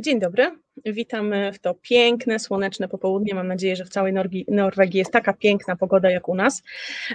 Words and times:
Dzień 0.00 0.20
dobry, 0.20 0.58
witamy 0.86 1.52
w 1.52 1.58
to 1.58 1.74
piękne, 1.74 2.38
słoneczne 2.38 2.88
popołudnie. 2.88 3.34
Mam 3.34 3.48
nadzieję, 3.48 3.76
że 3.76 3.84
w 3.84 3.88
całej 3.88 4.12
Norgi, 4.12 4.44
Norwegii 4.48 4.98
jest 4.98 5.12
taka 5.12 5.32
piękna 5.32 5.76
pogoda 5.76 6.10
jak 6.10 6.28
u 6.28 6.34
nas. 6.34 6.62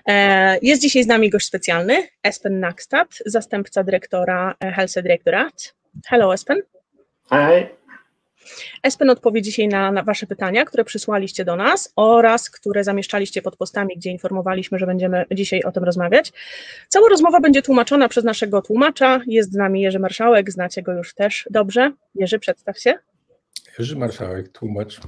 E, 0.08 0.58
jest 0.62 0.82
dzisiaj 0.82 1.04
z 1.04 1.08
nami 1.08 1.30
gość 1.30 1.48
specjalny, 1.48 2.08
Espen 2.24 2.60
Nakstad, 2.60 3.08
zastępca 3.26 3.84
dyrektora 3.84 4.56
e, 4.60 4.72
Helsedirektorat. 4.72 5.76
Hello 6.06 6.34
Espen. 6.34 6.62
Hej. 7.30 7.83
Espen 8.84 9.10
odpowie 9.10 9.42
dzisiaj 9.42 9.68
na, 9.68 9.92
na 9.92 10.04
Wasze 10.04 10.28
pytania, 10.28 10.66
które 10.66 10.84
przysłaliście 10.84 11.46
do 11.46 11.56
nas 11.56 11.94
oraz 11.96 12.50
które 12.50 12.84
zamieszczaliście 12.84 13.42
pod 13.42 13.58
postami, 13.58 13.96
gdzie 13.98 14.10
informowaliśmy, 14.10 14.80
że 14.80 14.86
będziemy 14.86 15.26
dzisiaj 15.32 15.64
o 15.64 15.72
tym 15.72 15.84
rozmawiać. 15.84 16.34
Cała 16.88 17.10
rozmowa 17.10 17.40
będzie 17.40 17.62
tłumaczona 17.62 18.10
przez 18.10 18.24
naszego 18.24 18.62
tłumacza. 18.62 19.22
Jest 19.28 19.52
z 19.52 19.56
nami 19.56 19.82
Jerzy 19.82 20.00
Marszałek, 20.00 20.52
znacie 20.52 20.82
go 20.82 20.94
już 20.94 21.14
też 21.14 21.48
dobrze. 21.50 21.92
Jerzy, 22.16 22.40
przedstaw 22.40 22.80
się. 22.80 22.94
Jerzy 23.80 23.96
Marszałek, 23.96 24.50
tłumacz. 24.50 25.00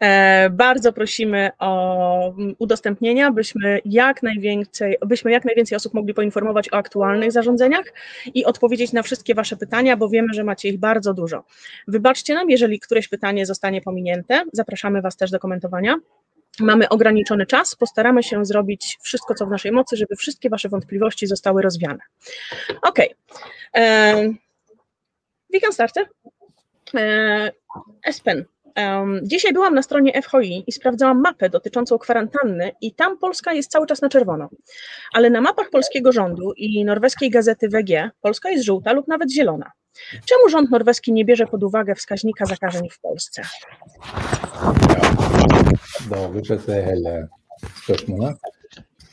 E, 0.00 0.50
Bardzo 0.50 0.92
prosimy 0.92 1.50
o 1.58 2.34
udostępnienia, 2.58 3.30
byśmy 3.30 3.80
jak 3.84 4.22
najwięcej, 4.22 4.96
byśmy 5.06 5.30
jak 5.30 5.44
najwięcej 5.44 5.76
osób 5.76 5.94
mogli 5.94 6.14
poinformować 6.14 6.72
o 6.72 6.76
aktualnych 6.76 7.32
zarządzeniach 7.32 7.84
i 8.34 8.44
odpowiedzieć 8.44 8.92
na 8.92 9.02
wszystkie 9.02 9.34
Wasze 9.34 9.56
pytania, 9.56 9.96
bo 9.96 10.08
wiemy, 10.08 10.28
że 10.34 10.44
macie 10.44 10.68
ich 10.68 10.78
bardzo 10.78 11.14
dużo. 11.14 11.44
Wybaczcie 11.88 12.34
nam, 12.34 12.50
jeżeli 12.50 12.80
któreś 12.80 13.08
pytanie 13.08 13.46
zostanie 13.46 13.80
pominięte. 13.80 14.44
Zapraszamy 14.52 15.02
Was 15.02 15.16
też 15.16 15.30
do 15.30 15.38
komentowania. 15.38 15.96
Mamy 16.60 16.88
ograniczony 16.88 17.46
czas, 17.46 17.74
postaramy 17.74 18.22
się 18.22 18.44
zrobić 18.44 18.98
wszystko, 19.02 19.34
co 19.34 19.46
w 19.46 19.50
naszej 19.50 19.72
mocy, 19.72 19.96
żeby 19.96 20.16
wszystkie 20.16 20.50
Wasze 20.50 20.68
wątpliwości 20.68 21.26
zostały 21.26 21.62
rozwiane. 21.62 21.98
Ok. 22.82 22.98
We 25.52 25.60
can 25.60 25.72
start. 25.72 25.94
E, 26.94 27.52
Espen, 28.04 28.44
Um, 28.78 29.20
dzisiaj 29.22 29.52
byłam 29.52 29.74
na 29.74 29.82
stronie 29.82 30.22
FHI 30.22 30.64
i 30.66 30.72
sprawdzałam 30.72 31.20
mapę 31.20 31.50
dotyczącą 31.50 31.98
kwarantanny 31.98 32.72
i 32.80 32.94
tam 32.94 33.18
Polska 33.18 33.52
jest 33.52 33.70
cały 33.70 33.86
czas 33.86 34.02
na 34.02 34.08
czerwono. 34.08 34.48
Ale 35.12 35.30
na 35.30 35.40
mapach 35.40 35.70
polskiego 35.70 36.12
rządu 36.12 36.52
i 36.56 36.84
norweskiej 36.84 37.30
gazety 37.30 37.68
WG 37.68 38.10
Polska 38.20 38.50
jest 38.50 38.64
żółta 38.64 38.92
lub 38.92 39.08
nawet 39.08 39.32
zielona. 39.32 39.70
Czemu 40.26 40.48
rząd 40.48 40.70
norweski 40.70 41.12
nie 41.12 41.24
bierze 41.24 41.46
pod 41.46 41.62
uwagę 41.62 41.94
wskaźnika 41.94 42.46
zakażeń 42.46 42.88
w 42.90 43.00
Polsce? 43.00 43.42
Da 46.10 46.16
oversetter 46.16 46.74
jeg 46.74 46.84
hele 46.84 47.28
spørsmålet. 47.82 48.36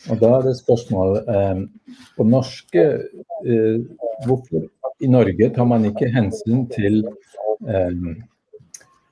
Og 0.10 0.20
da 0.22 0.30
er 0.38 0.44
det 0.46 0.56
spørsmål 0.60 1.18
eh, 1.18 1.58
På 2.18 2.24
norske 2.24 2.84
eh, 3.46 3.78
Hvorfor 4.26 4.70
i 5.00 5.08
Norge 5.10 5.50
tar 5.50 5.66
man 5.66 5.86
ikke 5.86 6.12
hensyn 6.14 6.68
til 6.70 7.02
eh, 7.68 7.92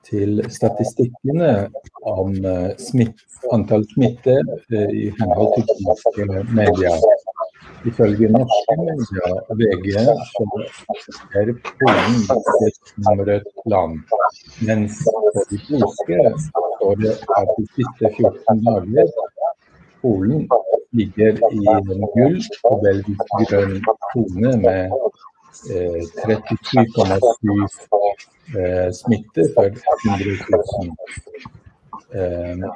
til 0.07 0.41
statistikkene 0.51 1.51
om 2.09 2.33
eh, 2.45 2.71
smitt, 2.79 3.23
antall 3.55 3.85
smitte 3.93 4.35
eh, 4.73 4.91
i 5.03 5.05
henhold 5.19 5.53
til 5.57 5.85
norske 5.87 6.27
medier. 6.59 7.05
Ifølge 7.87 8.29
norske 8.31 8.75
medier 8.79 9.33
VG 9.59 9.87
så 10.31 10.47
er 11.39 11.51
Polen 11.67 12.19
et 12.67 12.93
nummer 13.05 13.33
land. 13.73 13.99
Mens 14.67 15.01
på 15.03 15.45
de 15.51 15.59
polske 15.67 16.19
står 16.43 16.95
det 17.03 17.15
at 17.39 17.55
de 17.57 17.67
siste 17.75 18.13
14 18.19 18.63
dager 18.67 19.11
Polen 20.01 20.47
ligger 20.91 21.39
i 21.51 21.61
en 21.75 22.07
gull 22.15 22.39
og 22.69 22.81
belgisk 22.83 23.35
grønn 23.49 23.77
tone 24.11 24.55
med 24.65 24.81
eh, 25.71 26.01
37,7 26.23 28.02
eh, 28.57 28.89
smitte 28.95 29.47
for 29.55 29.65
100 29.65 30.37
000. 30.49 30.95
Eh, 32.13 32.67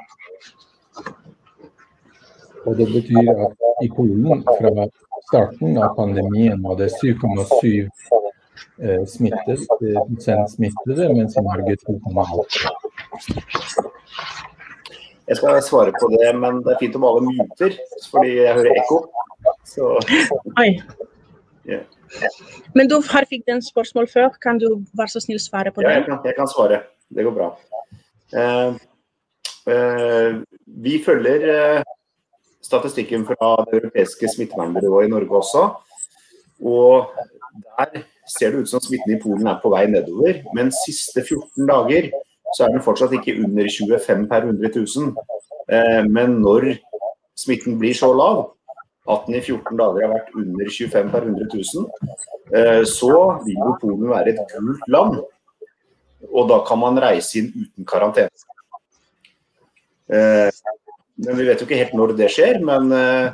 og 2.66 2.76
det 2.76 2.88
betyr 2.92 3.28
at 3.46 3.84
i 3.84 3.88
Polen 3.96 4.42
fra 4.58 4.88
starten 5.28 5.78
av 5.78 5.94
pandemien 5.96 6.62
var 6.62 6.78
det 6.80 6.88
7,7 6.96 7.88
eh, 8.82 9.04
smittet, 9.06 9.60
eh, 10.28 10.46
smittede, 10.54 11.12
mens 11.14 11.36
i 11.36 11.44
Norge 11.44 11.76
2,8. 11.86 12.68
Jeg 15.28 15.36
skal 15.36 15.62
svare 15.62 15.92
på 16.00 16.08
det, 16.16 16.32
men 16.40 16.62
det 16.64 16.72
er 16.72 16.80
fint 16.80 16.96
om 16.96 17.04
alle 17.04 17.26
muter, 17.28 17.76
fordi 18.10 18.38
jeg 18.40 18.54
hører 18.58 18.80
ekko. 18.80 19.02
Så 19.68 19.94
Oi. 20.58 20.70
Ja. 21.68 21.82
Men 22.74 22.88
du 22.90 22.98
har 23.10 23.26
fikk 23.30 23.46
den 23.48 23.62
spørsmål 23.64 24.08
før, 24.12 24.28
kan 24.42 24.60
du 24.60 24.68
være 24.96 25.14
så 25.14 25.22
snill 25.24 25.40
svare 25.42 25.72
på 25.74 25.84
ja, 25.84 25.88
det? 25.88 25.94
jeg, 25.96 26.04
kan, 26.08 26.18
jeg 26.24 26.36
kan 26.38 26.50
svare. 26.50 26.82
Det 27.08 27.24
går 27.24 27.34
bra. 27.36 27.48
Uh, 28.36 28.76
uh, 29.70 30.40
vi 30.84 30.98
følger 31.04 31.46
uh, 31.48 31.82
statistikken 32.62 33.24
fra 33.26 33.54
det 33.70 33.80
europeiske 33.80 34.28
smittevernbyrået 34.34 35.06
i 35.06 35.10
Norge 35.10 35.36
også. 35.42 35.64
Og 36.64 37.06
der 37.78 38.02
ser 38.38 38.50
det 38.50 38.62
ut 38.62 38.70
som 38.70 38.80
smitten 38.80 39.16
i 39.16 39.20
Polen 39.22 39.46
er 39.46 39.60
på 39.62 39.72
vei 39.72 39.86
nedover. 39.90 40.42
Men 40.54 40.72
siste 40.84 41.24
14 41.24 41.68
dager 41.68 42.10
så 42.56 42.64
er 42.64 42.74
den 42.74 42.84
fortsatt 42.84 43.14
ikke 43.16 43.38
under 43.44 43.68
25 43.78 44.28
per 44.28 44.46
100 44.46 44.70
000. 44.76 45.16
Eh, 45.72 46.04
men 46.08 46.38
når 46.44 46.74
smitten 47.36 47.78
blir 47.78 47.94
så 47.94 48.12
lav 48.12 48.48
at 49.08 49.26
den 49.26 49.38
i 49.38 49.40
14 49.40 49.78
dager 49.78 50.04
har 50.04 50.12
vært 50.12 50.34
under 50.36 50.68
25 50.68 51.10
per 51.12 51.26
100 51.26 51.48
000, 51.54 51.86
eh, 52.52 52.82
så 52.88 53.12
vil 53.46 53.56
jo 53.56 53.74
Polen 53.80 54.10
være 54.10 54.34
et 54.34 54.52
gult 54.52 54.84
land. 54.92 55.18
Og 56.28 56.48
da 56.50 56.58
kan 56.68 56.80
man 56.82 57.00
reise 57.00 57.40
inn 57.40 57.52
uten 57.54 57.88
karantene. 57.88 58.28
Eh, 60.12 60.50
Men 61.18 61.34
vi 61.34 61.48
vet 61.48 61.58
jo 61.58 61.66
ikke 61.66 61.78
helt 61.80 61.94
når 61.98 62.12
det 62.14 62.28
skjer, 62.30 62.60
men 62.62 62.92
eh, 62.94 63.32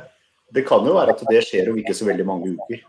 det 0.55 0.63
kan 0.65 0.85
jo 0.87 0.95
være 0.95 1.13
at 1.13 1.19
det 1.29 1.43
skjer 1.45 1.69
om 1.69 1.77
ikke 1.77 1.93
så 1.93 2.07
veldig 2.07 2.25
mange 2.25 2.55
uker. 2.55 2.79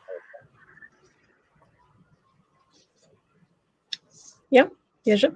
Ja, 4.56 4.64
gjør 5.04 5.20
så. 5.26 5.30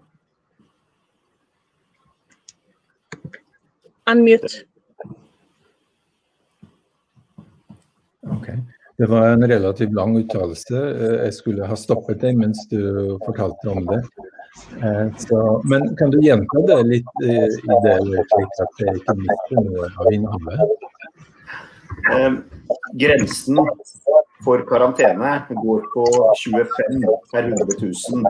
Unmute. 4.09 4.69
Ok. 8.41 8.49
Det 9.01 9.06
var 9.09 9.28
en 9.28 9.47
relativt 9.49 9.93
lang 9.93 10.17
uttalelse. 10.17 10.77
Eh, 10.77 11.25
Jeg 11.25 11.34
skulle 11.34 11.67
ha 11.67 11.77
stoppet 11.77 12.21
deg 12.21 12.37
mens 12.37 12.67
du 12.69 13.17
fortalte 13.25 13.71
om 13.71 13.87
det. 13.87 14.03
Eh, 14.83 15.06
Så, 15.17 15.62
men 15.65 15.97
kan 15.97 16.11
du 16.11 16.19
gjenta 16.21 16.61
det 16.67 16.83
litt 16.89 17.25
eh, 17.25 17.49
i 17.49 17.79
det, 17.84 17.97
slik 18.33 18.61
at 18.65 18.83
jeg 18.84 19.00
ikke 19.00 19.17
mister 19.23 19.62
noe 19.65 19.89
av 19.97 20.12
innholdet? 20.12 20.61
Eh, 22.12 22.33
Grensen 23.00 23.59
for 24.45 24.62
karantene 24.69 25.33
går 25.62 25.81
på 25.95 26.05
25 26.43 27.00
per 27.33 27.49
100 27.49 27.81
000 27.81 28.25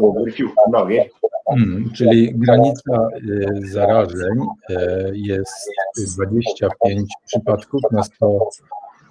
over 0.00 0.30
14 0.30 0.72
dager. 0.72 1.08
Mm, 1.52 1.90
czyli 1.92 2.32
granica 2.34 2.94
e, 3.14 3.66
zarażeń 3.72 4.38
e, 4.70 5.10
jest 5.14 5.70
25 5.96 7.08
przypadków 7.26 7.80
na 7.92 8.00
100, 8.00 8.48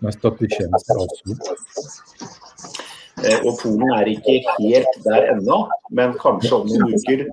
na 0.03 0.11
100 0.11 0.31
tysięcy 0.31 0.93
osób. 0.97 1.37
Og 3.45 3.57
Polen 3.61 3.91
er 3.99 4.07
ikke 4.07 4.33
helt 4.59 4.93
der 5.05 5.29
ennå, 5.33 5.67
men 5.89 6.13
kanskje 6.13 6.55
om 6.55 6.67
noen 6.67 6.95
uker 6.97 7.25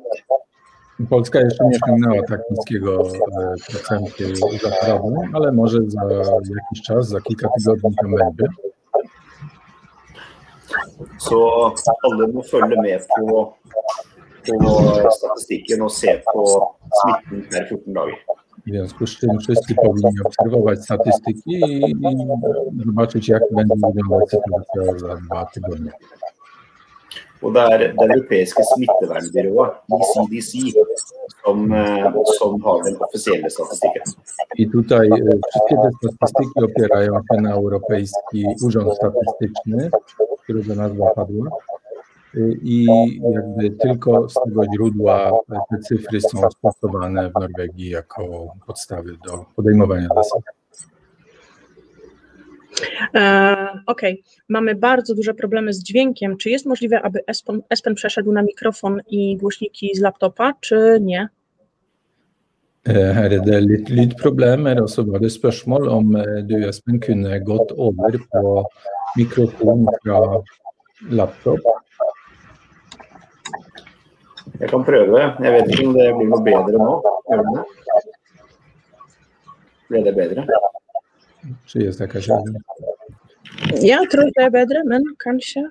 Polska 1.11 1.41
jeszcze 1.41 1.65
nie 1.65 1.79
osiągnęła 1.85 2.23
tak 2.29 2.41
niskiego 2.51 3.03
e, 3.03 3.55
procentu 3.71 4.37
zachorowań, 4.63 5.31
ale 5.35 5.53
może 5.53 5.79
za 5.87 6.01
jakiś 6.61 6.83
czas, 6.87 7.09
za 7.09 7.21
kilka 7.21 7.49
tygodni 7.49 7.95
to 8.03 8.09
będzie. 8.09 8.47
Så 11.19 11.37
alle 12.03 12.27
må 12.29 12.43
følge 12.43 12.77
med 12.83 13.07
på, 13.17 13.55
på 14.47 15.11
statistikken 15.11 15.83
og 15.83 15.93
se 15.93 16.23
på 16.33 16.45
smitten 17.01 17.49
per 17.51 17.69
14 17.69 17.95
dager. 17.95 18.40
W 18.67 18.71
związku 18.71 19.07
z 19.07 19.11
czym 19.19 19.39
wszyscy 19.39 19.75
powinni 19.75 20.21
obserwować 20.25 20.83
statystyki 20.85 21.43
i, 21.47 21.91
i 21.91 22.85
zobaczyć, 22.87 23.29
jak 23.29 23.43
będzie 23.51 23.75
wyglądać 23.75 24.31
sytuacja 24.31 24.99
za 24.99 25.17
dwa 25.17 25.47
tygodnie. 25.47 25.91
Og 27.43 27.53
det 27.55 27.63
er 27.73 27.79
det 27.79 27.95
europeiske 27.97 28.63
smittevernbyrået, 28.75 29.73
ECDC, 29.97 30.53
som, 31.45 31.73
eh, 31.73 32.13
som 32.39 32.63
har 32.63 32.83
den 32.85 32.97
offisielle 33.01 33.51
statistikken. 33.51 34.03
I 34.57 34.71
tutaj 34.71 35.07
e, 35.09 35.39
wszystkie 35.49 35.77
te 35.83 36.09
statystyki 36.09 36.65
opierają 36.65 37.13
się 37.15 37.41
na 37.41 37.53
Europejski 37.53 38.47
Urząd 38.65 38.95
Statystyczny, 38.95 39.91
którego 40.43 40.75
nazwa 40.75 41.07
padła. 41.15 41.51
Y, 42.35 42.59
I 42.63 42.87
jakby 43.35 43.71
tylko 43.71 44.29
z 44.29 44.35
tego 44.35 44.63
źródła 44.75 45.31
te 45.71 45.79
cyfry 45.79 46.21
są 46.21 46.51
stosowane 46.51 47.31
w 47.31 47.35
Norwegii 47.35 47.91
jako 47.91 48.55
podstawy 48.67 49.17
do 49.27 49.45
podejmowania 49.57 50.09
zasad. 50.09 50.43
E, 53.15 53.83
Okej, 53.87 54.23
mamy 54.49 54.75
bardzo 54.75 55.15
duże 55.15 55.35
problemy 55.35 55.73
z 55.73 55.83
dźwiękiem. 55.83 56.37
Czy 56.37 56.51
jest 56.51 56.67
możliwe, 56.67 57.03
aby 57.03 57.21
Espen, 57.27 57.63
Espen 57.71 57.95
przeszedł 57.95 58.33
na 58.33 58.43
mikrofon 58.43 59.01
i 59.09 59.37
głośniki 59.37 59.91
z 59.95 60.01
laptopa, 60.01 60.53
czy 60.61 60.99
nie? 61.01 61.29
Her 62.87 63.33
er 63.33 63.43
det 63.45 63.61
litt 63.61 63.89
lydproblemer, 63.89 64.83
og 64.83 64.89
så 64.89 65.05
var 65.05 65.21
det 65.21 65.31
spørsmål 65.31 65.89
om 65.89 66.17
du 66.49 66.57
Espen 66.69 67.01
kunne 67.01 67.41
gått 67.41 67.73
over 67.77 68.19
på 68.33 68.65
mikrofon 69.17 69.87
fra 70.03 70.21
laptop. 71.11 71.61
Jeg 74.59 74.69
kan 74.73 74.85
prøve. 74.85 75.21
Jeg 75.45 75.53
vet 75.55 75.71
ikke 75.73 75.87
om 75.87 75.95
det 75.97 76.09
blir 76.17 76.31
noe 76.31 76.43
bedre 76.47 76.77
nå. 76.81 76.93
Ble 79.91 80.03
det 80.07 80.15
bedre? 80.17 80.45
Sies 81.71 81.99
det 82.01 82.11
kanskje? 82.13 82.39
Ja 83.85 84.01
tror 84.11 84.31
det 84.37 84.45
er 84.45 84.53
bedre, 84.53 84.83
men 84.89 85.07
kanskje 85.23 85.65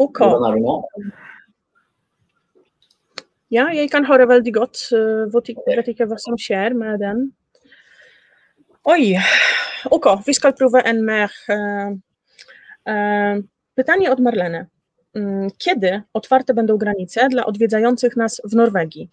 OK. 0.00 0.18
Hvordan 0.18 0.48
er 0.48 0.56
det 0.56 0.62
nå? 0.64 0.76
Ja, 3.52 3.66
jeg 3.76 3.90
kan 3.92 4.06
høre 4.08 4.28
veldig 4.30 4.54
godt. 4.56 4.86
Jeg 4.90 5.28
Vet 5.76 5.88
ikke, 5.92 6.08
hva 6.08 6.16
som 6.20 6.38
skjer 6.40 6.72
med 6.78 7.02
den. 7.04 7.26
Oj, 8.88 9.12
OK, 9.92 10.08
vi 10.26 10.34
skal 10.34 10.56
prøve 10.58 10.80
en 10.88 11.02
mer 11.06 11.34
uh, 11.52 11.92
uh, 12.88 13.42
Pytanie 13.76 14.10
od 14.10 14.22
Marleny. 14.24 14.64
Mm, 15.14 15.50
Kiedy 15.58 16.02
otwarte 16.12 16.54
będą 16.54 16.76
granice 16.76 17.28
dla 17.28 17.46
odwiedzających 17.46 18.16
nas 18.16 18.40
w 18.44 18.54
Norwegii? 18.54 19.08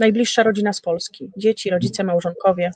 Najbliższa 0.00 0.42
rodzina 0.42 0.72
z 0.72 0.80
Polski. 0.80 1.30
Dzieci, 1.36 1.70
rodzice, 1.70 2.04
małżonkowie. 2.04 2.70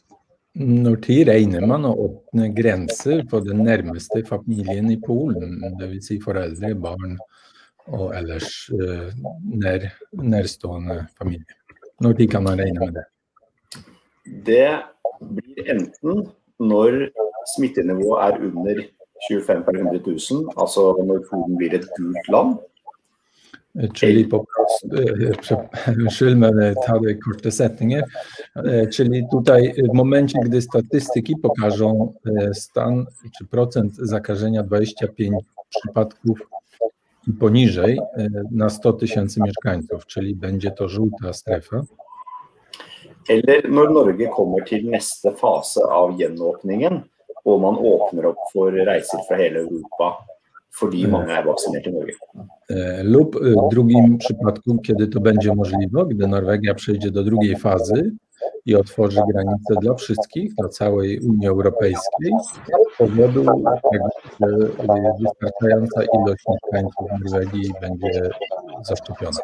Når 0.56 0.96
regner 1.26 1.62
man 1.66 1.84
å 1.86 1.94
åpne 1.94 2.48
grenser 2.50 3.22
på 3.30 3.38
den 3.40 3.62
nærmeste 3.62 4.24
familien 4.26 4.90
i 4.90 4.98
Polen, 4.98 5.60
dvs. 5.78 6.06
Si 6.06 6.18
foreldre, 6.18 6.74
barn 6.74 7.14
og 7.86 8.10
ellers 8.18 8.66
eh, 8.74 9.14
nær, 9.46 9.86
nærstående 10.12 11.06
familie? 11.14 11.54
Når 12.02 12.18
tid 12.18 12.30
kan 12.32 12.42
man 12.42 12.58
regne 12.58 12.80
med 12.80 12.98
det? 12.98 13.04
Det 14.42 14.68
blir 15.20 15.70
enten 15.70 16.26
når 16.58 16.98
smittenivået 17.54 18.26
er 18.26 18.42
under 18.50 18.82
25 19.28 19.64
per 19.64 19.76
100 19.76 20.18
000, 20.30 20.52
altså 20.56 20.96
når 21.04 21.24
Polen 21.30 21.56
blir 21.56 21.74
et 21.74 21.86
gult 21.96 22.28
land, 22.28 22.58
Czyli 23.94 24.24
po 24.24 24.44
prostu, 24.44 24.96
e, 24.96 25.30
prze- 25.30 25.68
unnskyld, 25.98 26.38
men 26.38 26.58
e, 26.58 26.74
det 27.02 27.14
korte 27.24 27.50
setninger. 27.50 28.04
Czyli 28.92 29.26
tutaj 29.30 29.74
w 29.92 29.94
momencie, 29.94 30.38
gdy 30.44 30.62
statystyki 30.62 31.36
pokażą 31.36 32.12
stan 32.52 33.06
czy 33.38 33.44
procent 33.44 33.94
zakażenia 33.96 34.62
25 34.62 35.44
przypadków 35.68 36.38
i 37.28 37.32
poniżej 37.32 38.00
na 38.50 38.70
100 38.70 38.92
tysięcy 38.92 39.40
mieszkańców, 39.42 40.06
czyli 40.06 40.34
będzie 40.34 40.70
to 40.70 40.88
żółta 40.88 41.32
strefa. 41.32 41.82
eller 43.28 43.70
når 43.70 43.90
Norge 43.90 44.26
kommer 44.28 44.64
til 44.64 44.90
neste 44.90 45.32
fase 45.32 45.80
av 45.90 46.16
gjenåpningen, 46.18 47.02
og 47.44 47.60
man 47.60 47.78
åpner 47.78 48.30
opp 48.32 48.50
for 48.52 48.72
reiser 48.72 49.22
fra 49.28 49.36
hele 49.40 49.64
Europa 49.66 50.16
fordi 50.80 51.06
mange 51.06 51.32
er 51.34 51.44
vaksinert 51.44 51.86
i 51.86 51.92
Norge. 51.92 52.14
E, 52.70 53.02
Lub 53.02 53.36
e, 53.36 53.38
w 53.38 53.68
drugim 53.70 54.18
przypadku, 54.18 54.78
kiedy 54.78 55.08
to 55.08 55.20
będzie 55.20 55.54
możliwe, 55.54 56.06
gdy 56.08 56.26
Norwegia 56.26 56.74
przejdzie 56.74 57.10
do 57.10 57.24
drugiej 57.24 57.56
fazy 57.56 58.12
i 58.66 58.74
otworzy 58.74 59.20
granice 59.32 59.74
dla 59.80 59.94
wszystkich, 59.94 60.54
dla 60.54 60.68
całej 60.68 61.20
Unii 61.20 61.48
Europejskiej, 61.48 62.32
z 62.94 62.98
powodu 62.98 63.44
że 64.40 64.46
e, 64.94 65.12
wystarczająca 65.20 66.02
ilość 66.02 66.44
mieszkańców 66.48 67.06
Norwegii 67.20 67.72
będzie 67.80 68.30
zaszczepiona. 68.82 69.38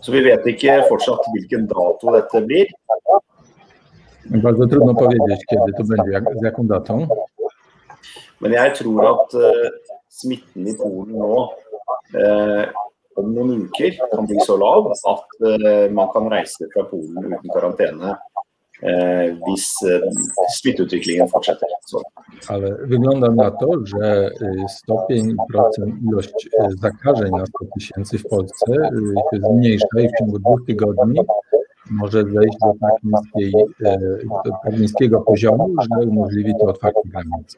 Så 0.00 0.12
vi 0.12 0.22
vet 0.22 0.46
ikke 0.46 0.82
fortsatt 0.88 1.26
hvilken 1.32 1.66
dato 1.66 2.12
dette 2.12 2.40
blir. 2.40 2.66
Bardzo 4.30 4.66
trudno 4.66 4.94
powiedzieć, 4.94 5.44
kiedy 5.50 5.72
to 5.78 5.84
będzie, 5.84 6.10
jak, 6.12 6.24
z 6.40 6.42
jaką 6.42 6.66
datą. 6.66 7.06
Men 8.40 8.52
jeg 8.52 8.74
tror 8.74 9.06
at 9.06 9.34
eh, 9.34 9.70
smitten 10.08 10.68
i 10.68 10.74
Polen 10.74 11.18
nå 11.18 11.48
eh, 12.14 12.70
om 13.18 13.32
noen 13.34 13.64
uker 13.66 13.96
kan 14.12 14.26
bli 14.26 14.38
så 14.46 14.56
lav 14.56 14.92
at 14.92 15.38
eh, 15.42 15.90
man 15.90 16.10
kan 16.14 16.30
reise 16.30 16.68
fra 16.74 16.84
Polen 16.90 17.32
uten 17.32 17.54
karantene 17.54 18.16
hvis 18.78 19.64
smitteutviklingen 20.54 21.28
fortsetter. 21.28 21.68
Så. 21.86 22.02
Ale 22.48 22.76
wygląda 22.86 23.30
na 23.30 23.50
to, 23.50 23.70
że 23.84 24.30
stopień 24.68 25.36
procent, 25.52 25.94
ilość 26.02 26.48
zakażeń 26.80 27.30
na 27.30 27.46
100 27.46 27.58
tysięcy 27.74 28.18
w 28.18 28.28
Polsce 28.28 28.72
się 29.30 29.40
zmniejsza 29.40 30.00
i 30.00 30.08
w 30.08 30.18
ciągu 30.18 30.38
dwóch 30.38 30.60
tygodni 30.66 31.20
może 31.90 32.22
zejść 32.22 32.58
do 32.62 32.74
tak, 32.80 32.92
niskiej, 33.02 33.62
y, 33.80 34.26
do 34.44 34.50
tak 34.64 34.78
niskiego 34.78 35.20
poziomu, 35.20 35.74
że 35.80 36.06
umożliwi 36.06 36.52
to 36.60 36.66
otwarcie 36.66 37.00
granic. 37.04 37.56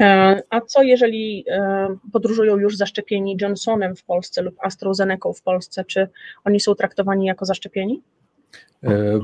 E, 0.00 0.42
A 0.50 0.60
co 0.60 0.82
jeżeli 0.82 1.44
e, 1.48 1.88
podróżują 2.12 2.56
już 2.56 2.76
zaszczepieni 2.76 3.36
Johnsonem 3.40 3.96
w 3.96 4.04
Polsce 4.04 4.42
lub 4.42 4.54
AstraZeneca 4.60 5.32
w 5.32 5.42
Polsce? 5.42 5.84
Czy 5.84 6.08
oni 6.44 6.60
są 6.60 6.74
traktowani 6.74 7.26
jako 7.26 7.44
zaszczepieni? 7.44 8.02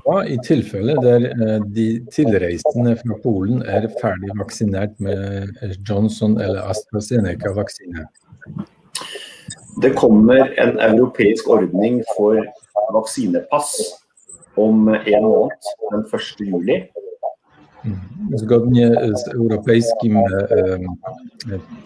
Hva 0.04 0.26
i 0.26 0.38
tilfelle 0.38 0.94
der 1.02 1.34
de 1.66 2.00
tilreisende 2.14 2.96
fra 2.96 3.14
Polen 3.22 3.62
er 3.66 3.88
ferdig 4.00 4.30
vaksinert 4.38 5.00
med 5.00 5.50
Johnson 5.88 6.40
eller 6.40 6.62
AstraZeneca-vaksine? 6.62 8.06
Det 9.82 9.94
kommer 9.94 10.54
en 10.58 10.78
europeisk 10.80 11.48
ordning 11.48 12.02
for 12.16 12.42
vaksinepass 12.92 13.76
om 14.56 14.88
en 14.88 15.22
måned, 15.22 15.68
den 15.90 16.04
1. 16.12 16.40
juli. 16.40 16.78
Zgodnie 18.34 18.90
z 19.14 19.34
europejskim 19.34 20.18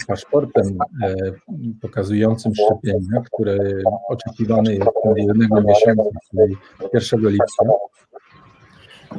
paszportem 0.09 0.79
pokazującym 1.83 2.53
szczepienia, 2.55 3.23
które 3.33 3.59
oczekiwane 4.09 4.75
jest 4.75 4.89
od 5.05 5.19
jednego 5.19 5.61
miesiąca, 5.61 6.11
czyli 6.31 6.57
1 6.95 7.21
lipca, 7.21 7.65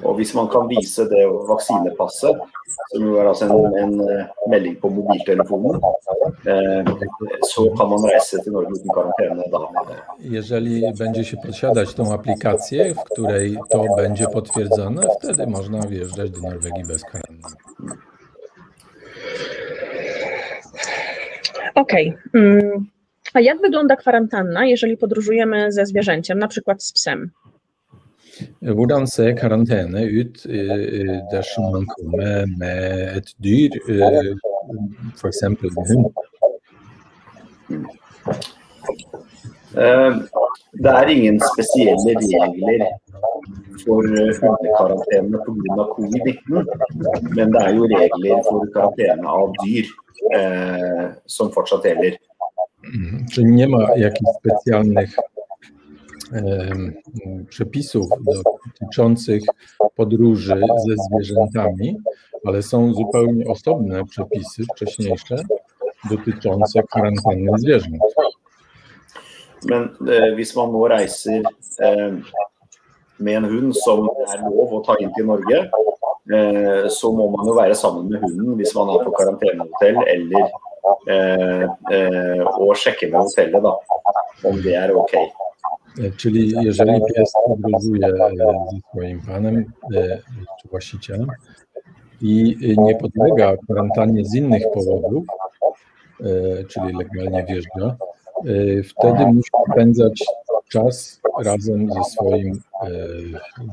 Og 0.04 0.16
hvis 0.16 0.34
man 0.36 0.48
kan 0.54 0.68
vise 0.70 1.06
det 1.10 1.24
vaksinepasset, 1.50 2.42
som 2.92 3.06
jo 3.08 3.18
er 3.22 3.30
altså 3.32 3.48
en, 3.48 3.78
en 3.84 3.94
eh, 4.10 4.26
melding 4.52 4.76
på 4.82 4.90
mobiltelefonen, 4.90 5.80
eh, 6.52 6.82
så 7.52 7.68
kan 7.78 7.90
man 7.94 8.06
reise 8.12 8.42
til 8.44 8.52
Norge 8.56 8.74
uten 8.78 8.92
karantene 8.98 9.44
da. 9.52 9.60
jeżeli 10.20 10.94
będzie 11.00 11.24
się 11.24 11.38
posiadać 11.38 11.94
tą 11.94 12.14
aplikację, 12.14 12.96
w 12.96 13.04
której 13.04 13.58
to 13.72 13.86
będzie 13.98 14.28
potwierdzone, 14.28 15.02
wtedy 15.20 15.48
można 15.48 15.80
wjeżdżać 15.82 16.32
do 16.32 16.42
Norwegii 16.42 16.84
bez 16.84 17.04
karantanny. 17.04 17.58
Okej. 21.76 22.18
Mm. 22.34 22.88
A 23.34 23.40
jak 23.40 23.62
wygląda 23.62 23.96
kwarantanna, 23.96 24.66
jeżeli 24.66 24.98
podróżujemy 24.98 25.72
ze 25.72 25.86
zwierzęciem, 25.86 26.40
na 26.40 26.48
przykład 26.48 26.84
z 26.84 26.94
psem? 26.94 27.32
Hvordan 28.62 29.08
ser 29.08 29.36
karantene 29.38 30.06
ut 30.10 30.46
eh, 30.50 31.20
dersom 31.32 31.72
man 31.72 31.86
kommer 31.96 32.46
med 32.58 33.18
et 33.18 33.34
dyr, 33.44 33.72
eh, 33.90 34.34
f.eks. 35.18 35.44
en 35.44 35.58
hund? 35.90 36.06
Eh, 39.78 40.14
Det 40.84 40.90
er 40.90 41.08
ingen 41.08 41.40
spesielle 41.54 42.14
regler 42.18 42.82
for 43.84 44.02
eh, 44.10 44.32
hundekarantene 44.42 45.38
pga. 45.46 45.84
covid-19, 45.96 46.66
men 47.36 47.52
det 47.54 47.62
er 47.62 47.72
jo 47.78 47.84
regler 47.92 48.42
for 48.50 48.66
karantene 48.74 49.28
av 49.30 49.54
dyr 49.64 49.86
eh, 50.38 51.06
som 51.26 51.52
fortsatt 51.54 51.86
gjelder. 51.86 52.18
Mhm. 52.84 53.28
Czyli 53.32 53.52
nie 53.52 53.68
ma 53.68 53.96
jakichś 53.98 54.32
specjalnych 54.40 55.14
em, 55.18 55.24
przepisów 57.50 58.08
dotyczących 58.26 59.44
podróży 59.96 60.62
ze 60.88 60.96
zwierzętami, 61.04 61.98
ale 62.46 62.62
są 62.62 62.94
zupełnie 62.94 63.46
osobne 63.48 64.06
przepisy 64.06 64.64
wcześniejsze 64.74 65.36
dotyczące 66.10 66.84
kwarantanny 66.84 67.52
zwierząt. 67.58 67.98
Men 69.66 69.90
eh, 70.08 70.36
hvis 70.36 70.56
man 70.56 70.72
nå 70.72 70.88
reiser 70.88 71.44
eh, 71.80 72.14
med 73.18 73.36
en 73.36 73.46
hund 73.46 73.76
som 73.76 74.10
er 74.34 74.42
lov 74.44 74.74
å 74.76 74.82
ta 74.84 74.98
inn 75.00 75.14
til 75.16 75.30
Norge, 75.30 75.62
eh, 76.36 76.90
så 76.92 77.12
må 77.16 77.30
man 77.32 77.48
jo 77.48 77.56
være 77.56 77.78
sammen 77.80 78.10
med 78.12 78.24
hunden 78.24 78.58
hvis 78.60 78.76
man 78.76 78.92
er 78.92 79.06
på 79.06 79.14
karantenehotell, 79.20 80.02
eller 80.16 80.44
eh, 81.08 81.66
eh, 81.96 82.44
og 82.58 82.76
sjekke 82.80 83.08
med 83.12 83.22
hotellet 83.22 83.64
da, 83.64 83.74
om 84.52 84.60
det 84.66 84.76
er 84.80 84.96
OK. 84.98 85.16
Czyli 86.18 86.54
jeżeli 86.62 87.02
pies 87.16 87.34
podróżuje 87.48 88.08
e, 88.08 88.30
ze 88.72 88.80
swoim 88.90 89.22
panem 89.22 89.58
e, 89.96 90.22
czy 90.62 90.68
właścicielem 90.70 91.28
i 92.22 92.58
nie 92.78 92.96
podlega 92.96 93.58
kwarantannie 93.58 94.26
z 94.26 94.36
innych 94.36 94.64
powodów, 94.74 95.26
e, 96.20 96.64
czyli 96.64 96.94
legalnie 96.98 97.46
wjeżdża, 97.46 97.96
wtedy 98.90 99.26
musi 99.26 99.50
spędzać 99.72 100.24
czas 100.70 101.22
razem 101.44 101.94
ze 101.94 102.04
swoim 102.04 102.62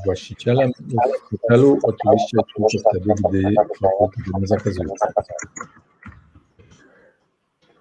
właścicielem 0.05 0.71
w 0.73 1.31
hotelu, 1.31 1.79
oczywiście 1.83 2.39
tylko 2.57 2.69
wtedy, 2.91 3.15
gdy 3.29 3.43
tego 4.17 4.39
nie 4.41 4.47
zakazują. 4.47 4.91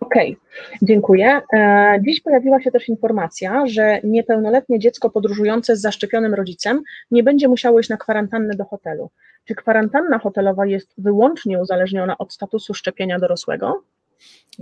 Okej, 0.10 0.38
dziękuję. 0.82 1.42
E, 1.54 2.00
Dziś 2.08 2.22
pojawiła 2.22 2.62
się 2.62 2.72
też 2.72 2.90
informacja, 2.90 3.68
że 3.68 4.00
niepełnoletnie 4.04 4.80
dziecko 4.80 5.10
podróżujące 5.10 5.76
z 5.76 5.82
zaszczepionym 5.82 6.34
rodzicem 6.34 6.82
nie 7.12 7.24
będzie 7.24 7.48
musiało 7.48 7.80
iść 7.80 7.90
na 7.90 7.98
kwarantannę 7.98 8.56
do 8.56 8.66
hotelu. 8.66 9.10
Czy 9.46 9.56
kwarantanna 9.56 10.20
hotelowa 10.20 10.66
jest 10.66 10.94
wyłącznie 10.98 11.60
uzależniona 11.60 12.18
od 12.18 12.34
statusu 12.34 12.74
szczepienia 12.74 13.20
dorosłego? 13.20 13.84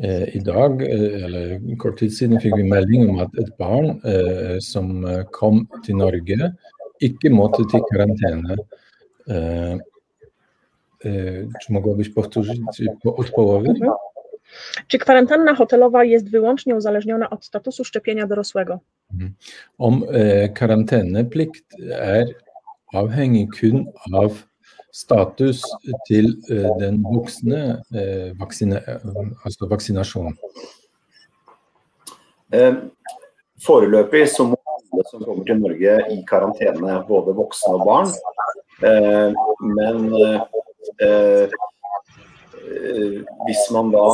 Eh, 0.04 0.36
I 0.36 0.40
dag, 0.44 0.82
eller 1.24 1.60
kort 1.78 2.00
tid 2.00 2.18
siden, 2.18 2.40
fikk 2.40 2.56
vi 2.58 2.64
melding 2.64 3.10
om 3.10 3.20
at 3.20 3.30
et 3.40 3.58
barn 3.60 3.90
eh, 3.90 4.60
som 4.62 5.06
kom 5.32 5.68
til 5.86 5.96
Norge, 5.98 6.52
ikke 7.02 7.30
måtte 7.30 7.64
til 7.72 7.82
karantene. 7.92 8.56
Eh, 9.30 9.78
eh, 11.06 11.46
Czy 11.62 11.74
mogłabyś 11.74 12.10
powtórzyć 12.10 12.60
po- 13.04 13.16
od 13.16 13.30
połowy? 13.32 13.74
Mhm. 14.48 14.88
Czy 14.88 15.00
kwarantanna 15.00 15.56
hotelowa 15.56 16.04
jest 16.04 16.32
wyłącznie 16.32 16.76
uzależniona 16.76 17.30
od 17.30 17.46
statusu 17.46 17.84
szczepienia 17.84 18.28
dorosłego? 18.28 18.80
Om 19.78 20.04
eh, 20.14 20.54
karanteneplikt 20.54 21.66
er 21.92 22.26
avhengig 22.94 23.50
kun 23.60 23.86
av 24.14 24.44
status 24.92 25.62
til 26.08 26.26
eh, 26.52 26.70
den 26.80 27.04
voksne 27.04 27.84
eh, 27.94 28.34
vaksine, 28.40 28.82
eh, 28.88 29.00
altså 29.46 29.68
vaksinasjon. 29.68 30.38
Eh, 32.54 32.74
Foreløpig 33.66 34.28
så 34.30 34.44
må 34.44 34.56
alle 34.94 35.04
som 35.10 35.24
kommer 35.24 35.46
til 35.46 35.60
Norge 35.60 35.98
i 36.14 36.24
karantene, 36.30 37.04
både 37.08 37.34
voksne 37.34 37.74
og 37.74 37.86
barn. 37.86 38.12
Eh, 38.84 39.34
Men 39.62 40.14
eh, 40.14 40.42
eh, 41.02 41.50
hvis 43.46 43.64
man 43.72 43.92
da 43.92 44.06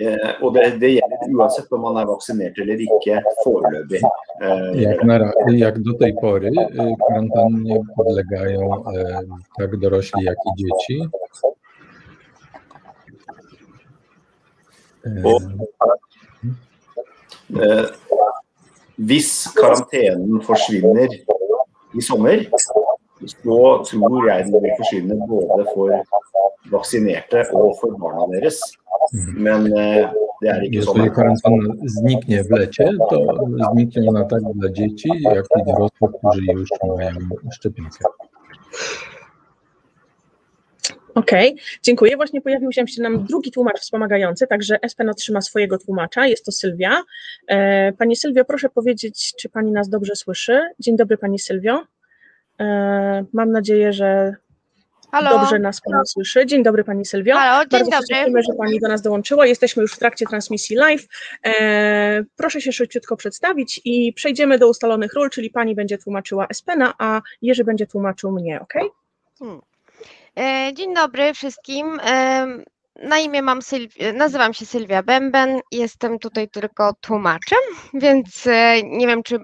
eh, 0.00 0.32
Og 0.42 0.54
det, 0.54 0.64
det 0.80 0.90
gjelder 0.92 1.30
uansett 1.32 1.72
om 1.72 1.80
man 1.86 1.96
er 2.00 2.08
vaksinert 2.08 2.58
eller 2.60 2.82
ikke 2.84 3.20
foreløpig. 3.44 4.02
Eh, 4.42 5.56
Jak, 5.56 5.78
do 5.78 5.92
tej 5.96 6.12
pory 6.20 6.52
kwarantannie 7.00 7.80
podlegają 7.96 8.82
tak 9.58 9.76
dorośli, 9.76 10.24
jak 10.24 10.36
i 10.46 10.50
dzieci. 10.56 11.08
Og 15.06 15.42
eh, 17.62 17.86
hvis 18.96 19.46
karantenen 19.54 20.40
forsvinner 20.42 21.08
i 21.94 22.02
sommer, 22.02 22.42
så 23.24 23.82
tror 23.88 24.28
jeg 24.28 24.44
den 24.44 24.62
vil 24.62 24.74
forsvinne 24.78 25.16
både 25.28 25.66
for 25.74 25.94
vaksinerte 26.70 27.44
og 27.54 27.76
for 27.80 27.96
barna 28.00 28.26
deres. 28.34 28.60
Men 29.36 29.66
eh, 29.72 30.10
det 30.42 30.50
er 30.52 30.64
ikke 30.66 30.82
sånn. 30.82 30.98
Jeżeli 30.98 31.10
kwarantanna 31.16 31.74
zniknie 31.96 32.44
w 32.44 32.50
lecie, 32.50 32.90
to 33.10 33.18
zniknie 33.72 34.08
ona 34.08 34.24
tak 34.24 34.42
dla 34.54 34.70
dzieci, 34.70 35.08
jak 35.22 35.46
i 35.58 35.64
dorosłych, 35.64 36.10
którzy 36.18 36.42
już 36.52 36.68
mają 36.96 37.16
szczepionkę. 37.52 38.04
Okej, 41.14 41.56
dziękuję. 41.82 42.16
Właśnie 42.16 42.40
pojawił 42.40 42.72
się 42.72 42.84
nam 42.98 43.24
drugi 43.24 43.50
tłumacz 43.50 43.78
wspomagający, 43.78 44.46
także 44.46 44.78
Espen 44.82 45.10
otrzyma 45.10 45.40
swojego 45.40 45.78
tłumacza. 45.78 46.26
Jest 46.26 46.44
to 46.44 46.52
Sylwia. 46.52 47.02
E, 47.48 47.92
Pani 47.92 48.16
Sylwio, 48.16 48.44
proszę 48.44 48.68
powiedzieć, 48.68 49.32
czy 49.40 49.48
Pani 49.48 49.72
nas 49.72 49.88
dobrze 49.88 50.16
słyszy? 50.16 50.60
Dzień 50.78 50.96
dobry 50.96 51.18
Pani 51.18 51.38
Sylwio. 51.38 51.82
E, 52.60 53.24
Mam 53.32 53.50
nadzieję, 53.52 53.92
że 53.92 54.34
Halo, 55.12 55.30
dobrze 55.38 55.58
nas 55.58 55.80
Pani 55.80 56.06
słyszy. 56.06 56.46
Dzień 56.46 56.62
dobry 56.62 56.84
Pani 56.84 57.04
Sylwio. 57.06 57.36
halo, 57.36 57.60
dzień 57.66 57.70
Bardzo 57.70 57.90
się 57.90 57.96
dobry. 57.96 58.06
cieszymy, 58.08 58.42
że 58.42 58.52
Pani 58.58 58.80
do 58.80 58.88
nas 58.88 59.02
dołączyła. 59.02 59.46
Jesteśmy 59.46 59.82
już 59.82 59.92
w 59.92 59.98
trakcie 59.98 60.26
transmisji 60.26 60.76
live. 60.76 61.06
E, 61.46 62.24
proszę 62.36 62.60
się 62.60 62.72
szybciutko 62.72 63.16
przedstawić 63.16 63.80
i 63.84 64.12
przejdziemy 64.12 64.58
do 64.58 64.68
ustalonych 64.68 65.12
ról, 65.14 65.30
czyli 65.30 65.50
Pani 65.50 65.74
będzie 65.74 65.98
tłumaczyła 65.98 66.46
Espena, 66.46 66.94
a 66.98 67.20
Jerzy 67.42 67.64
będzie 67.64 67.86
tłumaczył 67.86 68.32
mnie, 68.32 68.60
ok? 68.60 68.74
E, 70.38 70.70
Dzień 70.74 70.94
dobry 70.94 71.34
wszystkim. 71.34 72.00
Na 73.02 73.18
imię 73.18 73.42
mam 73.42 73.60
Sylwi- 73.60 74.14
nazywam 74.14 74.54
się 74.54 74.66
Sylwia 74.66 75.02
Bęben, 75.02 75.60
jestem 75.72 76.18
tutaj 76.18 76.48
tylko 76.48 76.94
tłumaczem, 77.00 77.58
więc 77.94 78.44
nie 78.84 79.06
wiem, 79.06 79.22
czy, 79.22 79.38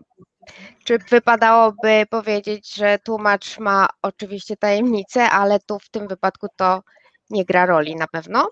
czy 0.85 0.99
wypadałoby 0.99 2.07
powiedzieć, 2.11 2.75
że 2.75 2.99
tłumacz 2.99 3.59
ma 3.59 3.89
oczywiście 4.03 4.57
tajemnicę, 4.57 5.31
ale 5.31 5.61
tu 5.61 5.79
w 5.79 5.89
tym 5.89 6.09
wypadku 6.09 6.47
to 6.57 6.83
nie 7.31 7.45
gra 7.45 7.67
roli 7.67 7.97
na 7.97 8.07
pewno. 8.07 8.51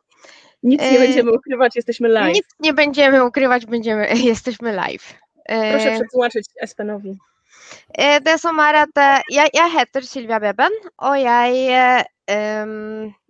Nic 0.62 0.80
nie 0.80 0.98
E, 0.98 0.98
będziemy 0.98 1.32
ukrywać, 1.32 1.76
jesteśmy 1.76 2.08
live. 2.08 2.34
Nic 2.34 2.46
nie 2.60 2.72
będziemy 2.72 3.24
ukrywać, 3.24 3.66
będziemy, 3.66 4.08
jesteśmy 4.32 4.72
live. 4.72 5.14
E, 5.46 5.72
Proszę 5.72 5.94
przetłumaczyć 5.94 6.46
Espenowi. 6.60 7.18
Eh, 7.94 8.20
Det 8.22 8.38
som 8.38 8.60
er 8.60 8.74
at 8.76 9.22
jeg, 9.30 9.50
jeg 9.54 9.70
heter 9.70 10.06
Sylvia 10.06 10.40
Beben, 10.40 10.72
og 10.98 11.20
jeg, 11.20 11.54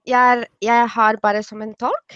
jeg, 0.06 0.46
jeg 0.62 0.88
har 0.88 1.16
bare 1.22 1.42
som 1.42 1.62
en 1.62 1.74
tolk. 1.74 2.14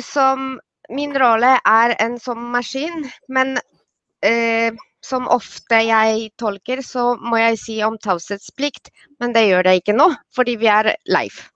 Som 0.00 0.60
min 0.90 1.16
rolle 1.16 1.58
er 1.64 1.96
en 2.00 2.18
som 2.18 2.38
maskin, 2.38 3.10
men 3.28 3.58
som 5.04 5.26
ofte 5.28 5.80
jeg 5.86 6.30
tolker, 6.38 6.82
så 6.82 7.16
må 7.20 7.36
jeg 7.40 7.58
si 7.58 7.82
om 7.82 7.98
taushetsplikt, 7.98 8.90
men 9.20 9.32
det 9.34 9.46
gjør 9.48 9.62
det 9.68 9.74
ikke 9.82 9.96
nå, 9.98 10.08
fordi 10.36 10.56
vi 10.56 10.66
er 10.70 10.94
live. 11.06 11.48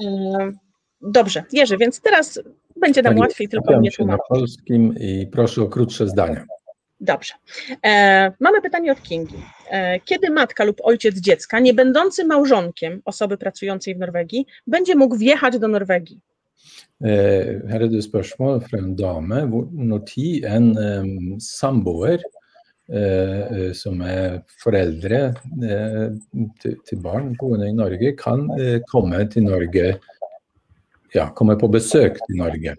E, 0.00 0.52
Dobrze, 1.00 1.44
Jerzy, 1.52 1.76
więc 1.76 2.00
teraz 2.00 2.40
będzie 2.76 3.02
nam 3.02 3.12
jest. 3.12 3.20
łatwiej 3.20 3.48
tylko 3.48 3.78
mnie 3.78 3.90
się 3.92 4.04
na 4.04 4.18
tłumaczyć. 4.18 4.28
polskim 4.28 4.94
i 5.00 5.26
proszę 5.32 5.62
o 5.62 5.66
krótsze 5.68 6.08
zdania. 6.08 6.44
Dobrze. 7.00 7.34
E, 7.86 8.32
mamy 8.40 8.62
pytanie 8.62 8.92
od 8.92 9.02
Kingi. 9.02 9.42
E, 9.70 10.00
kiedy 10.00 10.30
matka 10.30 10.64
lub 10.64 10.80
ojciec 10.84 11.16
dziecka, 11.20 11.60
nie 11.60 11.74
będący 11.74 12.24
małżonkiem 12.24 13.02
osoby 13.04 13.38
pracującej 13.38 13.94
w 13.94 13.98
Norwegii, 13.98 14.46
będzie 14.66 14.94
mógł 14.94 15.16
wjechać 15.16 15.58
do 15.58 15.68
Norwegii? 15.68 16.20
Eh, 16.98 17.62
her 17.70 17.84
er 17.84 17.90
det 17.92 18.02
spørsmål 18.02 18.60
fra 18.66 18.80
en 18.80 18.96
dame. 18.98 19.44
Når 19.70 20.04
tid 20.08 20.46
en 20.50 20.72
em, 20.82 21.12
samboer 21.42 22.18
eh, 22.18 23.42
eh, 23.44 23.72
som 23.78 24.02
er 24.02 24.40
foreldre 24.62 25.20
eh, 25.62 26.08
til, 26.62 27.00
barn 27.04 27.36
boende 27.38 27.70
i 27.70 27.76
Norge, 27.76 28.14
kan 28.18 28.48
eh, 28.58 28.80
komme 28.90 29.24
til 29.30 29.46
Norge 29.48 29.98
Ja, 31.14 31.30
komme 31.32 31.54
på 31.56 31.70
besøk 31.72 32.18
til 32.26 32.36
Norge. 32.36 32.74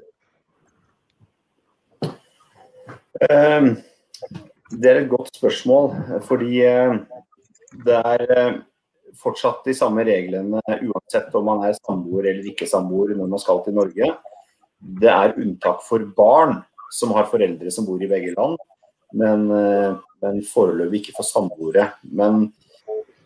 Eh, 3.25 3.69
Det 4.69 4.85
er 4.85 4.99
et 4.99 5.09
godt 5.09 5.33
spørsmål, 5.33 5.95
fordi 6.27 6.61
eh, 6.61 6.91
det 7.85 7.95
er 8.05 8.25
eh, 8.37 8.59
fortsatt 9.17 9.65
de 9.65 9.73
samme 9.77 10.03
reglene 10.07 10.61
uansett 10.61 11.33
om 11.35 11.47
man 11.49 11.63
er 11.67 11.77
samboer 11.79 12.29
eller 12.31 12.49
ikke 12.51 12.67
samboer 12.69 13.15
når 13.17 13.31
man 13.31 13.41
skal 13.41 13.61
til 13.65 13.77
Norge. 13.77 14.09
Det 14.79 15.11
er 15.11 15.37
unntak 15.39 15.81
for 15.85 16.05
barn 16.17 16.59
som 16.93 17.13
har 17.17 17.29
foreldre 17.29 17.71
som 17.73 17.87
bor 17.87 18.01
i 18.01 18.09
begge 18.09 18.33
land, 18.35 18.57
men, 19.13 19.45
eh, 19.51 19.97
men 20.23 20.41
foreløpig 20.45 21.03
ikke 21.03 21.17
for 21.19 21.27
samboere. 21.27 21.91
Men 22.03 22.51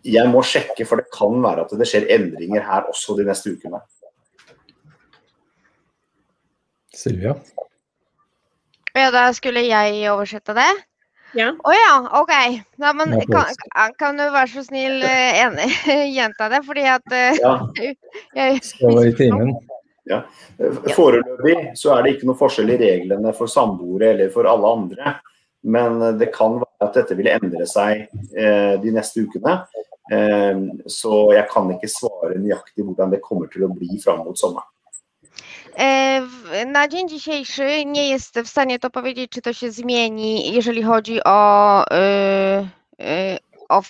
jeg 0.03 0.27
må 0.31 0.43
sjekke, 0.43 0.85
for 0.87 0.99
det 0.99 1.11
kan 1.13 1.37
være 1.43 1.63
at 1.63 1.75
det 1.79 1.87
skjer 1.87 2.09
endringer 2.11 2.65
her 2.67 2.89
også 2.91 3.15
de 3.17 3.27
neste 3.27 3.53
ukene. 3.55 3.79
Silvia? 6.93 7.37
Ja, 8.93 9.09
da 9.11 9.29
skulle 9.33 9.63
jeg 9.65 10.03
oversette 10.11 10.53
det? 10.57 10.71
Ja. 11.33 11.49
Oh, 11.63 11.73
ja, 11.73 12.21
OK. 12.21 12.31
Ja, 12.75 12.93
men 12.93 13.21
kan, 13.21 13.45
kan- 13.97 14.17
du 14.17 14.23
være 14.23 14.47
så 14.51 14.63
snill 14.67 15.01
eh, 15.03 15.39
enig, 15.41 15.69
gjenta 16.17 16.49
det? 16.49 16.61
Fordi 16.67 16.85
at 16.93 17.11
eh, 17.11 17.39
Ja, 17.41 17.53
jeg 18.37 18.59
i 19.07 19.15
timen. 19.17 19.55
Foreløpig 20.93 21.71
så 21.79 21.95
er 21.95 22.03
det 22.03 22.15
ikke 22.15 22.27
noe 22.29 22.37
forskjell 22.37 22.73
i 22.75 22.79
reglene 22.81 23.33
for 23.37 23.49
samboere 23.49 24.11
eller 24.13 24.33
for 24.33 24.49
alle 24.49 24.73
andre. 24.77 25.15
Men 25.63 25.99
det 26.19 26.33
kan 26.35 26.59
være 26.59 26.89
at 26.89 26.97
dette 26.99 27.15
vil 27.17 27.31
endre 27.31 27.65
seg 27.69 28.05
eh, 28.37 28.75
de 28.83 28.93
neste 28.93 29.23
ukene. 29.23 29.61
Eh, 30.11 30.59
så 30.91 31.23
jeg 31.33 31.47
kan 31.51 31.71
ikke 31.73 31.89
svare 31.91 32.35
nøyaktig 32.37 32.83
hvordan 32.85 33.15
det 33.15 33.23
kommer 33.23 33.49
til 33.51 33.65
å 33.65 33.71
bli 33.73 33.97
fram 34.03 34.25
mot 34.27 34.37
sommeren. 34.39 34.69
E, 35.77 36.65
Na 36.65 36.87
dzień 36.87 37.09
dzisiejszy 37.09 37.85
nie 37.85 38.09
jestem 38.09 38.45
w 38.45 38.49
stanie 38.49 38.79
to 38.79 38.89
powiedzieć, 38.89 39.31
czy 39.31 39.41
to 39.41 39.53
się 39.53 39.71
zmieni, 39.71 40.53
jeżeli 40.53 40.83
chodzi 40.83 41.23
o, 41.23 41.83
y, 41.83 43.03
y, 43.03 43.37
o 43.69 43.81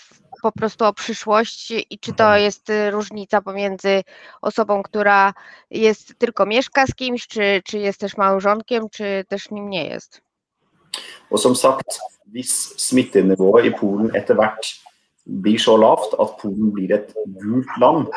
po 0.42 0.52
prostu 0.52 0.86
o 0.86 0.94
przyszłość 0.94 1.72
i 1.90 2.00
czy 2.00 2.14
to 2.14 2.38
jest 2.38 2.70
y, 2.70 2.92
różnica 2.92 3.42
pomiędzy 3.42 4.04
osobą, 4.42 4.84
która 4.84 5.34
jest 5.70 6.16
tylko 6.18 6.46
mieszka 6.46 6.88
z 6.88 6.96
kimś, 6.96 7.28
czy, 7.28 7.62
czy 7.66 7.78
jest 7.78 8.00
też 8.00 8.18
małżonkiem, 8.18 8.90
czy 8.90 9.26
też 9.28 9.52
nim 9.52 9.70
nie 9.70 9.86
jest. 9.86 10.22
Og 11.30 11.40
som 11.40 11.56
sagt, 11.56 12.00
hvis 12.28 12.74
smittenivået 12.78 13.66
i 13.66 13.72
Polen 13.72 14.16
etter 14.16 14.36
hvert 14.38 14.66
blir 15.26 15.60
så 15.60 15.78
lavt 15.78 16.14
at 16.20 16.38
Polen 16.42 16.72
blir 16.72 16.94
et 16.94 17.14
gult 17.26 17.68
land, 17.80 18.10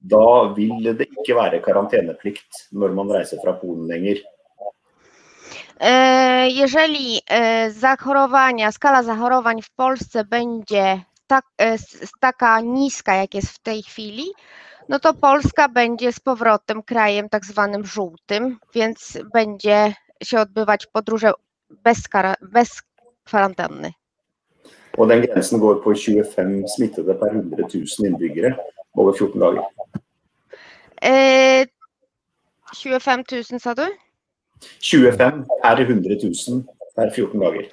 da 0.00 0.52
vil 0.56 0.94
det 0.98 1.08
ikke 1.10 1.34
være 1.34 1.60
karanteneplikt 1.62 2.68
når 2.72 2.92
man 2.94 3.10
reiser 3.10 3.38
fra 3.44 3.52
Polen 3.52 3.86
lenger. 3.88 4.16
E, 5.80 5.92
Jeżeli 6.50 7.20
e, 7.30 7.70
zachorowania, 7.70 8.72
skala 8.72 9.02
zachorowań 9.02 9.62
w 9.62 9.70
Polsce 9.70 10.24
będzie 10.24 11.00
tak, 11.26 11.44
e, 11.58 11.72
s- 11.78 12.10
taka 12.20 12.60
niska, 12.60 13.14
jak 13.14 13.34
jest 13.34 13.48
w 13.48 13.58
tej 13.62 13.82
chwili, 13.82 14.24
no 14.88 14.98
to 14.98 15.14
Polska 15.14 15.68
będzie 15.68 16.12
z 16.12 16.20
powrotem 16.20 16.82
krajem 16.82 17.28
tak 17.28 17.44
zwanym 17.44 17.84
żółtym, 17.86 18.58
więc 18.74 19.18
będzie 19.32 19.94
się 20.22 20.40
odbywać 20.40 20.86
podróże 20.86 21.32
bez, 21.70 22.08
kara, 22.08 22.34
bez 22.42 22.82
kwarantanny. 23.24 23.92
Og 24.98 25.08
den 25.08 25.20
grensen 25.22 25.58
går 25.60 25.82
på 25.82 25.92
25 25.94 26.70
smittede 26.76 27.14
per 27.14 27.30
100 27.68 27.68
000 27.68 28.08
innbyggere 28.08 28.56
over 28.94 29.14
14 29.14 29.40
dager. 29.40 29.64
E, 31.02 31.66
25 32.72 33.42
000 33.42 33.60
sa 33.60 33.74
du? 33.74 33.86
25 34.80 35.46
per 35.62 35.86
100 35.86 36.32
000 36.32 36.64
per 36.94 37.12
14 37.12 37.38
dager. 37.38 37.70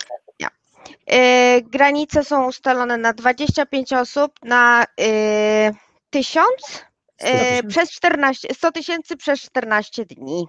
E, 1.08 1.62
Granice 1.62 2.24
są 2.24 2.48
ustalone 2.48 2.98
na 2.98 3.14
25 3.14 3.94
osób 3.94 4.32
na 4.44 4.86
e, 5.02 5.72
1000 6.10 6.86
e, 7.18 7.64
przez 7.64 7.92
14, 7.92 8.54
100 8.54 8.72
tysięcy 8.72 9.18
przez 9.18 9.42
14 9.42 10.06
dni. 10.06 10.48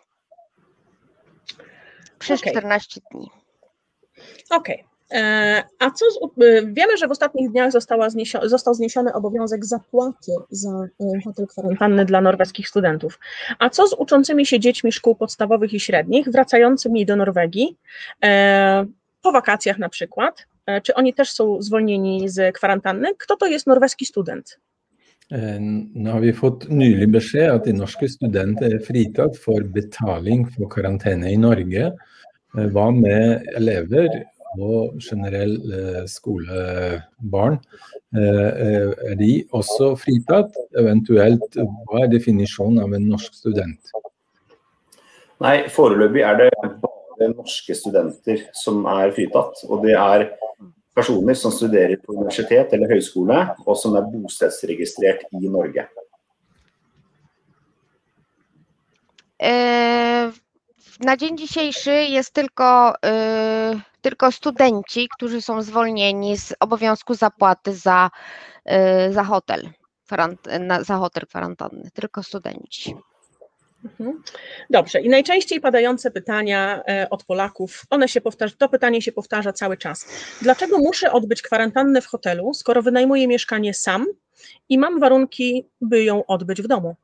Przez 2.18 2.40
Okej. 2.40 2.52
14 2.52 3.00
dni. 3.10 3.30
Okej. 4.50 4.78
E, 4.80 4.95
A 5.78 5.90
co 5.90 6.04
z, 6.10 6.42
e, 6.42 6.66
wiemy, 6.66 6.96
że 6.96 7.08
w 7.08 7.10
ostatnich 7.10 7.50
dniach 7.50 7.72
została 7.72 8.10
zniesio, 8.10 8.48
został 8.48 8.74
zniesiony 8.74 9.12
obowiązek 9.12 9.64
zapłaty 9.64 10.32
za 10.50 10.70
e, 10.70 11.20
hotel 11.24 11.46
kwarantanny 11.46 12.04
dla 12.04 12.20
norweskich 12.20 12.68
studentów. 12.68 13.18
A 13.58 13.70
co 13.70 13.86
z 13.86 13.92
uczącymi 13.92 14.46
się 14.46 14.60
dziećmi 14.60 14.92
szkół 14.92 15.14
podstawowych 15.14 15.72
i 15.72 15.80
średnich, 15.80 16.28
wracającymi 16.28 17.06
do 17.06 17.16
Norwegii 17.16 17.76
e, 18.24 18.86
po 19.22 19.32
wakacjach 19.32 19.78
na 19.78 19.88
przykład? 19.88 20.46
E, 20.66 20.80
Czy 20.80 20.94
oni 20.94 21.14
też 21.14 21.30
są 21.30 21.62
zwolnieni 21.62 22.28
z 22.28 22.54
kwarantanny? 22.54 23.08
Kto 23.18 23.36
to 23.36 23.46
jest 23.46 23.66
norweski 23.66 24.06
student? 24.06 24.58
Nå 25.94 26.12
har 26.12 26.20
vi 26.22 26.32
fått 26.32 26.68
nylig 26.70 27.10
beskjed 27.10 27.50
at 27.50 27.64
de 27.64 27.72
norske 27.72 28.06
studenter 28.08 28.74
er 28.76 28.82
fritatt 28.86 29.36
for 29.36 29.64
betaling 29.64 30.46
for 30.54 30.68
karantene 30.70 31.32
i 31.32 31.38
Norge. 31.38 31.88
Hva 32.54 32.92
med 32.94 33.42
elever 33.58 34.06
og 34.62 34.96
generell 35.02 35.56
eh, 35.72 36.02
skolebarn? 36.10 37.58
Eh, 38.16 38.50
eh, 38.66 38.90
Er 39.10 39.18
de 39.20 39.30
også 39.52 39.94
fritatt? 40.00 40.56
Eventuelt, 40.78 41.56
hva 41.56 42.04
er 42.04 42.12
definisjonen 42.12 42.82
av 42.84 42.94
en 42.96 43.08
norsk 43.10 43.34
student? 43.34 43.92
Nei, 45.44 45.68
foreløpig 45.68 46.24
er 46.24 46.38
det 46.40 46.50
bare 46.80 47.30
norske 47.34 47.76
studenter 47.76 48.46
som 48.56 48.86
er 48.88 49.12
fritatt. 49.16 49.60
Og 49.68 49.84
det 49.84 49.96
er 49.98 50.30
personer 50.96 51.36
som 51.36 51.52
studerer 51.52 51.98
på 52.00 52.16
universitet 52.16 52.72
eller 52.72 52.96
høyskole, 52.96 53.42
og 53.66 53.76
som 53.76 53.96
er 53.98 54.08
bostedsregistrert 54.12 55.26
i 55.36 55.50
Norge. 55.52 55.84
E, 59.36 59.52
Na 61.00 61.16
dzień 61.16 61.38
dzisiejszy 61.38 61.90
jest 61.92 62.32
tylko, 62.32 62.94
e, 63.04 63.80
tylko 64.00 64.32
studenci, 64.32 65.08
którzy 65.16 65.42
są 65.42 65.62
zwolnieni 65.62 66.36
z 66.36 66.54
obowiązku 66.60 67.14
zapłaty 67.14 67.74
za, 67.74 68.10
e, 68.64 69.12
za 69.12 69.24
hotel. 69.24 69.70
na- 70.60 70.82
Za 70.82 70.96
hotel 70.96 71.26
kwarantanny, 71.26 71.90
tylko 71.94 72.22
studenci. 72.22 72.96
Mhm. 73.84 74.22
Dobrze. 74.70 75.00
I 75.00 75.08
najczęściej 75.08 75.60
padające 75.60 76.10
pytania 76.10 76.82
e, 76.88 77.10
od 77.10 77.24
Polaków, 77.24 77.82
one 77.90 78.08
się 78.08 78.20
powtarza, 78.20 78.54
to 78.58 78.68
pytanie 78.68 79.02
się 79.02 79.12
powtarza 79.12 79.52
cały 79.52 79.76
czas. 79.76 80.06
Dlaczego 80.42 80.78
muszę 80.78 81.12
odbyć 81.12 81.42
kwarantannę 81.42 82.00
w 82.02 82.06
hotelu, 82.06 82.54
skoro 82.54 82.82
wynajmuję 82.82 83.28
mieszkanie 83.28 83.74
sam 83.74 84.06
i 84.68 84.78
mam 84.78 85.00
warunki, 85.00 85.68
by 85.80 86.04
ją 86.04 86.26
odbyć 86.26 86.62
w 86.62 86.66
domu? 86.66 86.96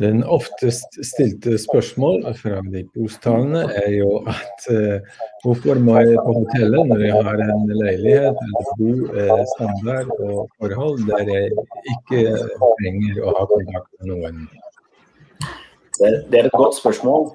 Den 0.00 0.22
oftest 0.24 0.94
stilte 1.04 1.58
spørsmål 1.60 2.22
fra 2.38 2.62
de 2.72 2.80
polsktalende 2.94 3.66
er 3.76 3.90
jo 3.92 4.22
at 4.24 4.68
eh, 4.72 5.18
hvorfor 5.44 5.80
må 5.84 5.98
jeg 6.00 6.16
på 6.16 6.32
hotellet 6.38 6.88
når 6.88 7.02
jeg 7.04 7.26
har 7.26 7.42
en 7.44 7.66
leilighet 7.76 8.40
eller 8.46 8.70
god 8.78 9.18
eh, 9.20 9.42
standard 9.50 10.14
og 10.16 10.48
forhold 10.62 11.04
der 11.10 11.28
jeg 11.28 11.66
ikke 11.96 12.22
trenger 12.80 13.20
å 13.20 13.34
ha 13.36 13.44
kontakt 13.52 13.90
med 14.00 14.14
noen. 14.14 14.40
Det, 15.98 16.10
det 16.32 16.40
er 16.40 16.48
et 16.48 16.56
godt 16.56 16.80
spørsmål. 16.80 17.28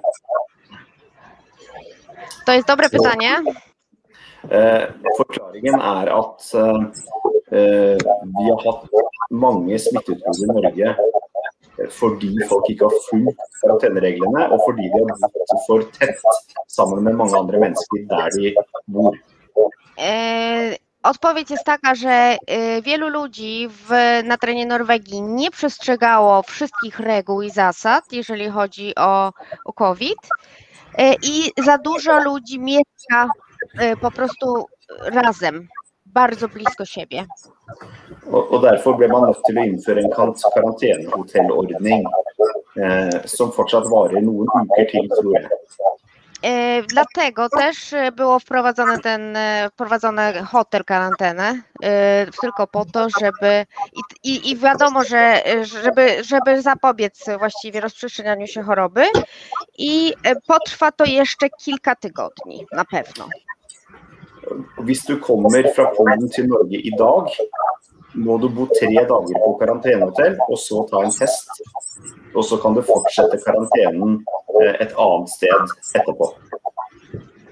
To 2.48 2.58
jest 2.58 2.68
dobre 2.68 2.90
pytanie. 2.90 3.38
Eh, 4.50 4.84
forklaringen 5.18 5.78
er 5.78 6.10
at 6.16 6.50
eh, 6.58 6.82
eh, 7.52 7.98
vi 8.34 8.50
har 8.50 8.66
hatt 8.66 8.86
mange 9.30 9.78
smitteutbrudd 9.78 10.42
i 10.42 10.50
Norge 10.50 10.94
fordi 12.00 12.32
folk 12.50 12.70
ikke 12.70 12.90
har 12.90 12.98
fulgt 13.10 13.40
karantenereglene, 13.62 14.48
og 14.54 14.60
fordi 14.66 14.90
de 14.94 15.04
har 15.06 15.32
bodd 15.36 15.54
for 15.68 15.86
tett 16.00 16.20
sammen 16.68 17.04
med 17.04 17.14
mange 17.22 17.38
andre 17.38 17.60
mennesker 17.60 18.06
der 18.10 18.30
de 18.38 18.54
bor. 18.88 19.14
E, 19.98 20.78
Odpowiedź 21.04 21.52
jest 21.52 21.64
taka, 21.64 21.96
że 21.96 22.38
e, 22.48 22.82
wielu 22.82 23.08
ludzi 23.10 23.70
w, 23.70 23.90
na 24.24 24.38
terenie 24.38 24.66
Norwegii 24.66 25.22
nie 25.22 25.52
przestrzegało 25.52 26.44
wszystkich 26.44 27.00
reguł 27.00 27.42
i 27.42 27.50
zasad, 27.50 28.12
jeżeli 28.12 28.50
chodzi 28.50 28.96
o, 28.96 29.34
o 29.66 29.74
COVID. 29.74 30.18
E, 30.98 31.14
I 31.14 31.52
za 31.64 31.78
dużo 31.78 32.20
ludzi 32.20 32.60
mieszka 32.60 33.30
e, 33.80 33.98
po 33.98 34.12
prostu 34.12 34.66
razem, 35.02 35.68
bardzo 36.20 36.50
blisko 36.56 36.86
siebie. 36.86 37.26
Og, 38.32 38.42
og 38.54 38.60
Derfor 38.66 38.98
ble 39.00 39.08
man 39.14 39.28
nødt 39.30 39.44
til 39.48 39.60
å 39.62 39.68
innføre 39.72 40.04
en 40.04 40.12
kar- 40.16 40.36
karantenehotellordning 40.56 42.08
eh, 42.84 43.18
som 43.38 43.54
fortsatt 43.56 43.88
varer 43.94 44.26
noen 44.26 44.52
uker 44.66 44.90
til, 44.94 45.08
tror 45.16 45.34
jeg. 45.40 45.58
E, 46.42 46.84
Dlatego 46.84 47.50
też 47.50 47.94
e, 47.94 48.12
było 48.12 48.40
wprowadzone 48.40 49.00
ten, 49.00 49.36
e, 49.36 49.70
wprowadzone 49.74 50.44
hotel 50.44 50.84
karantenę, 50.86 51.62
e, 51.84 52.26
tylko 52.42 52.68
po 52.68 52.86
to, 52.86 53.08
żeby 53.20 53.66
i, 54.24 54.32
i, 54.32 54.52
i 54.52 54.58
wiadomo, 54.58 55.04
że 55.04 55.44
żeby, 55.84 56.24
żeby 56.24 56.62
zapobiec 56.62 57.26
właściwie 57.40 57.80
rozprzestrzenianiu 57.82 58.48
się 58.48 58.64
choroby 58.64 59.06
i 59.78 60.14
potrwa 60.48 60.92
to 60.92 61.06
jeszcze 61.06 61.50
kilka 61.50 61.96
tygodni 61.96 62.66
na 62.72 62.86
pewno. 62.86 63.30
Hvis 64.86 65.06
du 65.06 65.18
kommer 65.20 65.68
fra 65.76 65.92
Polen 65.98 66.30
til 66.30 66.48
Norge 66.48 66.80
i 66.80 66.92
dag, 67.00 67.32
må 68.16 68.38
du 68.42 68.50
bo 68.50 68.66
tre 68.72 68.90
dager 68.94 69.40
på 69.44 69.54
karantenehotell 69.60 70.38
og 70.48 70.58
så 70.58 70.84
ta 70.90 71.04
en 71.06 71.14
test. 71.14 71.50
Og 72.36 72.44
så 72.46 72.58
kan 72.62 72.76
du 72.76 72.82
fortsette 72.86 73.40
karantenen 73.46 74.20
eh, 74.62 74.74
et 74.84 74.94
annet 74.98 75.30
sted 75.30 75.76
etterpå. 75.96 76.34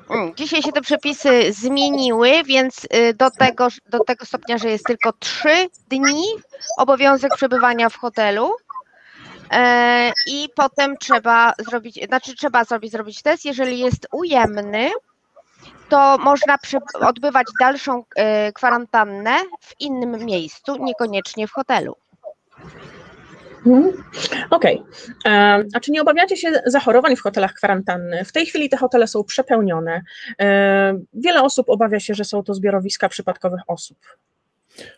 Mm, 0.10 0.36
Dzisiaj 0.36 0.64
się 0.64 0.72
te 0.72 0.82
przepisy 0.82 1.54
zmieniły, 1.54 2.44
więc 2.46 2.86
y, 2.86 3.14
do 3.14 3.32
tego, 3.32 3.68
do 3.90 4.00
tego 4.00 4.26
stopnia, 4.26 4.58
że 4.58 4.70
jest 4.70 4.86
tylko 4.86 5.14
trzy 5.20 5.68
dni 5.90 6.26
obowiązek 6.78 7.36
przebywania 7.36 7.90
w 7.90 7.96
hotelu. 7.96 8.52
E, 9.52 10.12
I 10.28 10.50
potem 10.56 10.98
trzeba 10.98 11.54
zrobić, 11.60 12.00
znaczy 12.08 12.36
trzeba 12.36 12.64
zrobić, 12.64 12.92
zrobić 12.92 13.22
test. 13.22 13.46
Jeżeli 13.46 13.80
jest 13.80 14.08
ujemny, 14.12 14.92
to 15.90 16.18
można 16.18 16.58
odbywać 17.02 17.48
dalszą 17.60 18.04
e, 18.16 18.52
kwarantannę 18.52 19.32
w 19.62 19.74
innym 19.80 20.26
miejscu, 20.26 20.84
niekoniecznie 20.84 21.48
w 21.48 21.52
hotelu. 21.52 21.96
Mhm. 23.66 23.94
Okej. 24.50 24.84
E, 25.26 25.64
A 25.74 25.80
czy 25.80 25.92
nie 25.92 26.02
obawiacie 26.02 26.38
się 26.38 26.52
zachorowań 26.66 27.16
w 27.16 27.22
hotelach 27.22 27.54
kwarantanny? 27.54 28.26
W 28.26 28.32
tej 28.32 28.46
chwili 28.46 28.70
te 28.70 28.78
hotele 28.78 29.08
są 29.08 29.24
przepełnione. 29.24 30.02
Wiele 31.14 31.44
osób 31.44 31.70
obawia 31.70 32.00
się, 32.00 32.14
że 32.14 32.24
są 32.24 32.44
to 32.44 32.54
zbiorowiska 32.54 33.10
przypadkowych 33.10 33.62
osób. 33.68 33.98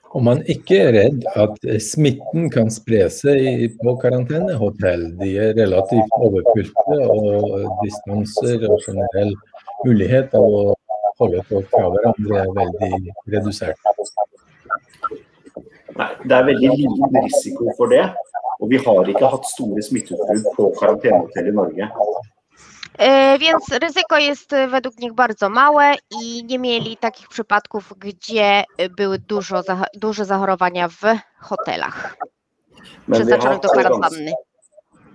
Om 0.09 0.23
man 0.23 0.39
ikke 0.47 0.77
er 0.87 0.93
redd 0.93 1.25
at 1.35 1.57
smitten 1.83 2.47
kan 2.49 2.71
spre 2.73 3.09
seg 3.13 3.75
på 3.83 3.93
karantenehotell, 4.01 5.03
de 5.19 5.27
er 5.37 5.51
relativt 5.57 6.15
overfylte 6.17 6.97
og 7.05 7.75
distanser 7.83 8.65
og 8.71 8.79
generell 8.85 9.35
mulighet 9.85 10.35
av 10.37 10.43
å 10.43 10.75
holde 11.19 11.43
folk 11.49 11.69
fra 11.73 11.89
hverandre 11.93 12.41
er 12.43 12.53
veldig 12.57 13.13
redusert. 13.33 13.79
Nei, 15.97 16.09
det 16.29 16.35
er 16.37 16.47
veldig 16.51 16.71
liten 16.77 17.19
risiko 17.23 17.73
for 17.77 17.93
det. 17.93 18.05
Og 18.61 18.69
vi 18.71 18.79
har 18.81 19.09
ikke 19.09 19.29
hatt 19.33 19.45
store 19.49 19.83
smitteutbrudd 19.85 20.45
på 20.57 20.71
karantenehotell 20.79 21.49
i 21.49 21.53
Norge. 21.53 21.89
E, 22.99 23.37
Więc 23.37 23.69
ryzyko 23.69 24.17
jest 24.17 24.53
e, 24.53 24.67
według 24.67 24.99
nich 24.99 25.13
bardzo 25.13 25.49
małe 25.49 25.93
i 26.21 26.43
nie 26.43 26.59
mieli 26.59 26.97
takich 26.97 27.27
przypadków, 27.27 27.93
gdzie 27.97 28.63
były 28.97 29.19
dużo, 29.19 29.61
duże 29.93 30.25
zachorowania 30.25 30.87
w 30.87 31.01
hotelach 31.39 32.17
Men 33.07 33.25
vi, 33.25 33.31
har 33.31 33.39
przeznaczonych 33.39 33.59
do 33.61 33.69
kwarantanny. 33.69 34.31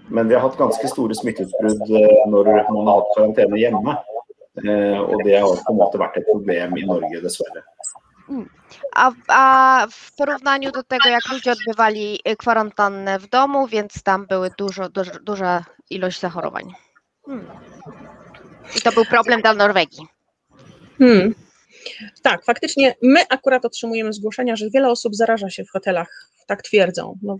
men 0.08 0.28
vi 0.28 0.34
har 0.34 0.40
hatt 0.40 0.56
ganske 0.56 0.88
store 0.88 1.14
smitteutbrudd 1.14 1.82
eh, 1.90 2.28
når 2.28 2.44
man 2.72 2.86
har 2.86 2.94
hatt 2.94 3.14
karantene 3.16 3.58
hjemme. 3.58 3.96
Eh, 4.56 5.00
Og 5.00 5.24
det 5.24 5.38
har 5.40 5.48
på 5.64 5.72
en 5.72 5.78
måte 5.78 5.98
vært 5.98 6.16
et 6.20 6.26
problem 6.28 6.76
i 6.76 6.84
Norge, 6.86 7.20
dessverre. 7.24 7.62
A, 8.92 9.12
a 9.28 9.86
w 9.90 10.16
porównaniu 10.16 10.70
do 10.70 10.82
tego, 10.82 11.08
jak 11.08 11.28
ludzie 11.32 11.52
odbywali 11.52 12.20
e, 12.24 12.36
kwarantannę 12.36 13.18
w 13.18 13.28
domu, 13.28 13.66
więc 13.66 14.02
tam 14.02 14.26
były 14.26 14.50
dużo, 14.58 14.88
dużo, 14.88 15.12
duża 15.22 15.64
ilość 15.90 16.20
zachorowań. 16.20 16.72
Hmm. 17.26 17.46
I 18.76 18.80
to 18.80 18.92
był 18.92 19.04
problem 19.04 19.42
dla 19.42 19.54
Norwegii. 19.54 20.06
Hmm. 20.98 21.34
Tak, 22.22 22.44
faktycznie 22.44 22.94
my 23.02 23.28
akurat 23.28 23.64
otrzymujemy 23.64 24.12
zgłoszenia, 24.12 24.56
że 24.56 24.70
wiele 24.70 24.90
osób 24.90 25.14
zaraża 25.14 25.50
się 25.50 25.64
w 25.64 25.70
hotelach, 25.70 26.28
tak 26.46 26.62
twierdzą. 26.62 27.18
No, 27.22 27.36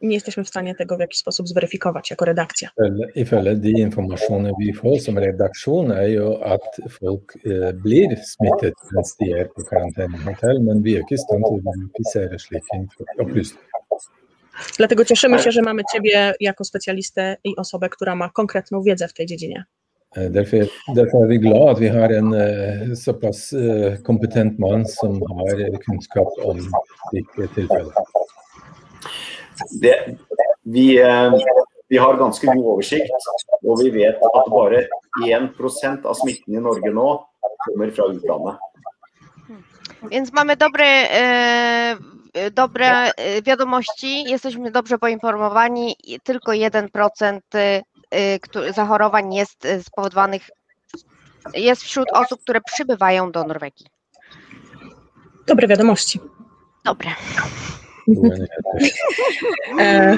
nie 0.00 0.14
jesteśmy 0.14 0.44
w 0.44 0.48
stanie 0.48 0.74
tego 0.74 0.96
w 0.96 1.00
jakiś 1.00 1.18
sposób 1.18 1.48
zweryfikować 1.48 2.10
jako 2.10 2.24
redakcja. 2.24 2.68
Ifølge- 3.16 3.56
de 3.56 3.70
informasjoner 3.70 4.52
vi 4.60 4.72
får 4.74 4.98
som 5.00 5.18
redaksjon, 5.18 5.92
er 5.92 6.08
jo 6.08 6.40
at 6.44 6.60
folk 6.90 7.36
eh, 7.36 7.72
blir 7.82 8.16
smittet 8.16 8.74
mens 8.92 9.16
de 9.20 9.40
er 9.40 9.48
på 9.54 9.62
karantenehotell, 9.64 10.60
men 10.60 10.82
vi 10.82 10.94
er 10.96 11.00
ikke 11.00 11.14
i 11.14 11.18
stand 11.18 11.44
til 11.44 11.58
å 11.58 11.62
verifisere 11.70 12.38
slike 12.38 12.86
opplysninger. 13.18 13.64
Dlatego 14.78 15.04
cieszymy 15.04 15.38
się, 15.38 15.50
że 15.52 15.62
mamy 15.62 15.82
Ciebie 15.92 16.32
jako 16.40 16.64
specjalistę 16.64 17.36
i 17.44 17.56
osobę, 17.56 17.88
która 17.88 18.14
ma 18.14 18.28
konkretną 18.30 18.82
wiedzę 18.82 19.08
w 19.08 19.12
tej 19.14 19.26
dziedzinie. 19.26 19.64
Eh, 20.16 20.30
Derfor, 20.32 20.58
derfor 20.94 21.24
er 21.24 21.28
vi 21.28 21.38
glad 21.40 21.68
at 21.68 21.78
vi 21.78 21.88
har 21.88 22.10
en 22.12 22.34
eh, 22.34 22.94
såpass 22.96 23.54
kompetent 24.02 24.58
mann 24.58 24.86
som 24.86 25.20
har 25.22 25.78
kunnskap 25.86 26.28
om 26.44 26.58
slike 27.10 27.48
tilfeller. 27.54 27.92
Det, 29.80 30.16
vi, 30.62 30.98
eh, 30.98 31.32
vi 31.88 31.96
har 31.96 32.16
ganske 32.16 32.46
god 32.46 32.64
oversikt, 32.74 33.10
og 33.64 33.80
vi 33.82 33.90
vet 33.90 34.22
at 34.34 34.50
bare 34.52 34.86
1 35.26 36.06
av 36.06 36.14
smitten 36.14 36.54
i 36.54 36.62
Norge 36.62 36.92
nå 36.92 37.08
kommer 37.64 37.90
fra 37.90 38.10
utlandet. 38.12 38.56
Więc 40.10 40.32
mamy 40.32 40.56
dobre, 40.56 40.84
e, 41.10 41.96
dobre 42.50 42.86
e, 42.86 43.42
wiadomości, 43.42 44.24
jesteśmy 44.24 44.70
dobrze 44.70 44.98
poinformowani. 44.98 45.96
Tylko 46.22 46.52
1% 46.52 47.40
e, 47.54 47.82
e, 48.10 48.72
zachorowań 48.72 49.34
jest 49.34 49.68
spowodowanych, 49.82 50.50
jest 51.54 51.82
wśród 51.82 52.08
osób, 52.12 52.40
które 52.42 52.60
przybywają 52.60 53.32
do 53.32 53.44
Norwegii. 53.44 53.86
Dobre 55.46 55.68
wiadomości. 55.68 56.20
Dobre. 56.84 57.10
E, 59.80 60.16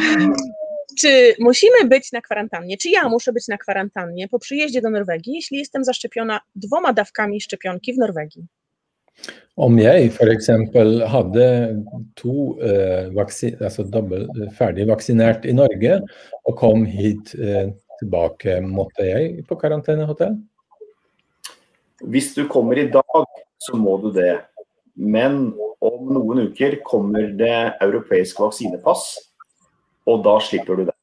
czy 1.00 1.34
musimy 1.38 1.84
być 1.84 2.12
na 2.12 2.20
kwarantannie? 2.20 2.76
Czy 2.76 2.90
ja 2.90 3.08
muszę 3.08 3.32
być 3.32 3.48
na 3.48 3.58
kwarantannie 3.58 4.28
po 4.28 4.38
przyjeździe 4.38 4.80
do 4.80 4.90
Norwegii, 4.90 5.34
jeśli 5.34 5.58
jestem 5.58 5.84
zaszczepiona 5.84 6.40
dwoma 6.54 6.92
dawkami 6.92 7.40
szczepionki 7.40 7.94
w 7.94 7.98
Norwegii? 7.98 8.46
Om 9.56 9.78
jeg 9.78 10.06
f.eks. 10.12 10.48
hadde 11.06 11.76
to 12.14 12.56
eh, 12.62 13.14
vaksi, 13.14 13.56
altså 13.60 13.84
dobbel, 13.84 14.28
ferdig 14.56 14.86
vaksinert 14.88 15.44
i 15.44 15.54
Norge 15.54 16.00
og 16.44 16.56
kom 16.56 16.86
hit 16.86 17.34
eh, 17.34 17.68
tilbake, 18.00 18.60
måtte 18.64 19.04
jeg 19.04 19.44
på 19.48 19.58
karantenehotell? 19.60 20.38
Hvis 22.00 22.34
du 22.34 22.46
kommer 22.48 22.78
i 22.78 22.88
dag, 22.88 23.26
så 23.58 23.76
må 23.76 23.98
du 24.00 24.08
det. 24.12 24.38
Men 25.00 25.54
om 25.80 26.10
noen 26.12 26.42
uker 26.50 26.76
kommer 26.84 27.32
det 27.38 27.72
europeisk 27.80 28.40
vaksinepass, 28.40 29.14
og 30.04 30.24
da 30.24 30.36
slipper 30.44 30.76
du 30.76 30.84
det. 30.84 30.96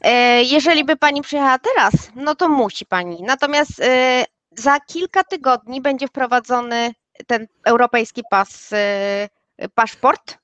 E, 0.00 0.42
Jeżeli 0.42 0.84
by 0.84 0.96
pani 0.96 1.22
przyjechała 1.22 1.58
teraz, 1.58 2.10
no 2.14 2.34
to 2.34 2.48
musi 2.48 2.86
pani. 2.86 3.22
Natomiast 3.22 3.80
e, 3.80 4.24
za 4.56 4.80
kilka 4.80 5.24
tygodni 5.24 5.80
będzie 5.80 6.08
wprowadzony 6.08 6.94
ten 7.26 7.46
europejski 7.66 8.22
pas, 8.30 8.72
e, 8.72 9.28
paszport. 9.74 10.38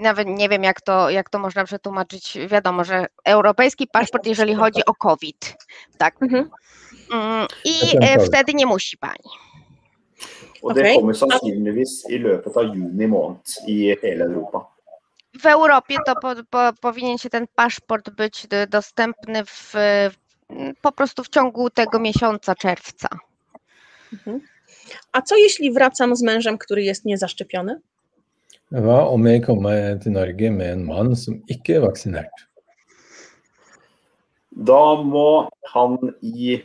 Nawet 0.00 0.28
nie 0.28 0.48
wiem, 0.48 0.64
jak 0.64 0.80
to, 0.80 1.10
jak 1.10 1.30
to 1.30 1.38
można 1.38 1.64
przetłumaczyć. 1.64 2.38
Wiadomo, 2.46 2.84
że 2.84 3.06
europejski 3.24 3.86
paszport, 3.86 4.26
jeżeli 4.26 4.54
chodzi 4.54 4.84
o 4.84 4.94
COVID. 4.94 5.56
Tak. 5.98 6.22
Mhm. 6.22 6.50
Mm, 7.12 7.46
I 7.64 7.74
wtedy 8.26 8.54
nie 8.54 8.66
musi 8.66 8.96
pani. 8.98 9.47
Og 10.62 10.74
det 10.74 10.82
Ok. 10.82 10.94
kommer 11.00 11.12
sannsynligvis 11.12 12.04
i 12.10 12.18
løpet 12.18 12.56
av 12.56 12.74
juni 12.74 13.06
måned 13.06 13.56
i 13.66 13.94
hele 14.02 14.24
Europa. 14.24 14.66
W 15.42 15.46
Europie 15.46 15.96
to 16.06 16.14
po, 16.22 16.34
po, 16.50 16.72
powinien 16.80 17.18
się 17.18 17.30
ten 17.30 17.46
paszport 17.54 18.10
być 18.10 18.46
dostępny 18.68 19.44
w, 19.44 19.74
po 20.82 20.92
prostu 20.92 21.24
w 21.24 21.28
ciągu 21.28 21.70
tego 21.70 21.98
miesiąca 21.98 22.54
czerwca. 22.54 23.08
Mhm. 24.12 24.40
A 25.12 25.22
co 25.22 25.36
jeśli 25.36 25.72
wracam 25.72 26.16
z 26.16 26.22
mężem, 26.22 26.58
który 26.58 26.82
jest 26.82 27.04
niezaszczepiony? 27.04 27.80
Hva 28.72 29.08
om 29.08 29.26
jeg 29.26 29.44
kommer 29.46 29.98
til 30.02 30.12
Norge 30.12 30.50
med 30.50 30.72
en 30.72 30.84
mann 30.84 31.16
som 31.16 31.38
ikke 31.48 31.76
er 31.76 31.80
vaksinert? 31.80 32.44
Da 34.52 35.02
må 35.02 35.48
han 35.72 35.96
i, 36.20 36.58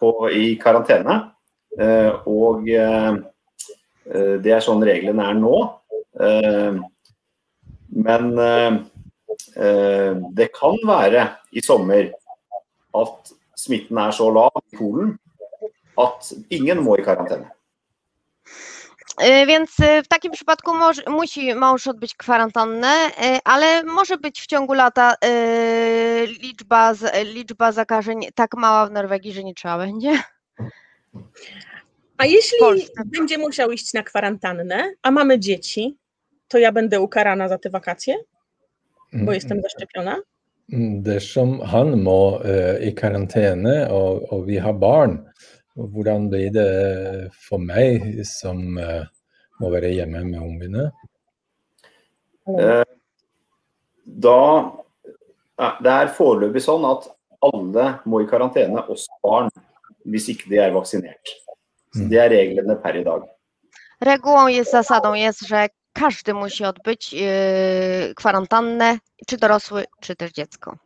på, 0.00 0.10
i 0.30 0.56
karantene, 0.58 1.35
og 1.76 2.68
eh, 2.68 3.16
eh, 4.08 4.36
det 4.40 4.52
er 4.56 4.64
sånn 4.64 4.84
reglene 4.84 5.24
er 5.30 5.40
nå. 5.40 5.56
Eh, 6.20 6.78
men 7.96 8.30
eh, 8.40 8.78
eh, 9.56 10.12
det 10.36 10.48
kan 10.56 10.78
være 10.88 11.26
i 11.52 11.64
sommer 11.64 12.08
at 12.96 13.34
smitten 13.56 14.00
er 14.00 14.16
så 14.16 14.30
lav 14.32 14.56
i 14.72 14.78
Polen 14.78 15.16
at 16.00 16.32
ingen 16.52 16.82
må 16.84 16.96
i 16.96 17.04
karantene. 17.04 17.50
E, 19.18 19.46
Więc 19.46 19.80
e, 19.80 20.02
w 20.02 20.08
takim 20.08 20.32
przypadku 20.32 20.74
może, 20.74 21.02
musi 21.06 21.54
mąż 21.54 21.86
odbyć 21.86 22.14
kwarantannę, 22.14 22.88
e, 22.88 23.38
ale 23.44 23.84
może 23.84 24.16
być 24.16 24.40
w 24.40 24.46
ciągu 24.46 24.72
lata 24.72 25.14
e, 25.24 26.26
liczba, 26.26 26.92
liczba 27.24 27.72
zakażeń 27.72 28.20
tak 28.34 28.54
mała 28.54 28.86
w 28.86 28.90
Norwegii, 28.90 29.32
że 29.32 29.44
nie 29.44 29.54
trzeba 29.54 29.78
będzie. 29.78 30.22
A 32.18 32.26
jeśli 32.26 32.58
Polsce. 32.58 33.02
będzie 33.06 33.38
musiał 33.38 33.70
iść 33.72 33.94
na 33.94 34.02
kwarantannę, 34.02 34.92
a 35.02 35.10
mamy 35.10 35.38
dzieci, 35.38 35.96
to 36.48 36.58
ja 36.58 36.72
będę 36.72 37.00
ukarana 37.00 37.48
za 37.48 37.58
te 37.58 37.70
wakacje, 37.70 38.14
bo 39.12 39.32
jestem 39.32 39.62
zaszczepiona? 39.62 40.16
Mm, 40.72 41.02
Dersom 41.02 41.60
han 41.60 42.02
må 42.02 42.40
eh, 42.44 42.88
i 42.88 42.94
karantene 42.94 43.86
og, 43.90 44.32
og 44.32 44.46
vi 44.46 44.56
har 44.58 44.72
barn, 44.74 45.20
hvordan 45.76 46.28
blir 46.30 46.50
det 46.50 47.30
for 47.48 47.62
meg 47.62 48.02
som 48.26 48.78
eh, 48.78 49.04
må 49.60 49.70
være 49.70 49.92
hjemme 49.94 50.24
med 50.24 50.40
ungene? 50.40 50.90
Da 54.06 54.40
Det 55.56 55.92
er 55.92 56.10
foreløpig 56.12 56.60
sånn 56.60 56.84
at 56.84 57.06
alle 57.46 57.86
må 58.04 58.20
i 58.20 58.26
karantene, 58.28 58.82
også 58.82 59.20
barn, 59.24 59.48
hvis 60.10 60.28
ikke 60.32 60.50
de 60.50 60.60
er 60.62 60.74
vaksinert. 60.74 61.34
Så 61.94 62.08
Det 62.10 62.18
er 62.18 62.30
reglene 62.30 62.76
per 62.82 62.96
i 62.96 63.04
dag. 63.04 63.22
Regułą 64.00 64.46
jest, 64.48 64.70
zasadą 64.70 65.14
jest, 65.14 65.46
że 65.48 65.68
każdy 65.92 66.34
musi 66.34 66.64
odbyć 66.64 67.14
e, 67.14 68.14
kwarantannę, 68.14 68.98
czy 69.26 69.36
dorosły, 69.36 69.84
czy 70.00 70.16
też 70.16 70.32
dziecko. 70.32 70.76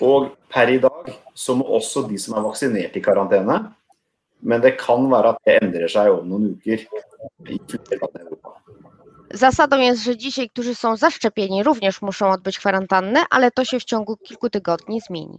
Og 0.00 0.36
per 0.48 0.70
i 0.70 0.80
dag 0.80 1.10
så 1.34 1.54
må 1.54 1.64
også 1.64 2.02
de 2.08 2.18
som 2.18 2.34
er 2.34 2.42
vaksinert 2.42 2.96
i 2.96 3.02
karantene. 3.02 3.72
Men 4.42 4.60
det 4.60 4.76
kan 4.76 5.10
være 5.10 5.28
at 5.28 5.38
det 5.46 5.62
endrer 5.62 5.88
seg 5.88 6.10
om 6.10 6.28
noen 6.28 6.48
uker. 6.56 6.86
Zasadą 9.34 9.78
jest, 9.78 10.02
że 10.02 10.16
dzisiaj, 10.16 10.50
którzy 10.50 10.74
są 10.74 10.96
zaszczepieni, 10.96 11.62
również 11.62 12.02
muszą 12.02 12.30
odbyć 12.30 12.58
kwarantannę, 12.58 13.24
ale 13.30 13.50
to 13.50 13.64
się 13.64 13.80
w 13.80 13.84
ciągu 13.84 14.16
kilku 14.16 14.50
tygodni 14.50 15.00
zmieni. 15.00 15.38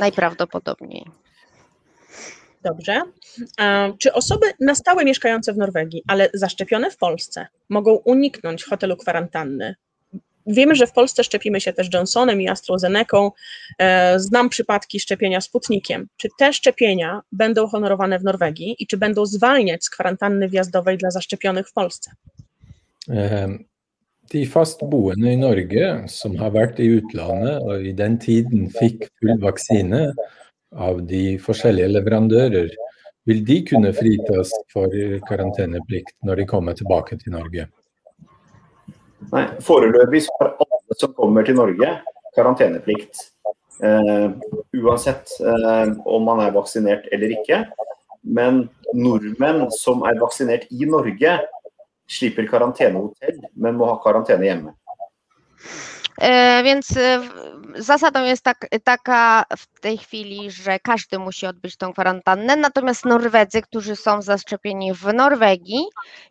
Najprawdopodobniej. 0.00 1.04
Dobrze. 2.64 3.02
Czy 3.98 4.12
osoby 4.12 4.46
na 4.60 4.74
stałe 4.74 5.04
mieszkające 5.04 5.52
w 5.52 5.56
Norwegii, 5.56 6.02
ale 6.06 6.30
zaszczepione 6.34 6.90
w 6.90 6.96
Polsce, 6.96 7.46
mogą 7.68 7.92
uniknąć 7.94 8.64
hotelu 8.64 8.96
kwarantanny? 8.96 9.74
Wiemy, 10.46 10.74
że 10.74 10.86
w 10.86 10.92
Polsce 10.92 11.24
szczepimy 11.24 11.60
się 11.60 11.72
też 11.72 11.88
Johnsonem 11.94 12.40
i 12.40 12.48
AstraZeneką. 12.48 13.30
E, 13.78 14.20
Znam 14.20 14.48
przypadki 14.48 15.00
szczepienia 15.00 15.40
Sputnikiem. 15.40 16.08
Czy 16.16 16.28
te 16.38 16.52
szczepienia 16.52 17.22
będą 17.32 17.66
honorowane 17.66 18.18
w 18.18 18.24
Norwegii 18.24 18.76
i 18.78 18.86
czy 18.86 18.96
będą 18.96 19.26
zwalniać 19.26 19.84
z 19.84 19.90
kwarantanny 19.90 20.48
wjazdowej 20.48 20.98
dla 20.98 21.10
zaszczepionych 21.10 21.68
w 21.68 21.72
Polsce? 21.72 22.10
De 24.28 24.42
fastboende 24.46 25.32
i 25.32 25.38
Norge 25.40 25.86
som 26.12 26.34
har 26.36 26.52
vært 26.52 26.80
i 26.84 26.88
utlandet 26.98 27.62
og 27.64 27.86
i 27.88 27.94
den 27.96 28.18
tiden 28.20 28.66
fikk 28.74 29.06
full 29.20 29.38
vaksine 29.40 30.02
av 30.76 31.00
de 31.08 31.38
forskjellige 31.40 31.94
leverandører, 31.94 32.68
vil 33.28 33.40
de 33.44 33.56
kunne 33.70 33.92
fritas 33.96 34.52
for 34.72 34.92
karanteneplikt 35.28 36.12
når 36.28 36.42
de 36.42 36.48
kommer 36.50 36.76
tilbake 36.76 37.16
til 37.22 37.32
Norge? 37.38 37.68
Nei, 39.32 39.44
Foreløpig 39.64 40.26
har 40.36 40.54
alle 40.60 40.96
som 41.00 41.12
kommer 41.16 41.44
til 41.48 41.56
Norge, 41.58 41.96
karanteneplikt. 42.36 43.24
Eh, 43.84 44.28
uansett 44.76 45.32
eh, 45.40 45.92
om 46.04 46.24
man 46.28 46.44
er 46.44 46.54
vaksinert 46.54 47.08
eller 47.12 47.32
ikke. 47.36 47.62
Men 48.28 48.66
nordmenn 48.92 49.68
som 49.74 50.04
er 50.08 50.20
vaksinert 50.20 50.68
i 50.74 50.88
Norge, 50.88 51.38
slipper 52.08 52.48
karantenehotell, 52.50 53.40
men 53.56 53.76
må 53.76 53.86
ha 53.86 54.00
karantene 54.04 54.46
hjemme. 54.46 54.74
E, 56.20 56.62
Więc 56.62 56.96
e, 56.96 57.20
zasadą 57.76 58.24
jest 58.24 58.42
tak, 58.42 58.66
taka 58.84 59.44
w 59.56 59.80
tej 59.80 59.98
chwili, 59.98 60.50
że 60.50 60.78
każdy 60.78 61.18
musi 61.18 61.46
odbyć 61.46 61.76
tą 61.76 61.92
kwarantannę, 61.92 62.56
natomiast 62.56 63.04
Norwedzy, 63.04 63.62
którzy 63.62 63.96
są 63.96 64.22
zaszczepieni 64.22 64.94
w 64.94 65.14
Norwegii, 65.14 65.84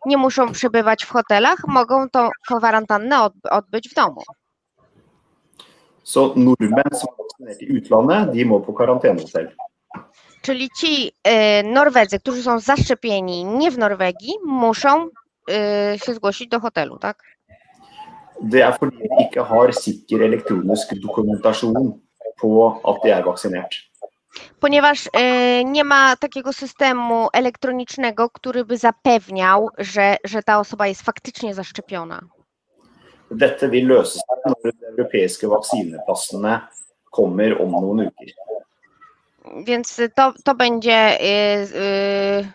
nie 0.06 0.16
muszą 0.16 0.52
przebywać 0.52 1.04
w 1.04 1.10
hotelach, 1.10 1.58
mogą 1.68 2.10
tą 2.10 2.28
kwarantannę 2.48 3.22
od, 3.22 3.32
odbyć 3.50 3.88
w 3.88 3.94
domu. 3.94 4.22
Så 6.08 6.32
nordmenn 6.36 6.94
som 6.96 7.10
er 7.12 7.16
vaksinert 7.20 7.62
i 7.62 7.66
utlandet, 7.78 8.30
de 8.32 8.44
må 8.48 8.60
på 8.60 8.72
karantenehotell. 8.72 9.50
Czyli 10.42 10.68
ci 10.80 11.12
e, 11.24 11.62
Norwedzy, 11.62 12.18
którzy 12.20 12.42
są 12.42 12.60
zaszczepieni 12.60 13.44
nie 13.44 13.70
w 13.70 13.78
Norwegii, 13.78 14.32
muszą 14.46 15.08
się 16.04 16.14
zgłosić 16.14 16.48
do 16.48 16.60
hotelu, 16.60 16.98
tak? 16.98 17.22
Det 18.40 18.62
er 18.66 18.76
fordi 18.78 18.96
de 18.98 19.24
ikke 19.24 19.42
har 19.44 19.72
sikker 19.74 20.22
elektronisk 20.22 20.94
dokumentasjon 20.94 21.74
på 22.40 22.80
at 22.84 23.02
de 23.04 23.10
er 23.12 23.24
vaksinert. 23.24 23.74
Ponieważ 24.60 25.08
e, 25.12 25.64
nie 25.64 25.84
ma 25.84 26.16
takiego 26.16 26.52
systemu 26.52 27.28
elektronicznego, 27.32 28.30
który 28.30 28.64
by 28.64 28.76
zapewniał, 28.78 29.68
że, 29.78 30.16
że 30.24 30.42
ta 30.42 30.58
osoba 30.60 30.86
jest 30.86 31.02
faktycznie 31.02 31.54
zaszczepiona. 31.54 32.20
Dette 33.30 33.68
vil 33.68 33.86
løse 33.88 34.18
seg 34.18 34.38
når 34.46 34.72
de 34.80 34.86
europeiske 34.88 35.48
vaksinepassene 35.48 36.60
kommer 37.10 37.60
om 37.62 37.70
noen 37.72 38.00
uker. 38.06 38.28
Więc 39.64 40.00
to, 40.16 40.32
to 40.44 40.54
będzie 40.54 41.20
e, 41.20 41.66
z- 41.66 42.46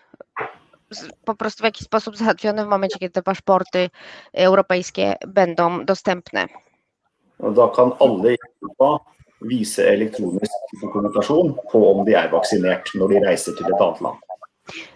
po 1.24 1.34
prostu 1.34 1.60
w 1.60 1.64
jakiś 1.64 1.86
sposób 1.86 2.16
załatwione 2.16 2.64
w 2.64 2.68
momencie, 2.68 2.98
kiedy 2.98 3.12
te 3.12 3.22
paszporty 3.22 3.90
europejskie 4.32 5.14
będą 5.26 5.84
dostępne. 5.84 6.46
Da 7.40 7.68
kan 7.68 7.92
alle 8.00 8.34
i 8.34 8.38
Europa 8.62 9.04
vise 9.42 9.88
elektronisk 9.88 10.52
dokumentasjon 10.82 11.54
på 11.72 11.90
om 11.92 12.04
de 12.04 12.16
er 12.16 12.30
vaksinert 12.30 12.94
når 12.94 13.08
de 13.08 13.20
reiser 13.26 13.52
til 13.56 13.66
et 13.66 13.80
annet 13.80 14.00
land. 14.00 14.18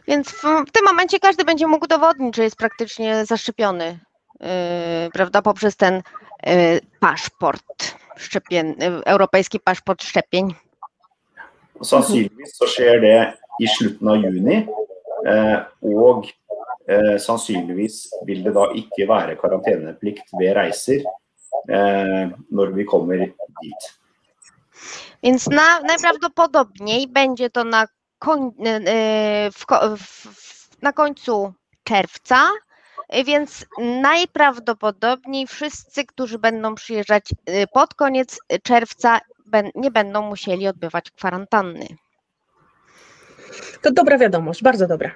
Więc 0.08 0.30
w, 0.30 0.42
w 0.68 0.70
tym 0.72 0.84
momencie 0.84 1.18
każdy 1.18 1.44
będzie 1.44 1.66
mógł 1.66 1.84
udowodnić, 1.84 2.36
że 2.36 2.44
jest 2.44 2.56
praktycznie 2.56 3.26
zaszczepiony, 3.26 3.98
e, 4.40 5.08
prawda, 5.12 5.42
poprzez 5.42 5.76
ten 5.76 6.02
e, 6.46 6.80
paszport 7.00 7.94
szczepien, 8.16 8.74
e, 8.82 9.06
europejski 9.06 9.60
paszport 9.60 10.02
szczepień. 10.02 10.54
Sannsynligvis 11.82 12.56
så 12.56 12.66
skjer 12.66 13.00
det 13.00 13.32
i 13.60 13.68
slutten 13.68 14.08
av 14.08 14.16
juni. 14.16 14.66
Eh, 15.26 15.58
og 15.82 16.28
eh, 16.86 17.16
sannsynligvis 17.18 18.06
vil 18.26 18.44
det 18.46 18.54
da 18.54 18.68
ikke 18.78 19.08
være 19.10 19.36
karanteneplikt 19.40 20.30
ved 20.38 20.54
reiser 20.58 21.02
eh, 21.68 22.30
når 22.50 22.74
vi 22.76 22.86
kommer 22.86 23.26
dit. 23.62 23.94
Więc 25.22 25.48
na, 25.50 25.80
najprawdopodobniej 25.80 27.08
będzie 27.08 27.50
to 27.50 27.64
na, 27.64 27.86
koń, 28.18 28.52
w, 29.52 29.64
w, 29.96 30.82
na 30.82 30.92
końcu 30.92 31.52
czerwca, 31.84 32.48
więc 33.26 33.66
najprawdopodobniej 33.78 35.46
wszyscy, 35.46 36.04
którzy 36.04 36.38
będą 36.38 36.74
przyjeżdżać 36.74 37.34
pod 37.72 37.94
koniec 37.94 38.38
czerwca, 38.62 39.20
nie 39.74 39.90
będą 39.90 40.22
musieli 40.22 40.68
odbywać 40.68 41.10
kwarantanny. 41.10 41.86
To 43.82 43.90
dobra 43.90 44.18
wiadomość, 44.18 44.62
bardzo 44.62 44.86
dobra. 44.86 45.14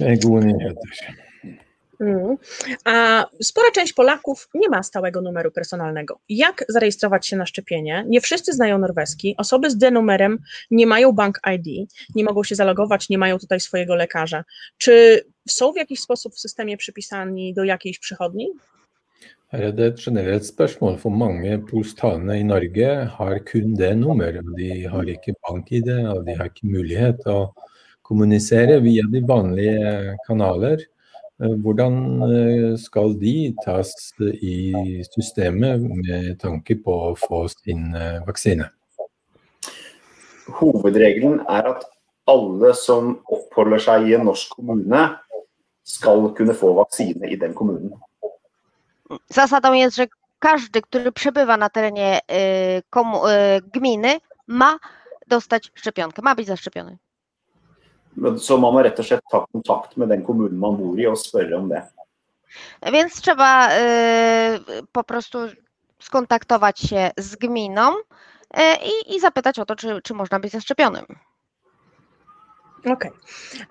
Er 0.00 0.18
gode 0.18 0.46
nyheter. 0.46 1.22
Mm. 2.02 2.36
A 2.84 3.26
spora 3.42 3.70
część 3.70 3.92
Polaków 3.92 4.48
nie 4.54 4.68
ma 4.68 4.82
stałego 4.82 5.20
numeru 5.20 5.50
personalnego. 5.50 6.20
Jak 6.28 6.64
zarejestrować 6.68 7.26
się 7.26 7.36
na 7.36 7.46
szczepienie? 7.46 8.04
Nie 8.08 8.20
wszyscy 8.20 8.52
znają 8.52 8.78
norweski. 8.78 9.34
Osoby 9.38 9.70
z 9.70 9.76
D-numerem 9.76 10.38
nie 10.70 10.86
mają 10.86 11.12
bank 11.12 11.40
ID, 11.54 11.90
nie 12.14 12.24
mogą 12.24 12.44
się 12.44 12.54
zalogować, 12.54 13.08
nie 13.08 13.18
mają 13.18 13.38
tutaj 13.38 13.60
swojego 13.60 13.94
lekarza. 13.94 14.44
Czy 14.78 15.24
są 15.48 15.72
w 15.72 15.76
jakiś 15.76 16.00
sposób 16.00 16.34
w 16.34 16.40
systemie 16.40 16.76
przypisani 16.76 17.54
do 17.54 17.64
jakiejś 17.64 17.98
przychodni? 17.98 18.48
Her 19.52 19.66
er 19.68 19.72
det 19.76 19.86
et 19.90 19.98
generelt 20.00 20.46
spørsmål, 20.48 20.94
for 20.96 21.12
mange 21.12 21.58
polsktalende 21.68 22.38
i 22.40 22.44
Norge 22.48 22.86
har 23.18 23.34
kun 23.44 23.74
det 23.76 23.90
nummeret. 24.00 24.46
De 24.56 24.86
har 24.88 25.08
ikke 25.12 25.34
bank-ID, 25.44 25.90
og 26.08 26.22
de 26.24 26.36
har 26.38 26.48
ikke 26.48 26.70
mulighet 26.72 27.18
til 27.20 27.34
å 27.34 27.66
kommunisere 28.08 28.78
via 28.80 29.04
de 29.12 29.20
vanlige 29.28 30.14
kanaler. 30.24 30.80
Eh, 31.42 31.52
Hvordan 31.64 31.98
eh, 32.28 32.70
skal 32.80 33.12
de 33.20 33.34
tas 33.60 33.92
i 34.22 35.02
systemet 35.10 35.84
med 35.84 36.30
tanke 36.40 36.78
på 36.80 36.94
å 37.10 37.10
få 37.20 37.42
sin 37.52 37.90
eh, 37.92 38.22
vaksine? 38.24 38.70
Hovedregelen 40.62 41.42
er 41.44 41.68
at 41.74 41.84
alle 42.32 42.72
som 42.78 43.18
oppholder 43.28 43.84
seg 43.84 44.08
i 44.08 44.16
en 44.16 44.24
norsk 44.30 44.56
kommune, 44.56 45.04
skal 45.84 46.30
kunne 46.38 46.56
få 46.56 46.72
vaksine 46.80 47.28
i 47.28 47.36
den 47.36 47.52
kommunen. 47.58 47.92
Zasadą 49.28 49.72
jest, 49.72 49.96
że 49.96 50.06
każdy, 50.38 50.82
który 50.82 51.12
przebywa 51.12 51.56
na 51.56 51.68
terenie 51.70 52.20
komu, 52.90 53.26
e, 53.26 53.60
gminy, 53.74 54.20
ma 54.46 54.78
dostać 55.26 55.70
szczepionkę, 55.74 56.22
ma 56.22 56.34
być 56.34 56.46
zaszczepiony. 56.46 56.98
Så 58.38 58.58
man 58.58 58.74
må 58.74 58.82
rett 58.82 58.98
og 59.00 59.06
slett 59.06 59.22
ta 59.32 59.46
kontakt 59.52 59.96
med 59.96 60.08
den 60.08 60.24
kommunen 60.24 60.58
man 60.58 60.76
bor 60.76 60.98
i 61.00 61.06
og 61.06 61.16
spørre 61.16 61.56
om 61.56 61.68
det. 61.68 61.82
Więc 62.92 63.20
trzeba 63.20 63.68
e, 63.70 64.58
po 64.92 65.04
prostu 65.04 65.38
skontaktować 65.98 66.80
się 66.80 67.10
z 67.16 67.36
gminą 67.36 67.92
i, 68.84 69.16
i 69.16 69.20
zapytać 69.20 69.58
o 69.58 69.64
to, 69.64 69.76
czy, 69.76 70.02
czy 70.02 70.14
można 70.14 70.40
być 70.40 70.52
zaszczepionym. 70.52 71.04
Okej. 72.86 73.10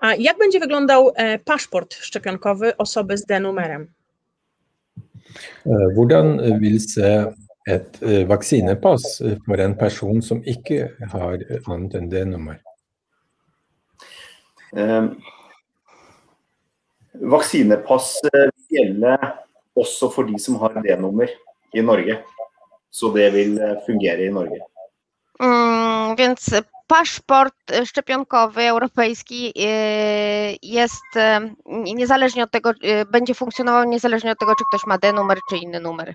A 0.00 0.14
jak 0.14 0.38
będzie 0.38 0.60
wyglądał 0.60 1.12
e, 1.14 1.38
paszport 1.38 1.94
szczepionkowy 1.94 2.76
osoby 2.76 3.18
z 3.18 3.24
D-numerem? 3.24 3.92
Eh, 5.66 5.88
Hvordan 5.96 6.34
vil 6.62 6.80
se 6.82 7.12
et 7.70 8.02
eh, 8.02 8.24
vaksinepass 8.28 9.20
for 9.46 9.62
en 9.62 9.76
person 9.78 10.22
som 10.22 10.42
ikke 10.42 10.88
har 11.12 11.38
annet 11.68 11.94
enn 11.98 12.10
det 12.10 12.24
nummer? 12.32 12.58
Eh, 14.76 15.06
Vaksinepass 17.22 18.16
gjelder 18.72 19.32
også 19.78 20.08
for 20.12 20.28
de 20.28 20.38
som 20.40 20.56
har 20.62 20.74
D-nummer 20.84 21.30
i 21.76 21.84
Norge. 21.84 22.18
Så 22.92 23.12
det 23.14 23.30
vil 23.32 23.56
eh, 23.60 23.78
fungere 23.86 24.26
i 24.26 24.32
Norge. 24.32 24.60
Mm, 25.40 26.16
więc 26.16 26.52
paszport 26.92 27.54
e, 27.70 27.86
szczepionkowy 27.86 28.62
europejski 28.62 29.52
e, 29.56 29.62
jest 30.62 31.16
e, 31.16 31.40
nie- 31.66 31.94
niezależnie 31.94 32.42
od 32.44 32.50
tego, 32.50 32.72
będzie 33.12 33.34
funkcjonował 33.34 33.84
niezależnie 33.84 34.32
od 34.32 34.38
tego, 34.38 34.52
czy 34.58 34.64
ktoś 34.70 34.86
ma 34.86 34.98
D-numer, 34.98 35.38
czy 35.50 35.56
inny 35.56 35.80
numer. 35.80 36.14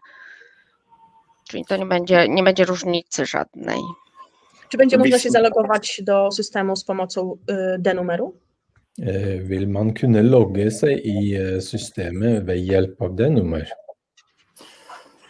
Czyli 1.50 1.66
to 1.66 1.78
nie 1.78 1.86
będzie, 1.86 2.28
nie 2.30 2.44
będzie 2.44 2.66
różnicy 2.66 3.26
żadnej. 3.26 3.80
Czy 4.70 4.78
będzie 4.78 4.98
można 4.98 5.20
się 5.20 5.30
zalogować 5.30 6.02
do 6.04 6.32
systemu 6.32 6.76
z 6.76 6.84
pomocą 6.84 7.38
D-numeru? 7.80 8.34
Eh, 9.02 9.48
Vil 9.48 9.68
man 9.70 9.94
kunne 9.94 10.24
logge 10.24 10.72
seg 10.72 11.06
i 11.06 11.36
systemet 11.62 12.46
ved 12.46 12.58
hjelp 12.66 13.02
av 13.02 13.16
det 13.16 13.30
nummer? 13.30 13.62
Eh, 13.62 13.87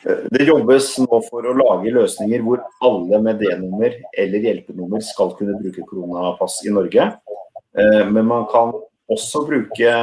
Det 0.08 0.46
jobbes 0.48 0.94
nå 1.04 1.20
for 1.26 1.44
å 1.44 1.56
lage 1.58 1.92
løsninger 1.92 2.44
hvor 2.46 2.62
alle 2.86 3.20
med 3.24 3.42
D-nummer 3.42 3.96
eller 4.16 4.46
hjelpenummer 4.46 5.04
skal 5.04 5.34
kunne 5.36 5.58
bruke 5.60 5.84
koronapass 5.90 6.62
i 6.68 6.72
Norge. 6.72 7.10
Eh, 7.78 8.04
Men 8.08 8.30
man 8.30 8.46
kan 8.52 8.72
også 9.12 9.44
bruke 9.48 9.98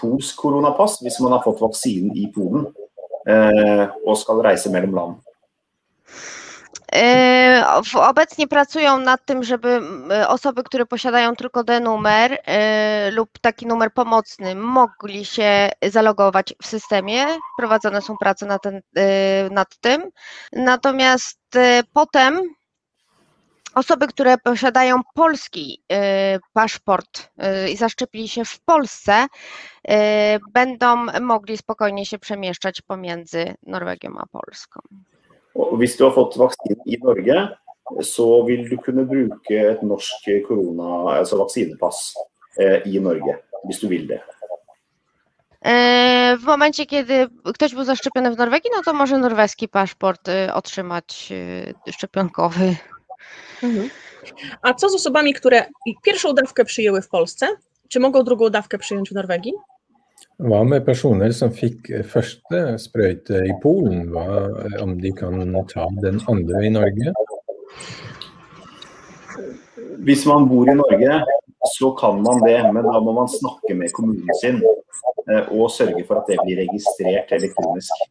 polsk 0.00 0.42
koronapass 0.42 0.98
hvis 1.04 1.20
man 1.24 1.36
har 1.36 1.44
fått 1.44 1.62
vaksinen 1.64 2.12
i 2.16 2.26
Polen 2.34 2.66
eh, 3.28 3.86
og 4.04 4.18
skal 4.20 4.42
reise 4.44 4.72
mellom 4.72 4.98
land. 4.98 5.16
E, 6.96 7.64
Obecnie 7.94 8.48
pracują 8.48 8.98
nad 8.98 9.24
tym, 9.24 9.44
żeby 9.44 9.68
m, 9.68 10.10
osoby, 10.28 10.62
które 10.62 10.86
posiadają 10.86 11.36
tylko 11.36 11.64
D-numer 11.64 12.38
e, 12.44 13.10
lub 13.10 13.38
taki 13.40 13.66
numer 13.66 13.92
pomocny, 13.92 14.54
mogli 14.54 15.24
się 15.24 15.70
zalogować 15.82 16.54
w 16.62 16.66
systemie. 16.66 17.26
Prowadzone 17.58 18.02
są 18.02 18.16
prace 18.16 18.46
nad, 18.46 18.62
ten, 18.62 18.80
e, 18.96 19.50
nad 19.50 19.78
tym. 19.80 20.10
Natomiast 20.52 21.56
e, 21.56 21.82
potem 21.92 22.40
osoby, 23.74 24.06
które 24.06 24.38
posiadają 24.38 25.00
polski 25.14 25.82
e, 25.92 26.38
paszport 26.52 27.30
e, 27.38 27.70
i 27.70 27.76
zaszczepili 27.76 28.28
się 28.28 28.44
w 28.44 28.60
Polsce, 28.60 29.26
e, 29.88 30.38
będą 30.52 31.06
mogli 31.20 31.56
spokojnie 31.56 32.06
się 32.06 32.18
przemieszczać 32.18 32.82
pomiędzy 32.82 33.54
Norwegią 33.62 34.10
a 34.18 34.26
Polską. 34.26 34.80
Og 35.56 35.76
hvis 35.80 35.96
du 35.96 36.04
har 36.04 36.14
fått 36.14 36.36
vaksinen 36.38 36.82
i 36.86 36.98
Norge, 37.02 37.48
så 38.04 38.26
vil 38.46 38.66
du 38.68 38.76
kunne 38.82 39.06
bruke 39.08 39.60
et 39.72 39.82
norsk 39.86 40.28
korona, 40.48 41.18
altså 41.18 41.38
vaksinepass 41.40 42.14
eh, 42.60 42.82
i 42.84 43.00
Norge, 43.00 43.38
hvis 43.64 43.80
du 43.80 43.88
vil 43.88 44.08
det. 44.10 44.20
E, 45.64 46.36
W 46.36 46.44
momencie, 46.44 46.86
kiedy 46.86 47.26
ktoś 47.54 47.74
był 47.74 47.84
zaszczepiony 47.84 48.34
w 48.34 48.38
Norwegii, 48.38 48.70
no 48.76 48.82
to 48.82 48.92
może 48.92 49.18
norweski 49.18 49.68
paszport 49.68 50.28
e, 50.28 50.54
otrzymać 50.54 51.32
e, 51.86 51.92
szczepionkowy. 51.92 52.76
Mhm. 53.62 53.90
A 54.62 54.74
co 54.74 54.88
z 54.88 54.94
osobami, 54.94 55.34
które 55.34 55.66
pierwszą 56.02 56.32
dawkę 56.32 56.64
przyjęły 56.64 57.02
w 57.02 57.08
Polsce? 57.08 57.48
Czy 57.88 58.00
mogą 58.00 58.22
drugą 58.22 58.50
dawkę 58.50 58.78
przyjąć 58.78 59.10
w 59.10 59.12
Norwegii? 59.12 59.52
Hva 60.36 60.58
med 60.68 60.84
personer 60.84 61.32
som 61.32 61.48
fikk 61.48 61.88
første 62.10 62.58
sprøyte 62.82 63.38
i 63.48 63.54
Polen? 63.62 64.10
Hva, 64.12 64.26
om 64.84 64.92
de 65.00 65.12
kan 65.16 65.40
ta 65.70 65.86
den 66.02 66.20
andre 66.28 66.60
i 66.66 66.72
Norge? 66.74 67.14
Hvis 70.04 70.26
man 70.28 70.44
bor 70.50 70.68
i 70.68 70.76
Norge, 70.76 71.22
så 71.72 71.90
kan 71.96 72.20
man 72.22 72.44
det, 72.44 72.58
men 72.68 72.84
da 72.84 73.00
må 73.00 73.16
man 73.16 73.32
snakke 73.32 73.78
med 73.80 73.94
kommunen 73.96 74.36
sin 74.42 74.60
eh, 74.60 75.48
og 75.48 75.72
sørge 75.72 76.04
for 76.04 76.20
at 76.20 76.28
det 76.28 76.36
blir 76.44 76.60
registrert 76.60 77.32
elektronisk. 77.32 78.04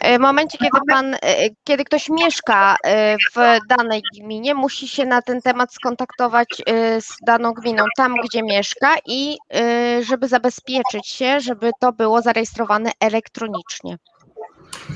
E, 0.00 0.18
W 0.18 0.20
momencie, 0.20 0.58
kiedy 0.58 0.78
pan, 0.88 1.14
e, 1.14 1.18
kiedy 1.64 1.84
ktoś 1.84 2.08
mieszka 2.08 2.76
e, 2.84 3.16
w 3.16 3.58
danej 3.68 4.02
gminie, 4.20 4.54
musi 4.54 4.88
się 4.88 5.06
na 5.06 5.22
ten 5.22 5.40
temat 5.42 5.74
skontaktować 5.74 6.48
e, 6.66 7.00
z 7.00 7.16
daną 7.26 7.52
gminą, 7.52 7.84
tam 7.96 8.14
gdzie 8.24 8.42
mieszka 8.42 8.96
i 9.06 9.38
e, 9.54 10.04
żeby 10.04 10.28
zabezpieczyć 10.28 11.08
się, 11.08 11.40
żeby 11.40 11.70
to 11.80 11.92
było 11.92 12.22
zarejestrowane 12.22 12.90
elektronicznie. 13.00 13.96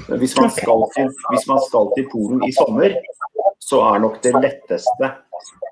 Hvis 0.08 0.36
man, 0.40 0.50
skal 0.50 0.82
til, 0.94 1.08
hvis 1.30 1.46
man 1.46 1.58
skal 1.68 1.88
til 1.96 2.08
Polen 2.12 2.42
i 2.44 2.52
sommer, 2.52 2.94
så 3.58 3.94
er 3.94 3.98
nok 3.98 4.20
det 4.22 4.32
letteste 4.34 5.10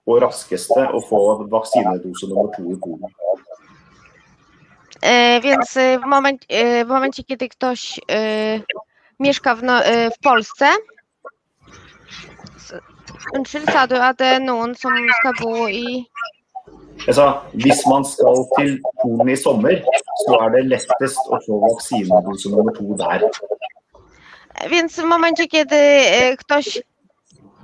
og 0.07 0.23
raskeste 0.23 0.87
å 0.97 1.01
få 1.09 1.21
vaksinedose 1.53 2.27
nummer 2.29 2.51
to 2.57 2.63
i 2.63 2.77
Polen. 2.77 3.11
E, 5.03 5.41
Więc 5.41 5.77
e, 5.77 5.99
w, 5.99 6.07
moment, 6.07 6.45
e, 6.49 6.85
w 6.85 6.89
momencie, 6.89 7.25
kiedy 7.25 7.49
ktoś 7.49 8.01
e, 8.11 8.61
mieszka 9.21 9.55
w, 9.55 9.63
no, 9.63 9.85
e, 9.85 10.11
w 10.11 10.19
Polsce 10.19 10.67
Unnskyld, 13.35 13.71
sa 13.71 13.87
du 13.87 13.97
at 13.97 14.19
det 14.19 14.27
er 14.37 14.41
noen 14.43 14.75
som 14.75 14.93
skal 15.21 15.35
bo 15.41 15.69
i 15.69 16.07
Altså, 17.09 17.41
hvis 17.53 17.81
man 17.91 18.05
skal 18.05 18.45
til 18.59 18.77
Polen 19.03 19.29
i 19.29 19.37
sommer, 19.37 19.81
så 20.23 20.37
er 20.45 20.53
det 20.55 20.61
lettest 20.71 21.31
å 21.35 21.41
få 21.47 21.59
vaksinedose 21.65 22.53
nummer 22.53 22.75
to 22.77 22.85
der. 23.01 23.25
Więc 24.71 25.01
w 25.01 25.05
momencie, 25.05 25.49
kiedy 25.49 25.77
e, 25.77 26.37
ktoś 26.37 26.83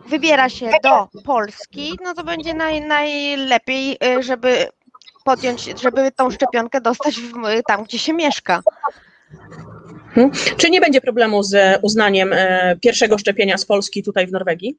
wybiera 0.07 0.49
się 0.49 0.71
do 0.83 1.09
Polski, 1.25 1.99
no 2.05 2.15
to 2.15 2.25
będzie 2.25 2.55
naj, 2.55 2.81
najlepiej, 2.81 3.97
e, 4.05 4.23
żeby 4.23 4.69
podjąć, 5.25 5.81
żeby 5.81 6.13
tą 6.13 6.31
szczepionkę 6.31 6.81
dostać 6.81 7.21
w, 7.21 7.33
tam, 7.67 7.85
gdzie 7.85 7.99
się 7.99 8.13
mieszka. 8.13 8.63
Czy 10.57 10.71
nie 10.71 10.81
będzie 10.81 11.01
problemu 11.01 11.43
z 11.43 11.79
uznaniem 11.83 12.33
e, 12.33 12.77
pierwszego 12.83 13.19
szczepienia 13.19 13.59
z 13.59 13.65
Polski 13.65 14.03
tutaj 14.03 14.27
w 14.27 14.33
Norwegii? 14.33 14.79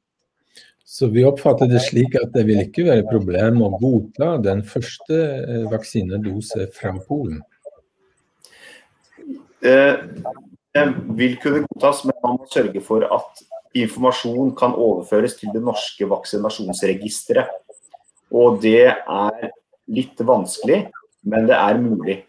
Så 0.84 1.08
vi 1.08 1.24
oppfatter 1.24 1.68
det 1.68 1.80
slik 1.80 2.16
at 2.18 2.32
det 2.34 2.42
vil 2.48 2.64
ikke 2.64 2.82
være 2.82 3.04
problem 3.06 3.60
å 3.62 3.68
godta 3.78 4.32
den 4.42 4.64
første 4.66 5.18
eh, 5.38 5.60
vaksinedose 5.70 6.66
fra 6.74 6.90
Polen. 7.06 7.38
Eh, 9.62 9.94
Det 10.74 10.84
vil 11.18 11.36
kunne 11.42 11.64
godtas, 11.66 12.04
men 12.06 12.14
man 12.22 12.36
må 12.38 12.46
sørge 12.50 12.80
for 12.86 13.02
at 13.02 13.40
informasjon 13.74 14.52
kan 14.58 14.76
overføres 14.78 15.34
til 15.40 15.50
det 15.54 15.62
norske 15.66 16.06
vaksinasjonsregisteret. 16.06 17.50
Og 18.30 18.60
det 18.62 18.86
er 18.86 19.48
litt 19.90 20.22
vanskelig, 20.22 20.84
men 21.26 21.48
det 21.50 21.56
er 21.58 21.80
mulig. 21.82 22.20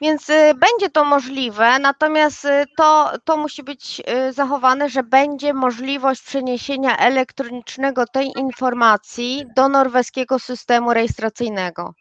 Więc 0.00 0.30
e, 0.30 0.54
będzie 0.54 0.90
to 0.90 1.04
możliwe, 1.04 1.78
natomiast 1.78 2.44
e, 2.44 2.64
to, 2.76 3.10
to 3.24 3.36
musi 3.36 3.62
być 3.62 4.02
e, 4.06 4.32
zachowane, 4.32 4.88
że 4.88 5.02
będzie 5.02 5.54
możliwość 5.54 6.22
przeniesienia 6.22 6.96
elektronicznego 6.98 8.06
tej 8.06 8.32
informacji 8.38 9.44
do 9.56 9.68
norweskiego 9.68 10.38
systemu 10.38 10.94
rejestracyjnego. 10.94 11.94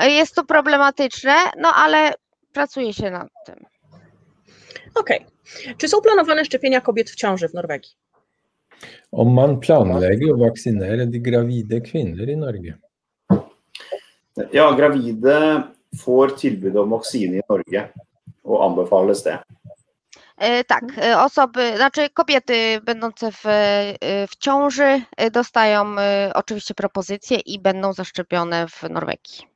Jest 0.00 0.34
to 0.34 0.44
problematyczne, 0.44 1.34
no 1.58 1.72
ale 1.74 2.12
pracuje 2.52 2.92
się 2.92 3.10
nad 3.10 3.28
tym. 3.46 3.64
Okej. 4.94 5.26
Czy 5.78 5.88
są 5.88 6.00
planowane 6.00 6.44
szczepienia 6.44 6.80
kobiet 6.80 7.10
w 7.10 7.14
ciąży 7.14 7.48
w 7.48 7.54
Norwegii? 7.54 7.90
Om 9.12 9.28
man 9.32 9.60
planlegger 9.60 10.34
å 10.34 10.38
vaksinere 10.38 11.06
de 11.06 11.20
gravide 11.22 11.80
kvinner 11.80 12.28
i 12.28 12.36
Norge. 12.36 12.74
Ja, 14.52 14.72
gravide 14.74 15.62
får 16.00 16.28
tilbud 16.38 16.76
om 16.76 16.90
vaksine 16.90 17.38
i 17.38 17.46
Norge, 17.48 17.88
og 18.44 18.64
anbefales 18.70 19.22
det. 19.22 19.38
E, 20.36 20.64
Tak, 20.64 20.84
e, 20.98 21.18
osoby, 21.18 21.76
znaczy 21.76 22.10
kobiety 22.10 22.80
będące 22.82 23.32
w, 23.32 23.46
e, 23.46 24.26
w 24.26 24.36
ciąży 24.36 25.02
dostają 25.32 25.96
oczywiście 26.34 26.74
propozycje 26.74 27.38
i 27.38 27.58
będą 27.58 27.92
zaszczepione 27.92 28.68
w 28.68 28.82
Norwegii. 28.90 29.46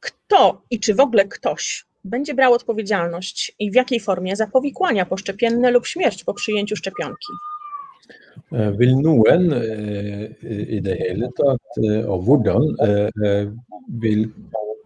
Kto 0.00 0.62
i 0.70 0.80
czy 0.80 0.94
w 0.94 1.00
ogóle 1.00 1.24
ktoś 1.24 1.84
będzie 2.04 2.34
brał 2.34 2.52
odpowiedzialność 2.52 3.52
i 3.58 3.70
w 3.70 3.74
jakiej 3.74 4.00
formie 4.00 4.36
za 4.36 4.46
powikłania 4.46 5.06
poszczepienne 5.06 5.70
lub 5.70 5.86
śmierć 5.86 6.24
po 6.24 6.34
przyjęciu 6.34 6.76
szczepionki? 6.76 7.32
Eh, 8.52 8.70
Vil 8.78 8.92
noen 9.00 9.48
eh, 9.56 10.24
i 10.76 10.80
det 10.84 10.96
hele 11.00 11.30
tatt, 11.38 11.78
eh, 11.82 12.02
og 12.04 12.26
hvordan, 12.28 12.68
vil 14.00 14.26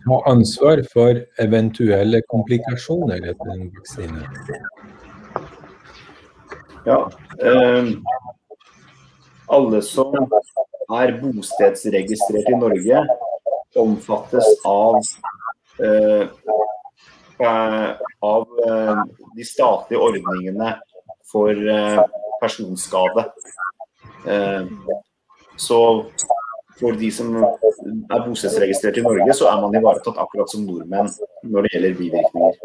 ta 0.06 0.18
ansvar 0.30 0.80
for 0.92 1.20
eventuelle 1.42 2.22
komplikasjoner 2.32 3.28
etter 3.32 3.52
en 3.54 3.68
vaksine? 3.76 4.22
Ja, 6.88 6.98
alle 9.58 9.80
som 9.84 10.14
er 10.16 11.12
bostedsregistrert 11.20 12.48
i 12.48 12.60
Norge, 12.62 13.02
omfattes 13.78 14.48
av, 14.66 14.96
av 18.32 18.46
de 19.36 19.46
statlige 19.46 20.00
ordningene 20.08 20.72
for 21.28 21.52
personskade. 22.42 23.28
Eh, 24.26 24.64
så 25.58 25.80
for 26.78 26.94
de 26.94 27.10
som 27.10 27.34
er 27.42 28.20
bostedsregistrert 28.26 29.00
i 29.00 29.02
Norge, 29.02 29.34
så 29.34 29.48
er 29.50 29.62
man 29.62 29.74
ivaretatt 29.74 30.20
akkurat 30.22 30.50
som 30.52 30.66
nordmenn 30.66 31.10
når 31.42 31.66
det 31.66 31.72
gjelder 31.74 31.96
bivirkninger. 31.98 32.60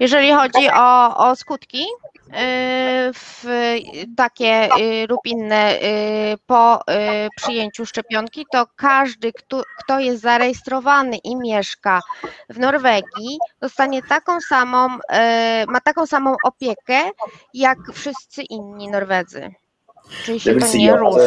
Jeżeli 0.00 0.32
chodzi 0.32 0.70
o, 0.74 1.16
o 1.16 1.36
skutki 1.36 1.82
y, 1.82 2.32
w, 3.12 3.44
takie 4.16 4.68
y, 4.80 5.06
lub 5.08 5.20
inne 5.24 5.74
y, 5.74 6.38
po 6.46 6.80
przyjęciu 7.36 7.86
szczepionki, 7.86 8.46
to 8.52 8.66
każdy, 8.76 9.32
kto, 9.32 9.62
kto 9.78 9.98
jest 9.98 10.22
zarejestrowany 10.22 11.16
i 11.16 11.36
mieszka 11.36 12.00
w 12.48 12.58
Norwegii, 12.58 13.38
dostanie 13.60 14.02
taką 14.02 14.40
samą, 14.40 14.88
ma 15.68 15.80
taką 15.80 16.06
samą 16.06 16.34
opiekę 16.44 17.00
jak 17.54 17.78
wszyscy 17.92 18.42
inni 18.42 18.88
Norwedzy. 18.88 19.54
Czyli 20.24 20.40
się 20.40 20.54
to 20.54 20.66
nie 20.76 20.92
at, 20.94 21.00
różni. 21.00 21.22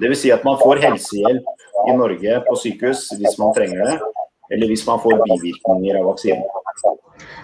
det 0.00 0.08
vil 0.08 0.16
si 0.16 0.32
at 0.32 0.44
man 0.44 0.58
får 0.58 0.80
helsehjelp 0.80 1.44
i 1.88 1.92
Norge 1.92 2.40
på 2.48 2.56
sykehus 2.56 3.08
hvis 3.18 3.38
man 3.38 3.54
trenger 3.54 3.84
det, 3.86 3.98
eller 4.50 4.66
hvis 4.66 4.86
man 4.86 5.00
får 5.00 5.22
bivirkninger 5.24 5.98
av 6.00 6.04
vaksinen. 6.10 6.42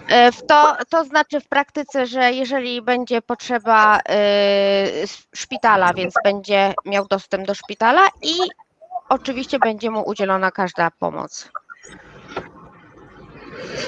E, 0.09 0.33
To, 0.33 0.77
to 0.89 1.05
znaczy 1.05 1.41
w 1.41 1.49
praktyce, 1.49 2.07
że 2.07 2.33
jeżeli 2.33 2.83
będzie 2.83 3.23
potrzeba 3.23 4.01
e, 4.09 4.85
szpitala, 5.35 5.95
więc 5.95 6.15
będzie 6.25 6.75
miał 6.87 7.07
dostęp 7.07 7.47
do 7.47 7.55
szpitala 7.55 8.09
i 8.23 8.35
oczywiście 9.09 9.59
będzie 9.59 9.91
mu 9.91 10.09
udzielona 10.09 10.51
każda 10.51 10.91
pomoc. 10.91 11.49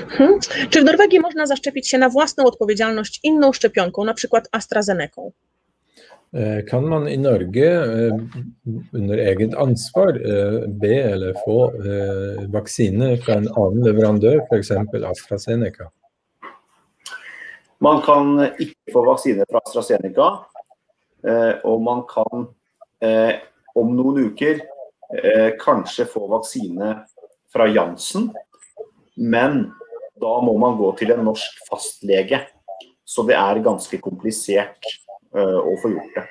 Mhm. 0.02 0.40
Czy 0.70 0.80
w 0.80 0.84
Norwegii 0.84 1.20
można 1.20 1.46
zaszczepić 1.46 1.88
się 1.88 1.98
na 1.98 2.08
własną 2.08 2.44
odpowiedzialność 2.44 3.20
inną 3.22 3.52
szczepionką, 3.52 4.04
na 4.04 4.14
przykład 4.14 4.48
AstraZeneką? 4.52 5.32
Eh, 6.36 6.64
Kan 6.64 6.88
man 6.88 7.08
i 7.08 7.16
Norge 7.16 7.66
eh, 7.72 8.14
under 8.92 9.18
eget 9.18 9.54
ansvar 9.54 10.08
eh, 10.08 10.68
be 10.68 10.94
eller 10.94 11.34
få 11.44 11.72
vaksine 12.48 13.16
fra 13.20 13.36
en 13.36 13.48
annen 13.52 13.84
leverandør, 13.84 14.40
f.eks. 14.48 14.70
AstraZeneca? 15.04 15.90
Man 17.84 18.00
kan 18.06 18.38
ikke 18.56 18.94
få 18.94 19.04
vaksine 19.04 19.44
fra 19.50 19.60
AstraZeneca, 19.60 20.28
og 21.66 21.80
man 21.82 22.04
kan 22.06 22.44
om 23.74 23.90
noen 23.96 24.28
uker 24.28 24.60
kanskje 25.58 26.06
få 26.06 26.28
vaksine 26.30 26.92
fra 27.50 27.66
Janssen, 27.66 28.28
men 29.18 29.64
da 30.22 30.36
må 30.46 30.54
man 30.62 30.78
gå 30.78 30.92
til 31.00 31.10
en 31.10 31.24
norsk 31.26 31.58
fastlege. 31.66 32.44
Så 33.02 33.26
det 33.26 33.34
er 33.34 33.64
ganske 33.66 33.98
komplisert 33.98 34.86
å 35.34 35.76
få 35.82 35.88
gjort 35.88 36.14
det. 36.16 36.26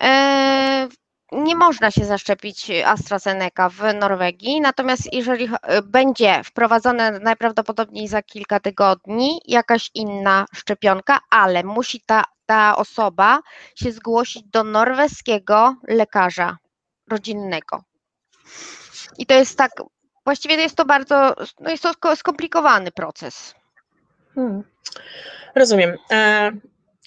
E, 0.00 0.88
Nie 1.32 1.56
można 1.56 1.90
się 1.90 2.04
zaszczepić 2.04 2.70
AstraZeneca 2.84 3.68
w 3.68 3.94
Norwegii, 3.94 4.60
natomiast 4.60 5.12
jeżeli 5.12 5.48
e, 5.62 5.82
będzie 5.82 6.44
wprowadzone 6.44 7.10
najprawdopodobniej 7.10 8.08
za 8.08 8.22
kilka 8.22 8.60
tygodni 8.60 9.40
jakaś 9.46 9.90
inna 9.94 10.46
szczepionka, 10.54 11.18
ale 11.30 11.62
musi 11.62 12.00
ta, 12.06 12.24
ta 12.46 12.76
osoba 12.76 13.40
się 13.74 13.92
zgłosić 13.92 14.42
do 14.42 14.64
norweskiego 14.64 15.76
lekarza 15.88 16.56
rodzinnego. 17.10 17.82
I 19.18 19.26
to 19.26 19.34
jest 19.34 19.58
tak, 19.58 19.70
właściwie 20.24 20.54
jest 20.54 20.76
to 20.76 20.84
bardzo, 20.84 21.34
no 21.60 21.70
jest 21.70 21.82
to 21.82 21.92
sko- 21.92 22.16
skomplikowany 22.16 22.90
proces. 22.90 23.54
Hmm. 24.34 24.62
Rozumiem. 25.54 25.96
E, 26.10 26.52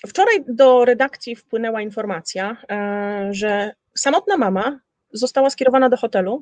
Wczoraj 0.08 0.44
do 0.48 0.86
redakcji 0.86 1.36
wpłynęła 1.36 1.82
informacja, 1.82 2.58
e, 2.70 3.28
że 3.32 3.72
samotna 3.98 4.38
mama 4.38 4.80
została 5.14 5.50
skierowana 5.50 5.90
do 5.90 5.98
hotelu, 5.98 6.42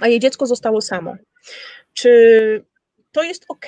a 0.00 0.08
jej 0.08 0.20
dziecko 0.20 0.46
zostało 0.46 0.80
samo. 0.80 1.16
Czy 1.94 2.10
to 3.12 3.22
jest 3.22 3.44
ok, 3.48 3.66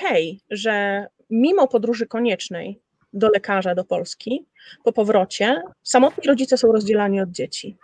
że 0.49 1.05
mimo 1.29 1.67
podróży 1.67 2.07
koniecznej 2.07 2.79
do 3.13 3.29
lekarza 3.29 3.75
do 3.75 3.83
Polski, 3.83 4.45
po 4.83 4.93
powrocie 4.93 5.61
samotni 5.83 6.23
rodzice 6.27 6.57
są 6.57 6.71
rozdzielani 6.71 7.21
od 7.21 7.31
dzieci? 7.31 7.77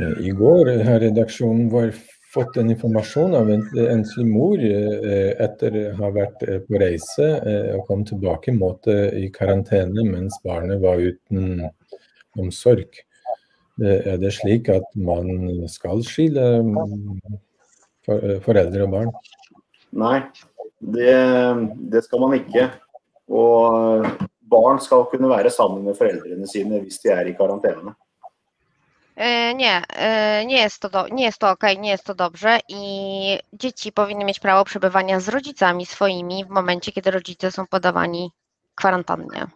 Eh, 0.00 0.20
I 0.20 0.32
går 0.32 0.84
har 0.84 1.00
redaksjonen 1.00 1.68
vår 1.68 1.92
fått 2.34 2.56
en 2.56 2.70
informasjon 2.70 3.34
av 3.34 3.50
en 3.50 3.64
enslig 3.88 4.26
mor 4.28 4.60
eh, 4.60 5.32
etter 5.40 5.76
å 5.80 5.84
ha 6.02 6.10
vært 6.12 6.44
eh, 6.44 6.60
på 6.66 6.80
reise 6.80 7.28
eh, 7.38 7.70
og 7.78 7.86
kom 7.88 8.04
tilbake, 8.08 8.52
måte, 8.52 8.94
i 9.16 9.30
karantene 9.34 10.04
mens 10.04 10.36
barnet 10.44 10.82
var 10.82 11.00
uten 11.00 11.64
omsorg. 12.38 13.00
Er 13.78 14.16
det 14.18 14.32
slik 14.34 14.68
at 14.74 14.86
man 14.98 15.28
skal 15.70 16.00
skille 16.02 16.42
mm, 16.66 17.20
for- 18.06 18.40
foreldre 18.42 18.88
og 18.88 18.90
barn? 18.90 19.12
Nei, 19.94 20.16
det, 20.82 21.14
det 21.92 22.02
skal 22.04 22.24
man 22.24 22.34
ikke. 22.40 22.66
Og 23.30 24.08
barn 24.50 24.82
skal 24.82 25.06
kunne 25.12 25.30
være 25.30 25.52
sammen 25.54 25.86
med 25.86 25.94
foreldrene 25.98 26.50
sine 26.50 26.82
hvis 26.82 26.98
de 27.04 27.14
er 27.14 27.30
i 27.30 27.36
karantene. 27.38 27.94
E, 29.18 29.54
Nie, 29.54 29.82
e, 29.96 30.46
nie 30.46 30.62
jest 30.62 30.82
to, 30.82 30.88
do, 30.88 31.08
nie 31.08 31.24
jest 31.24 31.38
to 31.38 31.50
ok, 31.50 31.62
nie 31.78 31.90
jest 31.90 32.04
to 32.04 32.14
dobrze 32.14 32.58
i 32.68 32.82
dzieci 33.52 33.92
powinny 33.92 34.24
mieć 34.24 34.40
prawo 34.40 34.64
przebywania 34.64 35.20
z 35.20 35.28
rodzicami 35.28 35.86
swoimi 35.86 36.44
w 36.44 36.48
momencie, 36.48 36.92
kiedy 36.92 37.10
rodzice 37.10 37.50
są 37.50 37.66
podawani 37.66 38.30
kwarantannie. 38.74 39.46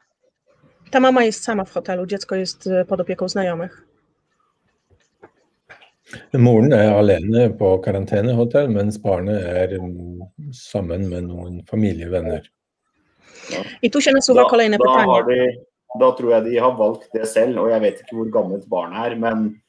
Ta 0.90 1.00
mama 1.00 1.24
jest 1.24 1.44
sama 1.44 1.64
w 1.64 1.72
hotelu, 1.72 2.06
dziecko 2.06 2.34
jest 2.34 2.66
e, 2.66 2.84
pod 2.84 3.00
opieką 3.00 3.28
znajomych. 3.28 3.86
Moren 6.32 6.72
er 6.72 6.92
alene 6.92 7.50
på 7.50 7.78
karantenehotell, 7.78 8.68
mens 8.68 8.98
barnet 8.98 9.42
er 9.42 9.72
mm, 9.72 10.20
sammen 10.52 11.08
med 11.08 11.24
noen 11.24 11.62
familievenner. 11.66 12.42
I 13.82 13.90
tu 13.90 14.00
się 14.00 14.12
nasuwa 14.12 14.44
kolejne 14.44 14.78
pytanie. 14.78 15.22
Da 16.00 16.10
tror 16.16 16.30
jeg 16.32 16.44
de 16.44 16.58
har 16.60 16.76
valgt 16.78 17.08
det 17.12 17.28
selv, 17.28 17.58
og 17.60 17.70
jeg 17.70 17.80
vet 17.80 18.00
ikke 18.00 18.16
hvor 18.16 18.30
gammelt 18.32 18.68
barnet 18.70 19.06
er. 19.06 19.16
Men 19.20 19.62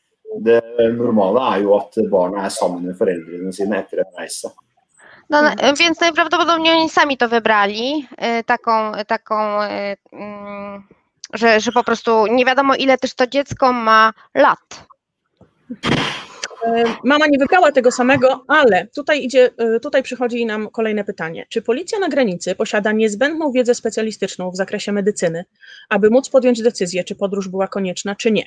det 0.44 0.62
normale 0.98 1.42
er 1.54 1.64
jo 1.66 1.76
at 1.78 1.98
barna 2.12 2.46
er 2.46 2.50
sammen 2.50 2.86
med 2.88 2.98
foreldrene 2.98 3.54
sine 3.54 3.80
etter 3.84 4.04
en 4.06 4.14
reise. 4.20 4.52
No, 5.30 5.42
na- 5.42 5.74
więc 5.74 6.00
najprawdopodobniej 6.00 6.72
oni 6.74 6.90
sami 6.90 7.18
to 7.18 7.30
wybrali, 7.30 8.08
e, 8.18 8.44
taką, 8.44 8.92
taką 9.08 9.62
e, 9.64 9.96
mm, 10.14 10.84
że, 11.34 11.60
że 11.60 11.72
po 11.72 11.84
prostu 11.84 12.28
nie 12.28 12.46
wiadomo 12.46 12.76
ile 12.76 12.98
też 12.98 13.14
to 13.14 13.28
dziecko 13.28 13.74
ma 13.74 14.14
lat. 14.36 14.86
E, 16.66 16.84
Mama 17.04 17.28
nie 17.28 17.40
wybrała 17.40 17.72
tego 17.72 17.92
samego, 17.92 18.46
ale 18.48 18.88
tutaj 18.88 19.24
idzie, 19.24 19.50
e, 19.58 19.80
tutaj 19.80 20.04
przychodzi 20.04 20.46
nam 20.46 20.70
kolejne 20.70 21.04
pytanie. 21.04 21.46
Czy 21.50 21.62
policja 21.62 22.00
na 22.00 22.10
granicy 22.10 22.56
posiada 22.56 22.92
niezbędną 22.92 23.52
wiedzę 23.52 23.76
specjalistyczną 23.76 24.52
w 24.52 24.56
zakresie 24.56 24.92
medycyny, 24.92 25.46
aby 25.90 26.10
móc 26.10 26.30
podjąć 26.30 26.62
decyzję, 26.62 27.04
czy 27.04 27.16
podróż 27.16 27.48
była 27.48 27.68
konieczna, 27.68 28.16
czy 28.16 28.32
nie, 28.32 28.46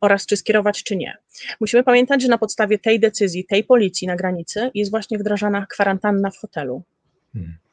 oraz 0.00 0.26
czy 0.26 0.36
skierować, 0.36 0.82
czy 0.82 0.96
nie? 0.96 1.16
Musimy 1.60 1.82
pamiętać, 1.82 2.22
że 2.22 2.28
na 2.28 2.38
podstawie 2.38 2.78
tej 2.78 3.00
decyzji, 3.00 3.44
tej 3.44 3.64
policji 3.64 4.06
na 4.06 4.16
granicy 4.16 4.70
jest 4.74 4.90
właśnie 4.90 5.18
wdrażana 5.18 5.66
kwarantanna 5.70 6.30
w 6.30 6.36
hotelu. 6.36 6.82
Eh, 7.36 7.65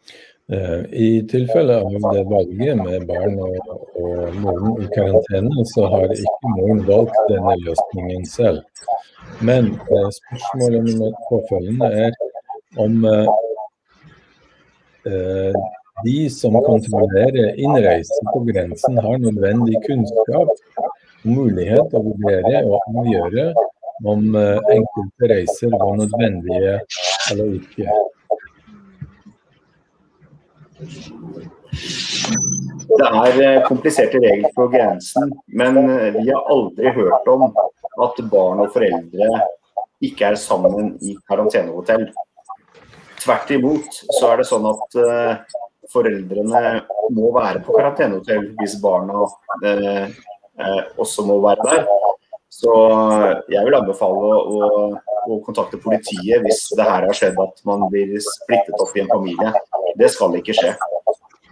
I 0.92 1.24
tilfelle 1.32 1.78
av 1.80 1.94
det 2.14 2.24
valget 2.28 2.78
med 2.78 3.06
barn 3.08 3.38
og, 3.40 3.70
og 3.96 4.36
moren 4.44 4.82
i 4.84 4.90
karantene, 4.92 5.64
så 5.72 5.88
har 5.88 6.12
ikke 6.12 6.52
moren 6.58 6.84
valgt 6.90 7.20
denne 7.30 7.56
løsningen 7.64 8.28
selv. 8.28 8.60
Men 9.42 9.72
eh, 9.74 10.10
spørsmålet 10.20 10.84
mitt 10.84 11.24
påfølgende 11.30 11.90
er 12.06 12.12
om 12.84 13.06
eh, 13.06 13.28
eh, 15.12 15.62
de 16.04 16.30
som 16.30 16.58
kontrollerer 16.66 17.60
innreise 17.60 18.20
på 18.34 18.44
grensen 18.50 18.98
har 19.06 19.18
nødvendig 19.24 19.80
kunnskap 19.88 20.52
og 20.52 21.30
mulighet 21.30 21.92
til 21.92 22.00
å 22.00 22.06
vurdere 22.10 22.64
og 22.68 22.98
avgjøre 23.02 23.48
om 24.10 24.36
eh, 24.36 24.74
enkelte 24.78 25.32
reiser 25.32 25.78
var 25.78 25.96
nødvendige 26.02 26.80
eller 27.32 27.56
ikke. 27.60 28.02
Det 32.94 33.08
er 33.08 33.40
eh, 33.42 33.64
kompliserte 33.68 34.20
regler 34.22 34.52
på 34.56 34.68
grensen, 34.74 35.32
men 35.48 35.78
eh, 35.84 36.12
vi 36.16 36.28
har 36.30 36.52
aldri 36.54 36.92
hørt 36.94 37.28
om 37.32 37.48
at 37.48 38.22
barn 38.32 38.62
og 38.64 38.74
foreldre 38.74 39.30
ikke 40.04 40.34
er 40.34 40.40
sammen 40.40 40.94
i 41.02 41.16
karantenehotell. 41.30 42.06
Tvert 43.24 43.54
imot 43.56 44.00
så 44.20 44.34
er 44.34 44.42
det 44.42 44.50
sånn 44.50 44.68
at 44.70 45.00
eh, 45.00 45.58
foreldrene 45.94 46.64
må 47.16 47.32
være 47.36 47.64
på 47.64 47.76
karantenehotell 47.78 48.52
hvis 48.60 48.80
barna 48.84 49.26
også 51.00 51.26
må 51.28 51.40
være 51.44 51.68
der. 51.70 51.86
Så 52.54 52.74
jeg 53.50 53.66
vil 53.66 53.76
anbefale 53.78 54.28
å, 54.30 54.42
å, 54.54 54.68
å 55.34 55.38
kontakte 55.46 55.80
politiet 55.82 56.44
hvis 56.46 56.68
det 56.78 56.86
her 56.86 57.08
har 57.08 57.18
skjedd 57.18 57.40
at 57.42 57.64
man 57.68 57.88
blir 57.92 58.14
splittet 58.22 58.78
opp 58.78 58.94
i 58.98 59.02
en 59.04 59.10
familie. 59.10 59.54
Det 59.96 60.10
skal 60.10 60.36
ikke 60.36 60.54
skje. 60.54 60.76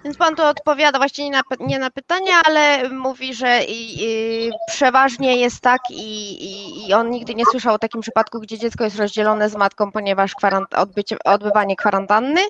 Więc 0.04 0.18
pan 0.18 0.36
tu 0.36 0.44
odpowiada 0.44 0.98
właściwie 1.00 1.30
nie 1.30 1.32
na, 1.32 1.42
nie 1.60 1.80
na 1.80 1.90
pytanie, 1.90 2.32
ale 2.46 2.90
mówi, 2.90 3.34
że 3.34 3.64
i, 3.64 4.04
i 4.04 4.52
przeważnie 4.68 5.38
jest 5.38 5.62
tak 5.62 5.82
i, 5.90 6.44
i, 6.44 6.88
i 6.88 6.94
on 6.94 7.10
nigdy 7.10 7.36
nie 7.36 7.46
słyszał 7.46 7.76
o 7.76 7.80
takim 7.80 8.02
przypadku, 8.02 8.40
gdzie 8.40 8.58
dziecko 8.58 8.84
jest 8.84 8.98
rozdzielone 8.98 9.50
z 9.50 9.56
matką, 9.56 9.92
ponieważ 9.92 10.36
kwarant, 10.36 10.74
odbycie, 10.74 11.18
odbywanie 11.26 11.76
kwarantanny, 11.76 12.42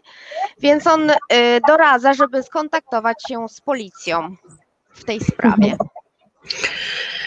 więc 0.59 0.87
on 0.87 1.09
y, 1.09 1.15
doradza, 1.67 2.13
żeby 2.13 2.43
skontaktować 2.43 3.17
się 3.27 3.49
z 3.49 3.61
policją 3.61 4.35
w 4.93 5.03
tej 5.03 5.19
sprawie. 5.19 5.77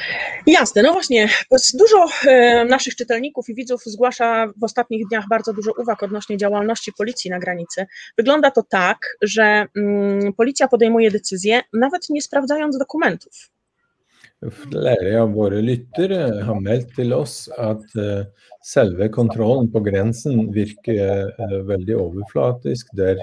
Jasne, 0.47 0.83
no 0.83 0.93
właśnie, 0.93 1.29
dużo 1.75 2.07
e, 2.27 2.65
naszych 2.65 2.97
czytelników 2.97 3.49
i 3.49 3.55
widzów 3.55 3.83
zgłasza 3.85 4.53
w 4.57 4.65
ostatnich 4.65 5.09
dniach 5.09 5.25
bardzo 5.31 5.53
dużo 5.53 5.73
uwag 5.79 6.03
odnośnie 6.03 6.37
działalności 6.37 6.93
policji 6.99 7.31
na 7.31 7.39
granicy. 7.39 7.87
Wygląda 8.19 8.51
to 8.51 8.63
tak, 8.63 8.99
że 9.23 9.67
mm, 9.77 10.33
policja 10.33 10.69
podejmuje 10.69 11.11
decyzje, 11.11 11.61
nawet 11.73 12.11
nie 12.11 12.23
sprawdzając 12.23 12.79
dokumentów. 12.79 13.51
Flere 14.51 15.21
av 15.23 15.31
våre 15.33 15.63
lyttere 15.65 16.43
har 16.45 16.59
meldt 16.61 16.91
til 16.97 17.15
oss 17.17 17.49
at 17.57 17.95
eh, 17.97 18.27
selve 18.61 19.09
kontrollen 19.09 19.71
på 19.73 19.81
grensen 19.81 20.51
virker 20.53 21.31
eh, 21.33 21.55
veldig 21.65 21.97
overflatisk, 21.97 22.91
der 22.93 23.23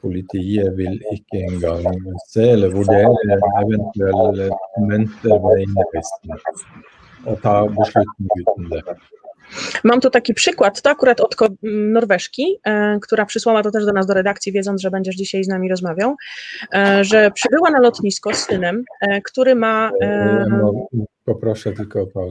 Politiet 0.00 0.76
vil 0.76 0.96
ikke 1.12 1.44
engang 1.50 1.84
se 2.28 2.50
eller 2.54 2.72
vurdere 2.72 3.38
eventuelle 3.62 4.48
dokumenter 4.48 5.36
ved 5.44 5.64
innreisen 5.66 6.40
og 7.26 7.40
ta 7.42 7.54
beslutning 7.66 8.30
uten 8.40 8.70
det. 8.72 8.82
Mam 9.84 10.00
tu 10.00 10.10
taki 10.10 10.34
przykład, 10.34 10.82
to 10.82 10.90
akurat 10.90 11.20
od 11.20 11.36
Norweżki, 11.62 12.60
e, 12.64 12.98
która 13.00 13.26
przysłała 13.26 13.62
to 13.62 13.70
też 13.70 13.86
do 13.86 13.92
nas 13.92 14.06
do 14.06 14.14
redakcji, 14.14 14.52
wiedząc, 14.52 14.80
że 14.80 14.90
będziesz 14.90 15.16
dzisiaj 15.16 15.44
z 15.44 15.48
nami 15.48 15.68
rozmawiał, 15.68 16.14
e, 16.74 17.04
że 17.04 17.30
przybyła 17.30 17.70
na 17.70 17.80
lotnisko 17.80 18.34
z 18.34 18.46
synem, 18.46 18.84
e, 19.00 19.20
który 19.20 19.54
ma. 19.54 19.90
Eh, 20.02 20.48
må 20.48 20.86
poprosje 21.24 21.72
tylko 21.72 22.02
o. 22.14 22.30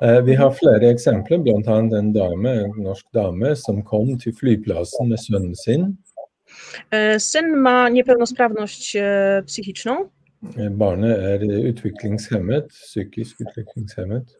Eh, 0.00 0.22
Vi 0.24 0.34
har 0.34 0.50
flere 0.50 0.88
eksempler, 0.88 1.38
bl.a. 1.38 1.78
en 1.78 2.12
dame, 2.12 2.50
en 2.50 2.72
norsk 2.76 3.06
dame 3.12 3.56
som 3.56 3.82
kom 3.82 4.18
til 4.18 4.32
flyplassen 4.32 5.08
med 5.08 5.18
sønnen 5.18 5.54
sin. 5.54 5.98
E, 6.90 7.20
syn 7.20 7.56
ma 7.56 7.88
niepełnosprawność 7.88 8.96
e, 8.96 9.42
psychiczną, 9.46 10.08
Eh, 10.56 10.70
Barnet 10.70 11.18
er 11.18 11.40
utviklingshemmet, 11.70 12.68
psykisk 12.68 13.40
utviklingshemmet. 13.40 14.38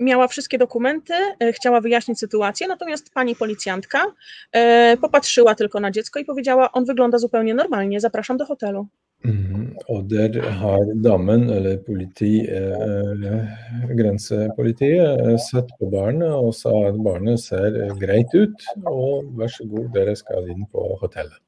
miała 0.00 0.28
wszystkie 0.28 0.58
dokumenty, 0.58 1.14
e, 1.40 1.52
chciała 1.52 1.80
wyjaśnić 1.80 2.18
sytuację, 2.18 2.68
natomiast 2.68 3.14
pani 3.14 3.36
policjantka 3.36 4.06
e, 4.52 4.96
popatrzyła 4.96 5.54
tylko 5.54 5.80
na 5.80 5.90
dziecko 5.90 6.20
i 6.20 6.24
powiedziała: 6.24 6.72
On 6.72 6.84
wygląda 6.84 7.18
zupełnie 7.18 7.54
normalnie, 7.54 8.00
zapraszam 8.00 8.36
do 8.36 8.44
hotelu. 8.44 8.86
Mhm. 9.24 9.74
Og 9.88 10.06
der 10.06 10.42
har 10.42 10.78
damen, 10.94 11.50
eller 11.50 11.78
politi, 11.78 12.46
eh, 12.48 13.46
grensepolitiet, 13.88 15.40
sett 15.50 15.66
på 15.78 15.86
barnet 15.90 16.32
og 16.32 16.54
sa 16.54 16.88
at 16.88 17.02
barnet 17.04 17.40
ser 17.40 17.94
greit 17.98 18.34
ut, 18.34 18.64
og 18.86 19.24
vær 19.36 19.48
så 19.48 19.66
god, 19.66 19.88
dere 19.94 20.16
skal 20.16 20.48
inn 20.48 20.66
på 20.72 20.98
hotellet. 21.00 21.47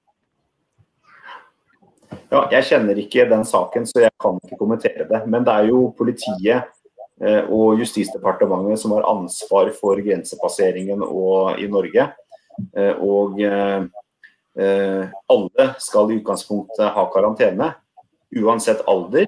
Ja, 2.31 2.45
jeg 2.55 2.62
kjenner 2.68 2.99
ikke 3.03 3.24
den 3.26 3.43
saken, 3.47 3.89
så 3.91 4.05
jeg 4.05 4.12
kan 4.22 4.37
ikke 4.39 4.59
kommentere 4.61 5.07
det. 5.09 5.24
Men 5.26 5.43
det 5.47 5.51
er 5.51 5.70
jo 5.72 5.89
politiet 5.99 6.68
eh, 7.18 7.43
og 7.51 7.81
Justisdepartementet 7.83 8.78
som 8.78 8.95
har 8.95 9.09
ansvar 9.11 9.72
for 9.74 9.99
grensepasseringen 9.99 11.03
i 11.59 11.66
Norge. 11.72 12.07
Eh, 12.78 13.03
og 13.03 13.41
eh, 13.43 13.83
alle 15.35 15.66
skal 15.83 16.12
i 16.12 16.20
utgangspunktet 16.20 16.95
ha 16.95 17.05
karantene, 17.11 17.72
uansett 18.39 18.87
alder. 18.91 19.26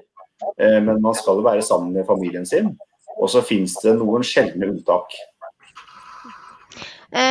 Men 0.59 0.97
man 0.99 1.15
skal 1.15 1.39
være 1.39 1.63
sammen 1.63 1.93
med 1.95 2.03
familien 2.03 2.43
sin. 2.45 2.73
Og 3.15 3.29
så 3.31 3.39
finnes 3.45 3.77
det 3.79 3.93
noen 3.95 4.25
sjeldne 4.27 4.67
unntak. 4.67 5.13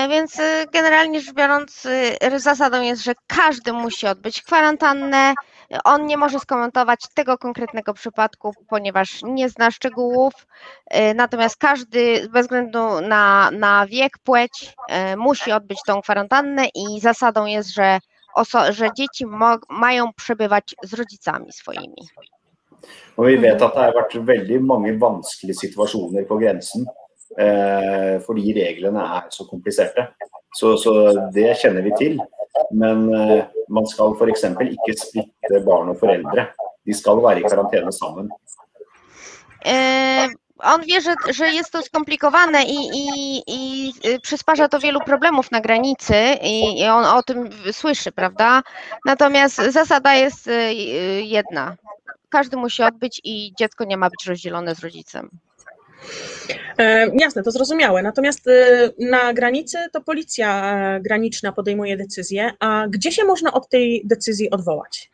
Więc 0.09 0.39
generalnie 0.73 1.21
rzecz 1.21 1.35
biorąc, 1.35 1.87
zasadą 2.37 2.83
jest, 2.83 3.03
że 3.03 3.13
każdy 3.27 3.73
musi 3.73 4.07
odbyć 4.07 4.43
kwarantannę. 4.43 5.35
On 5.85 6.07
nie 6.07 6.17
może 6.17 6.39
skomentować 6.39 7.01
tego 7.15 7.39
konkretnego 7.39 7.95
przypadku, 7.95 8.55
ponieważ 8.69 9.23
nie 9.23 9.49
zna 9.49 9.71
szczegółów. 9.71 10.33
E, 10.87 11.15
Natomiast 11.15 11.57
każdy, 11.57 12.29
bez 12.29 12.43
względu 12.43 13.01
na, 13.01 13.51
na 13.51 13.87
wiek, 13.87 14.19
płeć, 14.19 14.75
e, 14.89 15.17
musi 15.17 15.53
odbyć 15.53 15.79
tą 15.87 16.03
kwarantannę 16.03 16.67
i 16.75 17.01
zasadą 17.01 17.47
jest, 17.47 17.75
że, 17.75 17.99
że 18.71 18.89
dzieci 18.97 19.27
mają 19.69 20.13
przebywać 20.13 20.75
z 20.83 20.95
rodzicami 20.95 21.53
swoimi. 21.53 22.09
Og 23.17 23.27
vi 23.27 23.37
vet 23.39 23.63
at 23.63 23.75
det 23.75 23.83
har 23.85 23.93
vært 23.95 24.15
veldig 24.27 24.61
mange 24.67 24.97
vanskelige 24.99 25.55
situasjoner 25.55 26.25
på 26.27 26.39
grensen. 26.41 26.87
Eh, 27.39 28.21
fordi 28.27 28.53
reglene 28.53 29.01
er 29.01 29.31
så 29.31 29.45
kompliserte. 29.45 30.07
Så, 30.53 30.77
så 30.77 30.93
det 31.35 31.55
kjenner 31.63 31.85
vi 31.87 31.93
til. 31.99 32.21
Men 32.77 33.07
eh, 33.15 33.45
man 33.73 33.89
skal 33.89 34.17
f.eks. 34.19 34.45
ikke 34.45 34.99
splitte 35.01 35.65
barn 35.67 35.93
og 35.95 36.01
foreldre. 36.01 36.51
De 36.87 36.95
skal 36.97 37.23
være 37.25 37.41
i 37.41 37.49
karantene 37.49 37.93
sammen. 37.95 38.31
E, 39.65 39.77
On 40.63 40.81
wie, 40.83 41.01
że, 41.01 41.15
że 41.31 41.51
jest 41.51 41.73
to 41.73 41.83
skomplikowane 41.83 42.65
i, 42.65 42.77
i, 42.95 43.43
i 43.47 43.93
y, 44.07 44.21
przysparza 44.21 44.69
to 44.69 44.79
wielu 44.79 45.01
problemów 45.01 45.51
na 45.51 45.61
granicy 45.61 46.15
i, 46.43 46.81
i 46.81 46.85
on 46.85 47.05
o 47.05 47.23
tym 47.23 47.51
słyszy, 47.73 48.13
prawda? 48.13 48.63
Natomiast 49.05 49.57
zasada 49.57 50.15
jest 50.15 50.47
y, 50.47 50.51
y, 50.51 51.23
jedna. 51.23 51.77
Każdy 52.29 52.57
musi 52.57 52.83
odbyć 52.83 53.21
i 53.25 53.53
dziecko 53.59 53.85
nie 53.85 53.97
ma 53.97 54.11
być 54.11 54.27
rozdzielone 54.27 54.75
z 54.75 54.81
rodzicem. 54.81 55.31
E, 56.79 57.11
Jasne, 57.21 57.43
to 57.43 57.51
zrozumiałe. 57.51 58.03
Natomiast 58.03 58.49
e, 58.49 58.91
na 58.99 59.33
granicy 59.33 59.79
to 59.93 60.01
policja 60.01 60.77
e, 60.97 61.01
graniczna 61.01 61.53
podejmuje 61.53 61.97
decyzję, 61.97 62.51
a 62.61 62.87
gdzie 62.89 63.13
się 63.13 63.25
można 63.25 63.53
od 63.53 63.69
tej 63.69 64.03
decyzji 64.05 64.51
odwołać? 64.51 65.13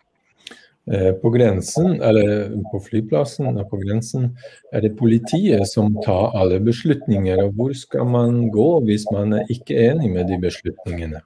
Eh, 0.90 1.14
På 1.22 1.30
grensen, 1.30 2.02
eller 2.02 2.50
på 2.72 2.80
flyplassen 2.80 3.58
og 3.58 3.68
på 3.70 3.76
grensen, 3.76 4.36
er 4.72 4.80
det 4.80 4.96
politiet 4.96 5.68
som 5.68 5.96
tar 6.04 6.32
alle 6.34 6.60
beslutninger. 6.60 7.42
Og 7.44 7.52
hvor 7.52 7.72
skal 7.72 8.04
man 8.04 8.48
gå 8.50 8.80
hvis 8.80 9.04
man 9.12 9.32
er 9.32 9.44
ikke 9.50 9.76
enig 9.76 10.10
med 10.10 10.24
de 10.28 10.38
beslutningene? 10.40 11.20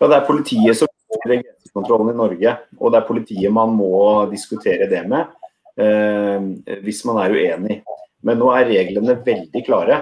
Ja, 0.00 0.06
det 0.06 0.16
er 0.16 0.26
politiet 0.26 0.76
som 0.76 0.88
gjør 0.90 1.22
grensekontrollen 1.26 2.10
i 2.10 2.18
Norge, 2.18 2.56
og 2.80 2.92
det 2.92 2.98
er 2.98 3.06
politiet 3.06 3.52
man 3.52 3.70
må 3.70 4.26
diskutere 4.32 4.90
det 4.90 5.06
med 5.08 5.37
hvis 5.78 7.04
man 7.06 7.20
er 7.22 7.34
uenig. 7.34 7.82
Men 8.26 8.40
nå 8.40 8.48
er 8.50 8.66
reglene 8.66 9.14
veldig 9.24 9.62
klare. 9.66 10.00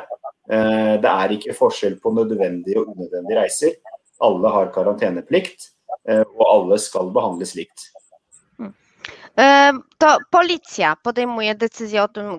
Eh, 0.49 0.95
det 1.03 1.11
er 1.11 1.35
ikke 1.35 1.57
forskjell 1.57 1.99
på 2.01 2.13
nødvendige 2.17 2.81
og 2.81 2.95
unødvendige 2.95 3.41
reiser. 3.41 3.75
Alle 4.25 4.53
har 4.55 4.73
karanteneplikt, 4.73 5.71
eh, 6.09 6.23
og 6.23 6.47
alle 6.55 6.79
skal 6.79 7.11
behandles 7.13 7.55
likt. 7.59 7.91
E, 9.37 9.73
To 9.99 10.19
policja 10.31 10.97
podejmuje 11.03 11.55
decyzję 11.55 12.03
o 12.03 12.09
tym, 12.09 12.39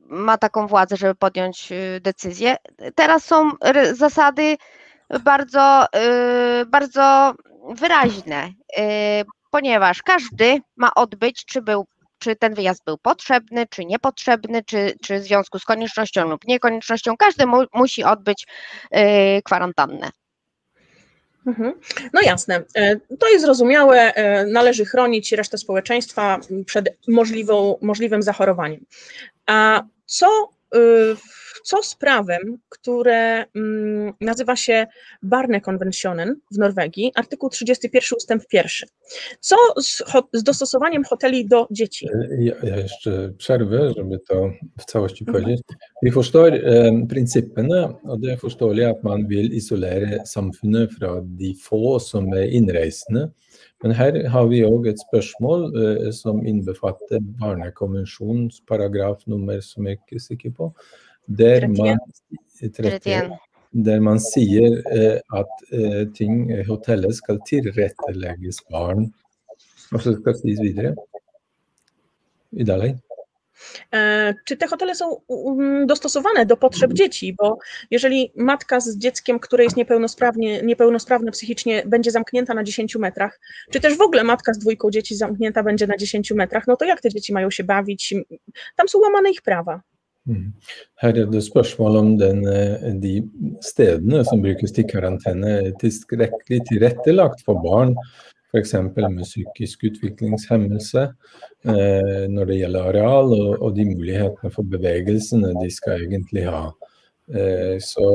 ma 0.00 0.38
taką 0.38 0.66
władzę, 0.66 0.96
żeby 0.96 1.14
podjąć 1.14 1.72
y, 1.72 2.00
decyzję. 2.00 2.56
Teraz 2.94 3.24
są 3.24 3.50
zasady 3.92 4.56
bardzo, 5.20 5.86
y, 6.62 6.66
bardzo 6.66 7.34
wyraźne, 7.70 8.48
y, 8.78 9.24
ponieważ 9.50 10.02
każdy 10.02 10.60
ma 10.76 10.94
odbyć, 10.94 11.44
czy 11.44 11.62
był 11.62 11.86
czy 12.24 12.36
ten 12.36 12.54
wyjazd 12.54 12.84
był 12.84 12.98
potrzebny, 12.98 13.66
czy 13.70 13.84
niepotrzebny, 13.84 14.64
czy, 14.64 14.94
czy 15.02 15.18
w 15.18 15.22
związku 15.22 15.58
z 15.58 15.64
koniecznością 15.64 16.28
lub 16.28 16.44
niekoniecznością, 16.46 17.16
każdy 17.16 17.46
mu, 17.46 17.64
musi 17.74 18.04
odbyć 18.04 18.46
y, 18.96 19.42
kwarantannę. 19.44 20.10
Mhm. 21.46 21.72
No 22.12 22.20
jasne, 22.20 22.62
E, 22.76 22.96
to 23.20 23.28
jest 23.28 23.44
zrozumiałe. 23.44 24.14
e, 24.14 24.46
Należy 24.46 24.84
chronić 24.84 25.32
resztę 25.32 25.58
społeczeństwa 25.58 26.40
przed 26.66 26.88
możliwą, 27.08 27.78
możliwym 27.82 28.22
zachorowaniem. 28.22 28.84
A 29.46 29.82
co, 30.06 30.48
co 31.64 31.82
z 31.82 31.94
prawem, 31.96 32.58
które 32.68 33.44
mm, 33.54 34.12
nazywa 34.20 34.56
się 34.56 34.86
Barnekonventionen 35.22 36.36
w 36.52 36.58
Norwegii, 36.58 37.12
artykuł 37.14 37.50
31 37.50 38.16
ustęp 38.16 38.42
1? 38.52 38.88
Co 39.40 39.56
z, 39.80 40.02
z 40.32 40.42
dostosowaniem 40.42 41.04
hoteli 41.04 41.48
do 41.48 41.66
dzieci? 41.70 42.08
Ja, 42.38 42.54
ja 42.62 42.76
jeszcze 42.76 43.32
przerwę, 43.38 43.92
żeby 43.96 44.18
to 44.28 44.50
w 44.80 44.84
całości 44.84 45.24
powiedzieć. 45.24 45.60
Vi 46.02 46.10
forstår 46.10 46.54
eh, 46.54 46.92
prinsippene, 47.08 47.88
og 48.04 48.20
det 48.20 48.32
er 48.32 48.38
forståelig 48.38 48.84
at 48.84 49.02
man 49.02 49.28
vil 49.28 49.52
isolere 49.52 50.26
samfunnet 50.26 50.92
fra 50.92 51.20
de 51.22 51.54
få 51.54 51.98
som 52.00 52.32
er 52.32 52.44
innreisende. 52.52 53.30
Men 53.84 53.92
her 53.98 54.16
har 54.32 54.46
vi 54.48 54.62
òg 54.64 54.86
et 54.88 55.00
spørsmål 55.02 55.64
eh, 55.76 56.06
som 56.16 56.38
innbefatter 56.48 57.20
Barnekonvensjonens 57.36 58.62
paragraf 58.64 59.26
nummer 59.28 59.58
som 59.60 59.84
jeg 59.84 59.98
ikke 59.98 60.16
er 60.16 60.22
sikker 60.24 60.54
på, 60.56 60.70
der 61.28 61.66
man, 61.68 62.00
31. 62.64 63.34
der 63.84 64.00
man 64.00 64.22
sier 64.24 64.78
eh, 64.88 65.20
at 65.36 65.66
eh, 65.68 66.00
ting, 66.16 66.48
hotellet 66.64 67.18
skal 67.20 67.42
tilrettelegges 67.44 68.62
barn. 68.72 69.10
Og 69.92 70.00
så 70.00 70.16
skal 70.16 70.32
det 70.32 70.40
sies 70.40 70.64
videre. 70.64 70.94
I. 72.56 72.64
E, 72.64 72.94
Czy 74.44 74.56
te 74.56 74.66
hotele 74.66 74.94
są 74.94 75.16
dostosowane 75.86 76.46
do 76.46 76.56
potrzeb 76.56 76.92
dzieci? 76.92 77.34
Bo 77.38 77.58
jeżeli 77.90 78.32
matka 78.36 78.80
z 78.80 78.98
dzieckiem, 78.98 79.38
które 79.38 79.64
jest 79.64 79.76
niepełnosprawnie, 79.76 80.62
niepełnosprawne 80.62 81.30
psychicznie, 81.30 81.82
będzie 81.86 82.10
zamknięta 82.10 82.54
na 82.54 82.64
10 82.64 82.96
metrach, 82.96 83.40
czy 83.70 83.80
też 83.80 83.96
w 83.96 84.00
ogóle 84.00 84.24
matka 84.24 84.52
z 84.52 84.58
dwójką 84.58 84.90
dzieci 84.90 85.16
zamknięta 85.16 85.62
będzie 85.62 85.86
na 85.86 85.96
10 85.96 86.30
metrach, 86.30 86.66
no 86.66 86.76
to 86.76 86.84
jak 86.84 87.00
te 87.00 87.10
dzieci 87.10 87.32
mają 87.32 87.50
się 87.50 87.64
bawić? 87.64 88.14
Tam 88.76 88.88
są 88.88 88.98
łamane 88.98 89.30
ich 89.30 89.42
prawa. 89.42 89.80
Her 90.96 91.18
er 91.18 91.26
det 91.28 91.42
spørsmål 91.44 91.96
om 91.96 92.16
den, 92.16 92.44
de 93.00 93.22
stedene 93.60 94.22
som 94.24 94.40
brukes 94.40 94.72
til 94.72 94.86
karantene 94.88 95.50
er 95.66 95.74
tilstrekkelig 95.82 96.62
tilrettelagt 96.70 97.42
for 97.44 97.60
barn, 97.60 97.92
f.eks. 98.54 98.72
med 98.94 99.24
psykisk 99.26 99.84
utviklingshemmelse, 99.90 101.04
eh, 101.66 102.24
når 102.30 102.50
det 102.50 102.58
gjelder 102.60 102.88
areal, 102.92 103.34
og, 103.34 103.50
og 103.60 103.74
de 103.76 103.88
mulighetene 103.90 104.52
for 104.54 104.70
bevegelsene 104.70 105.52
de 105.58 105.70
skal 105.74 106.06
egentlig 106.06 106.46
ha. 106.46 106.68
Eh, 107.34 107.76
Så 107.82 108.06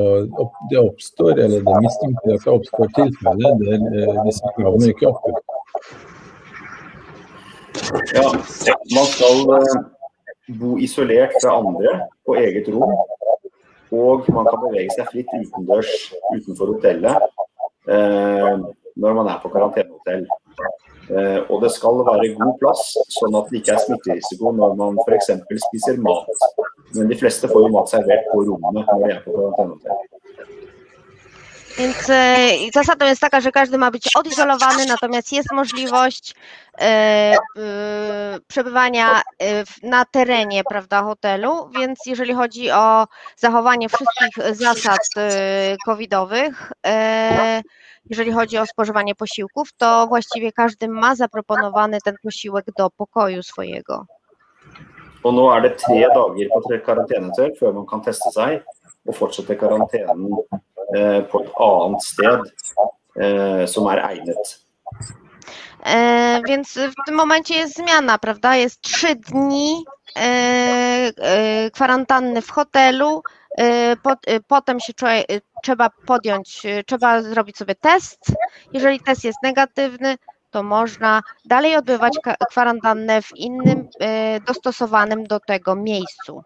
det 0.70 0.78
oppstår, 0.78 1.38
eller 1.38 1.60
det 1.66 1.78
mistenkelig 1.84 2.38
at 2.38 2.44
det 2.46 2.52
oppstår 2.56 2.92
tilfeller 2.98 3.62
der 3.64 3.86
eh, 4.00 4.20
disse 4.26 4.54
kravene 4.56 4.92
ikke 4.94 5.10
oppfylt. 5.12 5.46
Ja, 8.14 8.26
man 8.96 9.06
skal 9.10 9.54
eh, 9.56 9.80
bo 10.60 10.76
isolert 10.78 11.34
fra 11.42 11.58
andre 11.58 11.96
på 12.26 12.38
eget 12.38 12.68
rom. 12.72 12.96
Og 13.90 14.28
man 14.30 14.46
kan 14.46 14.60
bevege 14.62 14.92
seg 14.94 15.08
fritt 15.10 15.30
utendørs 15.34 15.90
utenfor 16.30 16.76
hotellet 16.76 17.24
eh, 17.90 18.60
når 18.96 19.18
man 19.18 19.30
er 19.32 19.42
på 19.42 19.50
karantenehotell. 19.52 20.26
Eh, 21.10 21.40
og 21.50 21.62
det 21.64 21.72
skal 21.74 22.02
være 22.06 22.34
god 22.38 22.54
plass, 22.60 22.92
sånn 23.16 23.34
at 23.38 23.50
det 23.50 23.60
ikke 23.60 23.74
er 23.74 23.84
smitterisiko 23.84 24.52
når 24.54 24.76
man 24.78 25.00
f.eks. 25.06 25.32
spiser 25.66 25.98
mat. 26.04 26.30
Men 26.94 27.10
de 27.10 27.18
fleste 27.18 27.50
får 27.50 27.66
jo 27.66 27.72
mat 27.74 27.90
servert 27.90 28.26
på 28.30 28.44
rommene 28.46 28.86
når 28.86 29.04
de 29.04 29.12
er 29.16 29.22
på 29.26 29.34
karantenehotell. 29.36 30.06
Więc 31.78 32.10
e, 32.10 32.48
zasadą 32.74 33.06
jest 33.06 33.20
taka, 33.20 33.40
że 33.40 33.52
każdy 33.52 33.78
ma 33.78 33.90
być 33.90 34.16
odizolowany, 34.16 34.86
natomiast 34.88 35.32
jest 35.32 35.52
możliwość 35.52 36.34
e, 36.80 37.36
przebywania 38.46 39.20
e, 39.20 39.22
na 39.82 40.04
terenie 40.04 40.62
prawda, 40.64 41.02
hotelu, 41.02 41.70
więc 41.78 41.98
jeżeli 42.06 42.34
chodzi 42.34 42.70
o 42.70 43.06
zachowanie 43.36 43.88
wszystkich 43.88 44.54
zasad 44.56 44.98
covidowych, 45.86 46.72
jeżeli 48.10 48.32
chodzi 48.32 48.58
o 48.58 48.66
spożywanie 48.66 49.14
posiłków, 49.14 49.68
to 49.76 50.06
właściwie 50.06 50.52
każdy 50.52 50.88
ma 50.88 51.14
zaproponowany 51.16 51.98
ten 52.04 52.14
posiłek 52.22 52.66
do 52.78 52.90
pokoju 52.90 53.42
swojego. 53.42 54.06
Og 55.22 55.34
nå 55.36 55.42
er 55.52 55.62
det 55.62 55.76
tre 55.76 56.08
dager 56.08 56.48
på 56.48 56.60
tre- 56.64 56.80
karantenehotell 56.80 57.50
før 57.60 57.74
man 57.76 57.86
kan 57.86 58.00
teste 58.00 58.30
seg 58.32 58.62
og 59.08 59.16
fortsette 59.18 59.56
karantenen 59.60 60.30
på 61.30 61.40
et 61.40 61.50
annet 61.56 62.02
sted 62.02 62.40
eh, 63.20 63.66
som 63.68 63.86
er 63.86 63.98
egnet. 64.10 64.60
E, 65.86 66.40
więc 66.48 66.78
w 66.78 67.06
tym 67.06 67.14
momencie 67.14 67.54
jest 67.54 67.76
zmiana, 67.76 68.18
prawda? 68.18 68.56
Jest 68.56 68.80
trzy 68.80 69.14
dni 69.14 69.84
kwarantanny 71.72 72.42
w 72.42 72.50
hotelu. 72.50 73.22
E, 73.58 73.96
potem 74.46 74.80
się 74.80 74.92
trzeba 75.62 75.90
podjąć, 76.06 76.62
trzeba 76.86 77.22
zrobić 77.22 77.56
sobie 77.56 77.74
test. 77.74 78.32
Jeżeli 78.72 79.00
test 79.00 79.24
jest 79.24 79.38
negatywny, 79.42 80.16
to 80.50 80.62
można 80.62 81.20
dalej 81.44 81.76
odbywać 81.76 82.18
kwarantannę 82.50 83.22
w 83.22 83.36
innym, 83.36 83.88
dostosowanym 84.46 85.24
do 85.24 85.40
tego 85.40 85.76
miejscu. 85.76 86.42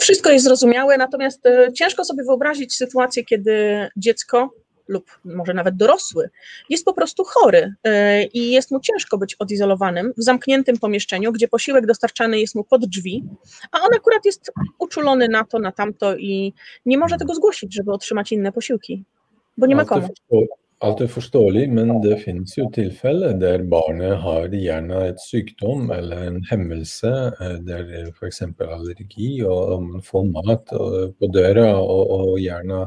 Wszystko 0.00 0.30
jest 0.30 0.44
zrozumiałe, 0.44 0.98
natomiast 0.98 1.46
e, 1.46 1.72
ciężko 1.72 2.04
sobie 2.04 2.24
wyobrazić 2.24 2.74
sytuację, 2.74 3.24
kiedy 3.24 3.88
dziecko 3.96 4.50
lub 4.88 5.18
może 5.24 5.54
nawet 5.54 5.76
dorosły 5.76 6.30
jest 6.68 6.84
po 6.84 6.92
prostu 6.92 7.24
chory 7.24 7.74
e, 7.84 8.24
i 8.24 8.50
jest 8.50 8.70
mu 8.70 8.80
ciężko 8.80 9.18
być 9.18 9.34
odizolowanym 9.34 10.12
w 10.16 10.22
zamkniętym 10.22 10.78
pomieszczeniu, 10.78 11.32
gdzie 11.32 11.48
posiłek 11.48 11.86
dostarczany 11.86 12.40
jest 12.40 12.54
mu 12.54 12.64
pod 12.64 12.86
drzwi, 12.86 13.24
a 13.72 13.80
on 13.80 13.88
akurat 13.96 14.24
jest 14.24 14.52
uczulony 14.78 15.28
na 15.28 15.44
to, 15.44 15.58
na 15.58 15.72
tamto 15.72 16.16
i 16.16 16.52
nie 16.86 16.98
może 16.98 17.16
tego 17.16 17.34
zgłosić, 17.34 17.74
żeby 17.74 17.92
otrzymać 17.92 18.32
inne 18.32 18.52
posiłki, 18.52 19.04
bo 19.56 19.66
nie 19.66 19.76
ma 19.76 19.84
komu. 19.84 20.08
Alt 20.84 21.00
er 21.00 21.08
forståelig, 21.08 21.62
men 21.72 21.88
det 22.04 22.18
finnes 22.20 22.52
jo 22.58 22.66
tilfeller 22.74 23.38
der 23.40 23.62
barnet 23.64 24.18
har 24.20 24.52
gjerne 24.52 25.06
et 25.08 25.22
sykdom 25.24 25.86
eller 25.94 26.26
en 26.26 26.42
hemmelse, 26.50 27.12
eh, 27.40 27.54
der 27.64 28.10
f.eks. 28.10 28.42
allergi, 28.60 29.30
og 29.48 29.86
man 29.86 30.04
får 30.04 30.26
mat 30.34 30.74
på 31.16 31.30
døra, 31.32 31.70
og, 31.80 32.12
og 32.18 32.36
gjerne 32.42 32.82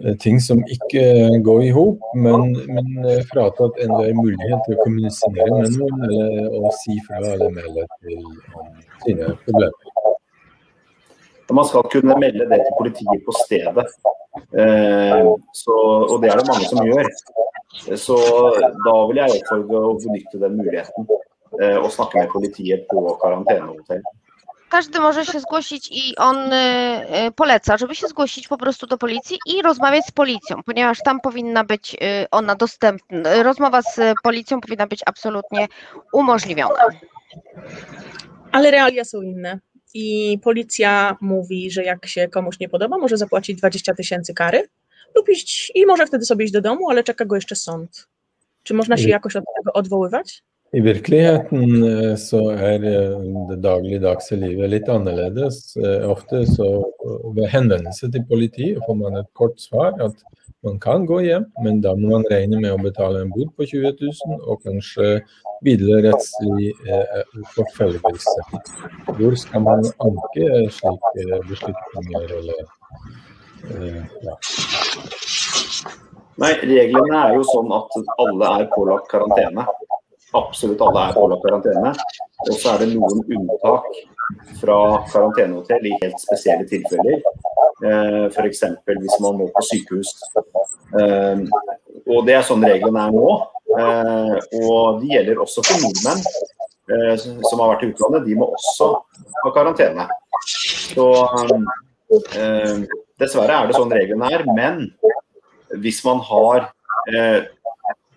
eh, 0.00 0.16
ting 0.24 0.40
som 0.40 0.64
ikke 0.72 1.04
går 1.44 1.66
i 1.68 1.70
hop, 1.76 2.00
men, 2.16 2.56
men 2.72 2.90
eh, 3.04 3.26
fratatt 3.28 3.76
enhver 3.84 4.16
mulighet 4.16 4.64
til 4.64 4.78
å 4.78 4.80
kommunisere 4.80 5.50
med 5.60 5.76
noen 5.76 6.08
eller 6.08 6.60
å 6.64 6.72
si 6.80 6.96
fra 7.10 7.20
eller 7.34 7.58
melde 7.60 7.84
til 8.00 8.24
sine 9.04 9.34
problemer. 9.44 9.96
Og 11.50 11.56
man 11.58 11.66
skal 11.66 11.88
kunne 11.92 12.16
melde 12.22 12.46
det 12.50 12.60
til 12.62 12.74
politiet 12.78 13.22
på 13.26 13.34
stedet. 13.42 13.88
Eh, 14.62 15.26
så, 15.62 15.76
og 16.10 16.16
det 16.22 16.30
er 16.30 16.38
det 16.38 16.46
mange 16.50 16.68
som 16.70 16.86
gjør. 16.86 17.10
Så 17.98 18.16
da 18.86 18.94
vil 19.10 19.18
jeg 19.18 19.40
oppfordre 19.40 19.82
å 19.88 19.96
benytte 20.04 20.42
den 20.44 20.56
muligheten. 20.60 21.10
Eh, 21.58 21.78
og 21.82 21.90
snakke 21.90 22.22
med 22.22 22.32
politiet 22.36 22.86
på 22.92 23.18
karantenehotell. 23.22 24.02
Każdy 24.70 25.00
może 25.00 25.26
się 25.26 25.40
zgłosić 25.40 25.88
i 25.92 26.16
on 26.16 26.52
e, 26.52 26.56
e, 26.56 27.30
poleca, 27.30 27.78
żeby 27.78 27.94
się 27.94 28.06
zgłosić 28.06 28.48
po 28.48 28.56
prostu 28.56 28.86
do 28.86 28.98
policji 28.98 29.38
i 29.46 29.62
rozmawiać 29.62 30.06
z 30.06 30.10
policją, 30.10 30.62
ponieważ 30.66 30.98
tam 31.04 31.20
powinna 31.20 31.64
być 31.64 31.96
e, 32.00 32.26
ona 32.30 32.54
dostępna. 32.54 33.42
Rozmowa 33.42 33.82
z 33.82 34.14
policją 34.22 34.60
powinna 34.60 34.86
być 34.86 35.00
absolutnie 35.06 35.68
umożliwiona. 36.12 36.84
Ale 38.52 38.70
realia 38.70 39.04
są 39.04 39.22
inne. 39.22 39.60
I 39.94 40.38
policja 40.42 41.16
mówi, 41.20 41.70
że 41.70 41.84
jak 41.84 42.06
się 42.06 42.28
komuś 42.28 42.58
nie 42.60 42.68
podoba, 42.68 42.98
może 42.98 43.16
zapłacić 43.16 43.58
20 43.58 43.94
tysięcy 43.94 44.34
kary 44.34 44.68
lub 45.14 45.28
iść 45.28 45.72
i 45.74 45.86
może 45.86 46.06
wtedy 46.06 46.24
sobie 46.24 46.44
iść 46.44 46.52
do 46.52 46.60
domu, 46.60 46.90
ale 46.90 47.04
czeka 47.04 47.24
go 47.24 47.34
jeszcze 47.34 47.56
sąd. 47.56 48.08
Czy 48.62 48.74
można 48.74 48.96
się 48.96 49.00
Mhm. 49.02 49.10
jakoś 49.12 49.36
od 49.36 49.44
tego 49.56 49.72
odwoływać? 49.72 50.42
I 50.72 50.80
virkeligheten 50.80 51.82
eh, 51.82 52.16
så 52.16 52.44
er 52.54 52.84
eh, 52.86 53.22
det 53.48 53.56
dagligdagse 53.64 54.36
livet 54.38 54.70
litt 54.70 54.90
annerledes. 54.92 55.74
Eh, 55.76 56.04
Ofte 56.06 56.44
så 56.46 56.68
ved 57.34 57.48
henvendelse 57.50 58.10
til 58.14 58.22
politiet 58.28 58.78
får 58.86 58.98
man 59.00 59.18
et 59.18 59.26
kort 59.34 59.58
svar 59.58 59.98
at 59.98 60.22
man 60.62 60.78
kan 60.78 61.08
gå 61.08 61.18
hjem, 61.24 61.48
men 61.64 61.80
da 61.82 61.96
må 61.98 62.12
man 62.12 62.26
regne 62.30 62.60
med 62.62 62.70
å 62.70 62.78
betale 62.84 63.24
en 63.24 63.32
bod 63.34 63.50
på 63.58 63.66
20 63.66 63.96
000 63.98 64.44
og 64.44 64.62
kanskje 64.62 65.08
videre 65.66 66.04
rettslig 66.06 66.70
forfølgelse. 67.56 68.44
Hvor 69.16 69.38
skal 69.40 69.64
man 69.64 69.82
anke 70.04 70.50
slike 70.76 71.40
beslutninger 71.48 72.36
eller 72.38 72.62
ja. 74.28 74.36
Nei, 76.44 76.52
reglene 76.60 77.24
er 77.24 77.38
jo 77.40 77.46
sånn 77.48 77.72
at 77.80 77.96
alle 78.20 78.56
er 78.60 78.68
pålagt 78.76 79.08
karantene. 79.10 79.64
Absolutt 80.36 80.82
alle 80.86 81.08
er 81.08 81.16
pålagt 81.16 81.42
karantene. 81.46 81.92
Og 82.46 82.54
så 82.54 82.74
er 82.74 82.84
det 82.84 82.92
noen 82.94 83.22
unntak 83.24 83.88
fra 84.60 84.78
karantenehotell 85.10 85.88
i 85.90 85.96
helt 86.02 86.20
spesielle 86.22 86.66
tilfeller. 86.70 87.18
Eh, 87.80 88.26
F.eks. 88.28 88.62
hvis 88.86 89.18
man 89.24 89.38
må 89.40 89.48
på 89.54 89.64
sykehus. 89.66 90.12
Eh, 91.00 91.42
og 92.06 92.26
det 92.28 92.36
er 92.36 92.46
sånn 92.46 92.64
reglene 92.64 93.06
er 93.06 93.14
nå. 93.16 93.28
Eh, 93.80 94.34
og 94.60 95.00
de 95.02 95.12
gjelder 95.14 95.42
også 95.42 95.64
for 95.66 95.84
nordmenn 95.84 96.24
som 97.46 97.60
har 97.62 97.68
vært 97.70 97.84
i 97.86 97.92
utlandet. 97.92 98.24
De 98.26 98.34
må 98.38 98.48
også 98.50 98.88
ha 99.44 99.50
karantene. 99.54 100.08
Så 100.42 101.06
dessverre 103.20 103.60
er 103.60 103.70
det 103.70 103.76
sånn 103.78 103.94
reglene 103.94 104.30
er. 104.34 104.42
Men 104.50 104.88
hvis 105.78 106.00
man 106.02 106.18
har 106.26 106.66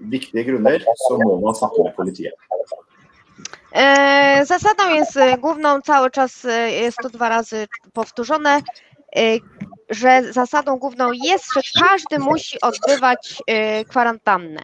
viktige 0.09 0.43
grunner, 0.43 0.83
så 1.07 1.17
må 1.17 1.39
man 1.39 1.55
snakke 1.55 1.83
med 1.83 1.95
politiet. 1.95 2.33
E, 3.73 4.45
Zasadą 4.45 4.89
jest 4.89 5.17
e, 5.17 5.37
główną, 5.37 5.81
cały 5.81 6.11
czas 6.11 6.45
e, 6.45 6.71
jest 6.71 6.97
to 6.97 7.09
dwa 7.09 7.29
razy 7.29 7.67
powtórzone, 7.93 8.61
że 9.89 10.33
zasadą 10.33 10.77
główną 10.77 11.11
jest, 11.11 11.45
że 11.55 11.61
każdy 11.81 12.19
musi 12.19 12.61
odbywać 12.61 13.43
kwarantannę. 13.87 14.61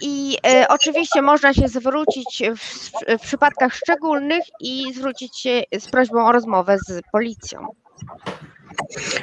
I 0.00 0.38
oczywiście 0.68 1.22
można 1.22 1.54
się 1.54 1.68
zwrócić 1.68 2.42
w, 2.56 2.90
w 3.18 3.22
przypadkach 3.22 3.74
szczególnych 3.74 4.44
i 4.60 4.92
zwrócić 4.94 5.40
się 5.40 5.62
z 5.78 5.90
prośbą 5.90 6.26
o 6.26 6.32
rozmowę 6.32 6.76
z 6.88 7.00
policją. 7.12 7.66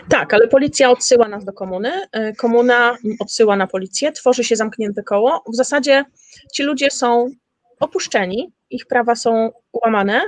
Tak, 0.09 0.33
ale 0.33 0.47
policja 0.47 0.89
odsyła 0.89 1.27
nas 1.27 1.45
do 1.45 1.53
komuny, 1.53 1.91
y, 2.15 2.35
komuna 2.35 2.97
odsyła 3.19 3.55
na 3.55 3.67
policję, 3.67 4.11
tworzy 4.11 4.43
się 4.43 4.55
zamknięte 4.55 5.03
koło. 5.03 5.43
W 5.53 5.55
zasadzie 5.55 6.05
ci 6.53 6.63
ludzie 6.63 6.91
są 6.91 7.31
opuszczeni, 7.79 8.51
ich 8.69 8.85
prawa 8.85 9.15
są 9.15 9.51
łamane 9.73 10.21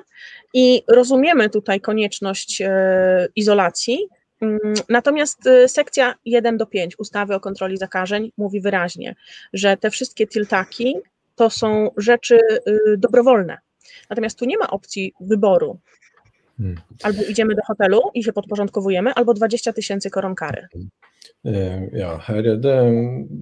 i 0.53 0.83
rozumiemy 0.87 1.49
tutaj 1.49 1.81
konieczność 1.81 2.61
y, 2.61 2.67
izolacji. 3.35 4.07
Mm, 4.41 4.59
Natomiast 4.89 5.47
y, 5.47 5.67
sekcja 5.67 6.15
1 6.25 6.57
do 6.57 6.65
5 6.65 6.99
ustawy 6.99 7.35
o 7.35 7.39
kontroli 7.39 7.77
zakażeń 7.77 8.31
mówi 8.37 8.61
wyraźnie, 8.61 9.15
że 9.53 9.77
te 9.77 9.91
wszystkie 9.91 10.27
tiltaki 10.27 10.95
to 11.35 11.49
są 11.49 11.91
rzeczy 11.97 12.39
dobrowolne. 12.97 13.57
Natomiast 14.09 14.39
tu 14.39 14.45
nie 14.45 14.57
ma 14.57 14.69
opcji 14.69 15.13
wyboru. 15.21 15.79
Hmm. 16.59 16.75
Albo 17.03 17.23
idziemy 17.23 17.55
do 17.55 17.61
hotelu 17.67 18.01
i 18.13 18.23
się 18.23 18.33
podporządkowujemy, 18.33 19.13
albo 19.13 19.33
20 19.33 19.73
tysięcy 19.73 20.09
koron 20.09 20.35
kary. 20.35 20.67
Eh, 21.45 21.89
Ja, 21.93 22.17
her 22.17 22.47
er 22.47 22.57
det 22.57 22.91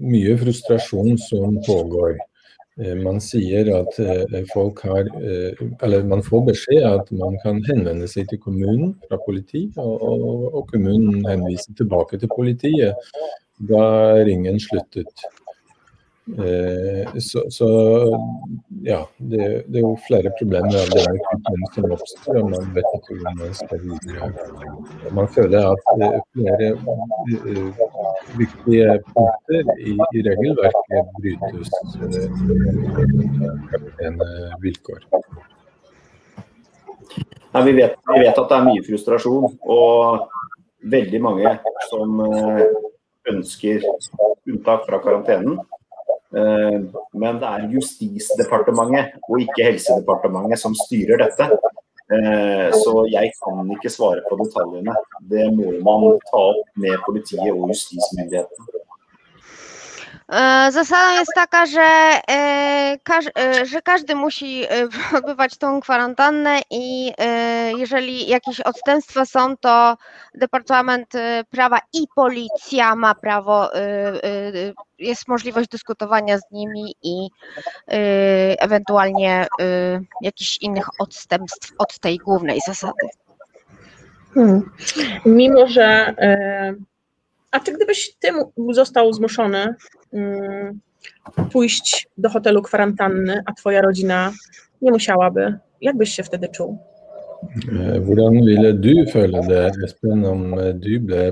mye 0.01 0.37
frustrasjon 0.37 1.17
som 1.17 1.61
pågår. 1.67 2.17
eh, 2.79 2.95
man 2.95 3.19
sier 3.19 3.79
at 3.79 3.99
eh, 3.99 4.43
folk 4.53 4.79
har 4.79 5.05
Eller 5.81 6.03
man 6.03 6.21
får 6.21 6.45
beskjed 6.45 6.83
at 6.83 7.11
man 7.11 7.37
kan 7.43 7.63
henvende 7.65 8.07
seg 8.07 8.27
til 8.29 8.37
kommunen 8.37 8.95
fra 9.09 9.17
politi, 9.25 9.71
og, 9.77 10.01
og, 10.53 10.67
kommunen 10.67 11.25
henviser 11.25 11.73
tilbake 11.73 12.19
til 12.19 12.29
politiet. 12.35 12.93
Da 13.59 14.13
ringen 14.13 14.59
sluttet. 14.59 15.25
Eh, 16.27 17.19
så, 17.19 17.51
så 17.51 17.67
ja, 18.83 19.09
det, 19.17 19.63
det, 19.67 19.77
er 19.77 19.81
jo 19.81 19.97
flere 20.07 20.31
problemer 20.39 20.75
av 20.75 20.89
det 20.91 21.05
som 21.71 21.85
oppstår, 21.95 22.39
og 22.41 22.49
man 22.51 22.73
vet 22.75 22.89
ikke 22.97 23.15
hvor 23.15 23.37
man 23.37 23.53
skal 23.55 23.79
videre. 23.85 24.27
Man 25.15 25.29
føler 25.31 25.69
at 25.69 25.79
flere 26.35 26.67
uh, 26.75 27.69
viktige 28.35 28.97
punkter 29.13 29.71
i, 29.79 29.95
i 29.95 30.25
regelverket 30.27 31.15
brytes 31.15 31.69
uh, 34.03 34.51
vilkår. 34.65 35.01
Nei, 37.53 37.63
vi, 37.63 37.71
vet, 37.79 37.95
vi, 38.03 38.19
vet, 38.19 38.35
at 38.35 38.51
det 38.51 38.57
er 38.59 38.67
mye 38.67 38.83
frustrasjon, 38.83 39.47
og 39.63 40.27
veldig 40.91 41.23
mange 41.23 41.55
som 41.87 42.19
ønsker 43.31 43.79
unntak 43.87 44.83
fra 44.91 44.99
karantenen. 45.07 45.55
Eh, 46.37 46.79
men 47.17 47.39
det 47.41 47.49
er 47.49 47.67
Justisdepartementet 47.73 49.17
og 49.27 49.43
ikke 49.45 49.69
Helsedepartementet 49.71 50.61
som 50.61 50.75
styrer 50.85 51.23
dette. 51.23 51.49
Eh, 52.07 52.67
så 52.71 52.93
jeg 53.11 53.33
kan 53.41 53.67
ikke 53.75 53.91
svare 53.91 54.23
på 54.29 54.37
detaljene. 54.39 54.95
Det 55.31 55.47
må 55.55 55.73
man 55.83 56.19
ta 56.29 56.43
opp 56.53 56.69
med 56.79 56.99
politiet 57.07 57.49
og 57.51 57.67
justismyndighetene. 57.73 58.86
E, 60.31 60.71
zasada 60.71 61.19
jest 61.19 61.31
taka, 61.35 61.65
że, 61.65 61.81
e, 62.29 62.97
e, 63.39 63.65
że 63.65 63.81
każdy 63.81 64.15
musi 64.15 64.63
odbywać 65.17 65.57
tą 65.57 65.81
kwarantannę 65.81 66.61
i 66.69 67.13
jeżeli 67.77 68.27
jakieś 68.27 68.59
odstępstwa 68.59 69.25
są, 69.25 69.57
to 69.57 69.97
Departament 70.35 71.13
Prawa 71.49 71.79
i 71.93 72.07
Policja 72.15 72.95
ma 72.95 73.15
prawo, 73.15 73.69
jest 74.99 75.27
możliwość 75.27 75.69
dyskutowania 75.69 76.37
z 76.37 76.51
nimi 76.51 76.95
i 77.03 77.29
ewentualnie 78.59 79.47
jakichś 80.21 80.57
innych 80.57 80.87
odstępstw 80.99 81.73
od 81.77 81.99
tej 81.99 82.17
głównej 82.17 82.59
zasady. 82.67 83.07
Hmm. 84.33 84.71
Mimo, 85.25 85.67
że 85.67 86.15
a 87.51 87.59
czy 87.59 87.71
gdybyś 87.71 88.15
ty 88.19 88.31
został 88.71 89.13
zmuszony 89.13 89.75
pójść 91.51 92.07
do 92.17 92.29
hotelu 92.29 92.61
kwarantanny, 92.61 93.41
a 93.45 93.53
twoja 93.53 93.81
rodzina 93.81 94.31
nie 94.81 94.91
musiałaby, 94.91 95.57
jak 95.81 95.97
byś 95.97 96.09
się 96.09 96.23
wtedy 96.23 96.47
czuł? 96.47 96.77
Hvordan 98.05 98.45
ville 98.45 98.73
du 98.73 99.05
føle 99.11 99.41
det, 99.47 99.71
Espen, 99.85 100.25
om 100.25 100.55
du 100.73 100.99
ble 100.99 101.31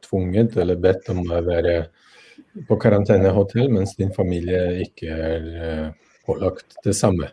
tvunget 0.00 0.56
eller 0.56 0.76
bedt 0.80 1.10
om 1.12 1.20
å 1.28 1.42
være 1.44 1.74
på 2.68 2.76
karantenehotell, 2.80 3.68
mens 3.68 3.92
din 3.98 4.14
familie 4.16 4.80
ikke 4.86 5.12
er 5.12 5.44
pålagt 6.26 6.78
det 6.84 6.96
samme? 6.96 7.28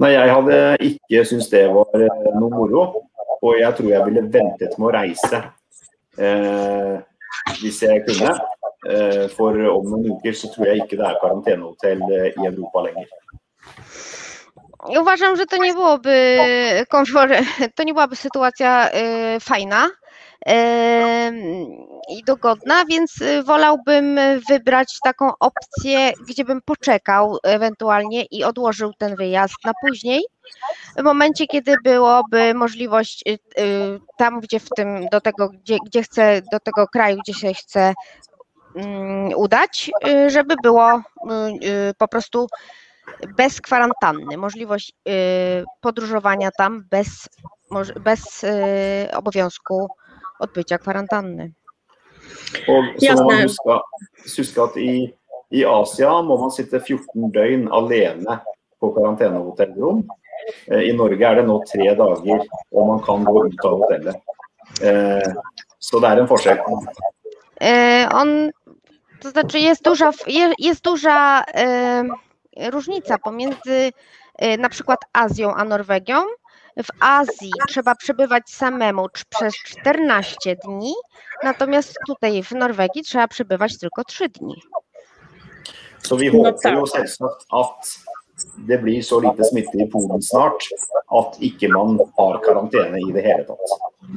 Nei, 0.00 0.12
Jeg 0.16 0.32
hadde 0.32 0.58
ikke 0.80 1.24
syntes 1.28 1.50
det 1.52 1.66
var 1.68 2.06
noe 2.40 2.50
moro. 2.50 2.84
Og 3.44 3.58
jeg 3.60 3.76
tror 3.76 3.90
jeg 3.90 4.06
ville 4.08 4.24
ventet 4.32 4.78
med 4.78 4.88
å 4.88 4.94
reise 4.94 5.40
eh, 6.16 6.96
hvis 7.60 7.82
jeg 7.84 8.06
kunne. 8.06 8.32
Eh, 8.84 9.28
for 9.32 9.56
om 9.56 9.86
noen 9.88 10.10
uker 10.12 10.34
så 10.36 10.50
tror 10.52 10.68
jeg 10.68 10.84
ikke 10.84 10.98
det 11.00 11.06
er 11.08 11.20
karantenehotell 11.22 12.02
eh, 12.12 12.32
i 12.36 12.48
Europa 12.50 12.84
lenger. 12.84 13.08
Uważam, 15.00 15.36
że 15.36 15.46
to 15.46 15.56
nie 15.56 15.72
byłoby 15.72 16.38
komfort, 16.88 17.32
to 17.74 17.82
nie 17.82 17.94
byłaby 17.94 18.16
sytuacja 18.16 18.90
y, 18.90 19.40
fajna 19.40 19.90
i 22.08 22.24
dogodna, 22.26 22.84
więc 22.84 23.20
y, 23.20 23.42
wolałbym 23.42 24.20
wybrać 24.48 24.98
taką 25.04 25.32
opcję, 25.40 26.12
gdzie 26.28 26.44
bym 26.44 26.60
poczekał 26.62 27.38
ewentualnie 27.42 28.24
i 28.30 28.44
odłożył 28.44 28.92
ten 28.98 29.16
wyjazd 29.16 29.54
na 29.64 29.72
później. 29.86 30.24
W 30.98 31.02
momencie, 31.02 31.46
kiedy 31.46 31.74
byłoby 31.84 32.54
możliwość 32.54 33.24
tam, 34.16 34.40
gdzie 34.40 34.60
w 34.60 34.68
tym, 34.76 35.06
do 35.12 35.20
tego, 35.20 35.48
gdzie, 35.48 35.78
gdzie 35.86 36.02
chcę, 36.02 36.42
do 36.52 36.60
tego 36.60 36.86
kraju, 36.86 37.18
gdzie 37.24 37.34
się 37.34 37.54
chcę 37.54 37.94
udać, 39.36 39.90
żeby 40.26 40.54
było 40.62 41.02
po 41.98 42.08
prostu 42.08 42.46
bez 43.36 43.60
kwarantanny, 43.60 44.36
możliwość 44.36 44.92
podróżowania 45.80 46.50
tam 46.58 46.84
bez, 46.90 47.28
bez 48.00 48.44
obowiązku 49.14 49.88
odbycia 50.40 50.78
kwarantanny. 50.78 51.52
Og 52.68 52.84
så 52.98 53.14
må 53.14 53.30
man 53.30 53.42
huske, 53.42 53.78
huske 54.36 54.62
at 54.62 54.76
i, 54.76 54.92
i, 55.50 55.64
Asia 55.64 56.12
må 56.22 56.36
man 56.40 56.52
sitte 56.54 56.80
14 56.80 57.30
døgn 57.34 57.66
alene 57.78 58.38
på 58.80 58.92
karantenehotellrom. 58.96 60.04
Eh, 60.70 60.88
I 60.88 60.92
Norge 60.96 61.24
er 61.24 61.40
det 61.40 61.46
nå 61.48 61.60
tre 61.68 61.90
dager, 61.98 62.44
og 62.72 62.88
man 62.92 63.02
kan 63.04 63.24
gå 63.26 63.46
ut 63.48 63.66
av 63.68 63.78
hotellet. 63.82 64.36
Eh, 64.80 65.30
så 65.78 66.00
det 66.00 66.10
er 66.10 66.22
en 66.22 66.30
forskjell. 66.30 66.62
Eh, 67.60 68.04
on, 68.20 68.50
to 69.24 69.30
znaczy 69.30 69.58
jest 69.58 69.82
duża, 69.84 70.10
jest 70.58 70.84
duża 70.84 71.44
różnica 72.72 73.18
pomiędzy 73.18 73.92
na 74.58 74.68
przykład 74.68 75.00
Azją 75.12 75.54
a 75.54 75.64
Norwegią. 75.64 76.22
W 76.76 76.88
Azji 77.00 77.50
trzeba 77.68 77.94
przebywać 77.94 78.50
samemu 78.50 79.06
przez 79.28 79.54
14 79.54 80.56
dni, 80.56 80.94
natomiast 81.42 81.98
tutaj 82.06 82.42
w 82.42 82.52
Norwegii 82.52 83.02
trzeba 83.02 83.28
przebywać 83.28 83.78
tylko 83.78 84.04
3 84.04 84.28
dni. 84.28 84.62
Så 86.02 86.16
vi 86.16 86.28
håper 86.28 86.74
jo 86.74 86.86
selvsagt 86.86 87.46
at 87.52 87.98
det 88.68 88.78
blir 88.82 89.02
så 89.02 89.20
lite 89.20 89.44
smitte 89.44 89.78
i 89.78 89.86
Polen 89.86 90.22
snart 90.22 90.66
at 91.08 91.38
ikke 91.40 91.68
man 91.68 91.98
har 92.18 92.40
karantene 92.44 92.98
i 93.08 93.12
det 93.12 93.22
hele 93.24 93.44
tatt. 93.44 93.58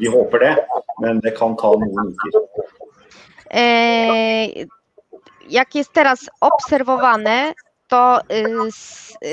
Vi 0.02 0.08
håper 0.12 0.40
det, 0.40 0.56
men 1.00 1.20
det 1.20 1.32
kan 1.38 1.56
ta 1.56 1.72
noen 1.72 2.12
uker. 2.12 2.42
Jak 5.50 5.76
jest 5.76 5.94
teraz 5.94 6.30
obserwowane, 6.42 7.54
to 7.88 8.20
y, 8.22 8.46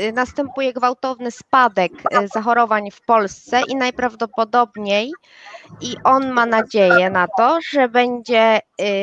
y, 0.09 0.13
następuje 0.13 0.73
gwałtowny 0.73 1.31
spadek 1.31 1.93
y, 1.93 2.29
zachorowań 2.35 2.91
w 2.91 3.01
Polsce 3.01 3.61
i 3.69 3.77
najprawdopodobniej 3.77 5.13
i 5.81 5.97
on 6.05 6.31
ma 6.31 6.47
nadzieję 6.47 7.11
na 7.11 7.27
to, 7.39 7.59
że 7.71 7.89
będzie 7.89 8.61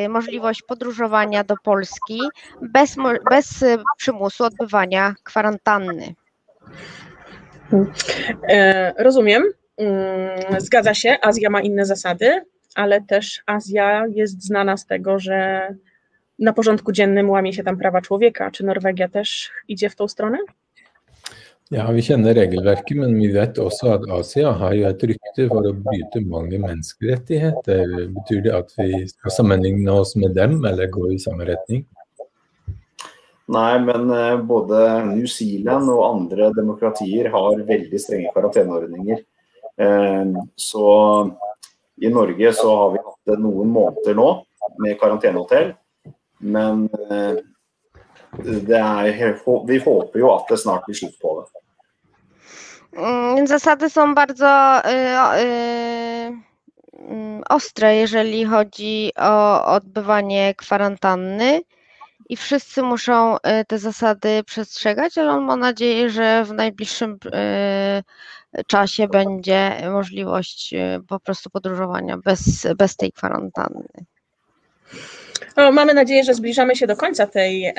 możliwość 0.09 0.61
podróżowania 0.61 1.43
do 1.43 1.55
Polski 1.63 2.21
bez, 2.61 2.95
bez 3.29 3.65
przymusu 3.97 4.43
odbywania 4.43 5.15
kwarantanny. 5.23 6.15
E, 8.49 8.93
rozumiem. 9.03 9.43
Mm, 9.77 10.61
zgadza 10.61 10.93
się, 10.93 11.17
Azja 11.21 11.49
ma 11.49 11.61
inne 11.61 11.85
zasady, 11.85 12.41
ale 12.75 13.01
też 13.01 13.43
Azja 13.45 14.03
jest 14.09 14.43
znana 14.43 14.77
z 14.77 14.85
tego, 14.85 15.19
że 15.19 15.67
na 16.41 16.53
porządku 16.53 16.91
dziennym 16.91 17.29
łamie 17.29 17.53
się 17.53 17.63
tam 17.63 17.77
prawa 17.77 18.01
człowieka. 18.01 18.51
Czy 18.51 18.65
Norwegia 18.65 19.07
też 19.07 19.51
idzie 19.67 19.89
w 19.89 19.95
tą 19.95 20.07
stronę? 20.07 20.37
Ja, 21.71 21.87
Vi 21.93 22.01
kjenner 22.03 22.35
regelverket, 22.35 22.97
men 22.97 23.15
vi 23.15 23.29
vet 23.31 23.59
også 23.59 23.93
at 23.93 24.01
Asia 24.09 24.51
har 24.51 24.73
jo 24.73 24.89
et 24.89 25.03
rykte 25.03 25.45
for 25.47 25.63
å 25.63 25.71
bryte 25.71 26.19
mange 26.27 26.57
menneskerettigheter. 26.59 28.09
Betyr 28.11 28.41
det 28.43 28.51
at 28.57 28.73
vi 28.75 29.07
skal 29.07 29.31
sammenligne 29.31 29.87
oss 29.91 30.11
med 30.19 30.35
dem, 30.35 30.57
eller 30.65 30.91
gå 30.91 31.13
i 31.13 31.19
samme 31.19 31.47
retning? 31.47 31.85
Nei, 33.47 33.79
men 33.79 34.11
eh, 34.11 34.35
både 34.35 34.81
New 35.13 35.29
Zealand 35.31 35.87
og 35.95 36.03
andre 36.09 36.51
demokratier 36.57 37.31
har 37.31 37.63
veldig 37.63 38.03
strenge 38.03 38.35
karanteneordninger. 38.35 39.23
Eh, 39.79 40.35
så 40.55 40.87
i 42.03 42.11
Norge 42.11 42.51
så 42.59 42.75
har 42.81 42.91
vi 42.97 43.05
hatt 43.07 43.39
noen 43.39 43.71
måneder 43.71 44.19
nå 44.19 44.29
med 44.83 44.99
karantenehotell. 44.99 45.71
Men 46.41 46.89
eh, 47.09 47.37
er, 48.41 49.39
vi 49.67 49.79
håper 49.79 50.19
jo 50.19 50.31
at 50.35 50.49
det 50.49 50.59
snart 50.61 50.85
blir 50.87 50.97
slutt 50.97 51.17
på 51.21 51.39
det. 51.39 51.61
Mm, 52.97 53.47
zasady 53.47 53.89
są 53.89 54.15
bardzo 54.15 54.81
y, 54.85 54.89
y, 55.39 56.37
mm, 56.93 57.43
ostre, 57.49 57.95
jeżeli 57.95 58.45
chodzi 58.45 59.11
o 59.15 59.65
odbywanie 59.65 60.53
kwarantanny 60.55 61.61
i 62.29 62.37
wszyscy 62.37 62.83
muszą 62.83 63.37
y, 63.37 63.65
te 63.67 63.79
zasady 63.79 64.43
przestrzegać, 64.43 65.17
ale 65.17 65.31
on 65.31 65.43
ma 65.43 65.55
nadzieję, 65.55 66.09
że 66.09 66.43
w 66.45 66.53
najbliższym 66.53 67.17
czasie 68.67 69.07
będzie 69.07 69.89
możliwość 69.91 70.73
po 71.07 71.19
prostu 71.19 71.49
podróżowania 71.49 72.17
bez, 72.17 72.67
bez 72.77 72.95
tej 72.95 73.11
kwarantanny. 73.11 73.87
No, 75.57 75.71
mamy 75.71 75.93
nadzieję, 75.93 76.23
że 76.23 76.33
zbliżamy 76.33 76.75
się 76.75 76.87
do 76.87 76.95
końca 76.95 77.27
tej 77.27 77.65
e, 77.65 77.73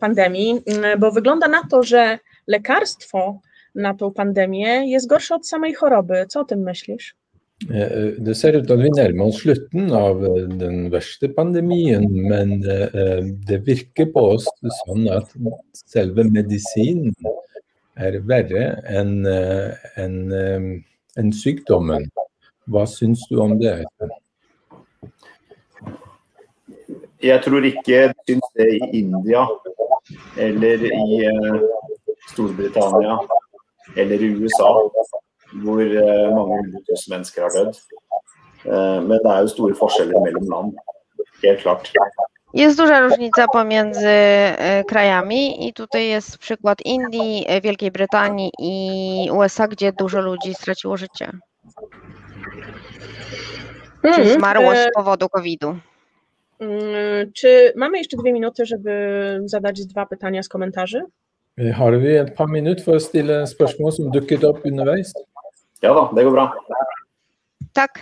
pandemii, 0.00 0.62
bo 0.98 1.12
wygląda 1.12 1.48
na 1.48 1.62
to, 1.70 1.82
że 1.82 2.18
lekarstwo 2.46 3.40
na 3.74 3.94
tą 3.94 4.12
pandemię 4.12 4.90
jest 4.90 5.08
gorsze 5.08 5.34
od 5.34 5.48
samej 5.48 5.74
choroby. 5.74 6.26
Co 6.28 6.40
o 6.40 6.44
tym 6.44 6.58
myślisz? 6.60 7.14
Eh, 7.70 8.12
Det 8.18 8.34
ser 8.34 8.56
ut 8.56 8.66
til 8.66 8.72
at 8.72 8.82
vi 8.82 8.90
nærmer 8.90 9.24
oss 9.24 9.36
slutten 9.40 9.92
av 9.92 10.24
eh, 10.24 10.48
den 10.58 10.90
verste 10.92 11.28
pandemien, 11.28 12.04
men 12.28 12.50
eh, 12.64 13.22
det 13.48 13.60
virker 13.66 14.10
på 14.12 14.24
oss 14.34 14.48
sånn 14.82 15.06
at 15.08 15.30
selve 15.86 16.24
medisinen 16.24 17.14
er 17.96 18.18
verre 18.26 18.64
enn 18.90 19.24
eh, 19.26 19.70
eh, 19.96 20.68
enn 21.16 21.32
sykdommen. 21.32 22.10
Hva 22.66 22.84
syns 22.90 23.22
du 23.30 23.38
om 23.40 23.56
det? 23.60 23.78
Jeg 27.24 27.40
tror 27.44 27.64
ikke 27.64 28.00
syns 28.28 28.48
det 28.58 28.68
i 28.76 28.80
India 29.00 29.46
eller 30.36 30.84
i 30.88 31.20
eh, 31.24 31.62
Storbritannia 32.32 33.16
eller 33.96 34.24
i 34.26 34.28
USA, 34.36 34.72
hvor 35.62 35.80
eh, 35.80 36.26
mange 36.36 36.58
hundre 36.58 36.82
tusen 36.88 37.14
mennesker 37.14 37.46
har 37.46 37.54
dødd. 37.56 37.80
Eh, 38.68 39.00
men 39.08 39.16
det 39.16 39.32
er 39.32 39.40
jo 39.46 39.54
store 39.54 39.78
forskjeller 39.80 40.20
mellom 40.26 40.50
land. 40.52 40.76
Helt 41.44 41.60
klart. 41.64 41.92
Jest 42.54 42.78
duża 42.78 43.00
różnica 43.00 43.46
pomiędzy 43.48 44.08
e, 44.08 44.84
krajami 44.84 45.68
i 45.68 45.72
tutaj 45.72 46.06
jest 46.08 46.38
przykład 46.38 46.78
Indii, 46.84 47.44
e, 47.48 47.60
Wielkiej 47.60 47.90
Brytanii 47.90 48.50
i 48.58 49.28
USA, 49.32 49.68
gdzie 49.68 49.92
dużo 49.92 50.20
ludzi 50.20 50.54
straciło 50.54 50.96
życie, 50.96 51.30
czy 54.02 54.22
Mm, 54.22 54.28
zmarło 54.28 54.74
e, 54.74 54.76
z 54.76 54.86
powodu 54.94 55.28
COVID-u. 55.28 55.76
Mm, 56.60 57.32
Czy 57.32 57.72
mamy 57.76 57.98
jeszcze 57.98 58.16
dwie 58.16 58.32
minuty, 58.32 58.66
żeby 58.66 58.92
zadać 59.44 59.86
dwa 59.86 60.06
pytania 60.06 60.42
z 60.42 60.48
komentarzy? 60.48 61.02
Har 61.74 62.00
vi 62.00 62.16
et 62.16 62.34
par 62.34 62.48
minutter 62.48 62.84
for 62.84 62.96
å 62.98 63.00
stille 63.00 63.44
spørsmål 63.46 63.92
som 63.94 64.10
dukket 64.10 64.42
opp 64.44 64.64
underveis? 64.66 65.12
Ja 65.82 65.92
da, 65.94 66.08
det 66.10 66.24
går 66.26 66.32
bra. 66.34 66.46
Tak, 67.72 68.00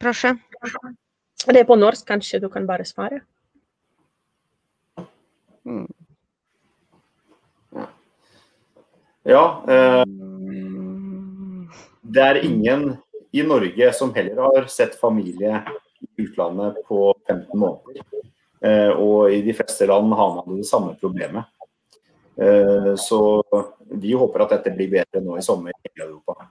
proszę. 0.00 0.36
Det 1.46 1.60
er 1.60 1.68
på 1.68 1.76
norsk, 1.76 2.06
kanskje 2.08 2.40
du 2.40 2.48
kan 2.48 2.66
bare 2.66 2.84
svare? 2.84 3.20
Hmm. 5.64 5.86
Ja, 9.26 9.44
eh, 9.68 10.04
det 12.02 12.22
er 12.22 12.40
ingen 12.44 12.96
i 13.32 13.42
Norge 13.42 13.92
som 13.92 14.14
heller 14.14 14.40
har 14.42 14.66
sett 14.66 14.94
familie 15.00 15.64
utlandet 16.18 16.74
på 16.88 17.14
15 17.26 17.58
måneder. 17.58 18.02
Eh, 18.64 18.90
og 18.90 19.32
i 19.32 19.42
de 19.42 19.54
fleste 19.54 19.86
land 19.86 20.14
har 20.14 20.34
man 20.36 20.56
det 20.56 20.66
samme 20.66 20.96
problemet. 21.00 21.44
Eh, 22.40 22.94
så 22.96 23.42
vi 23.90 24.12
håper 24.12 24.44
at 24.44 24.56
dette 24.56 24.74
blir 24.76 24.90
bedre 24.92 25.22
nå 25.24 25.38
i 25.38 25.44
sommer 25.44 25.72
i 25.72 25.88
hele 25.88 26.10
Europa. 26.10 26.48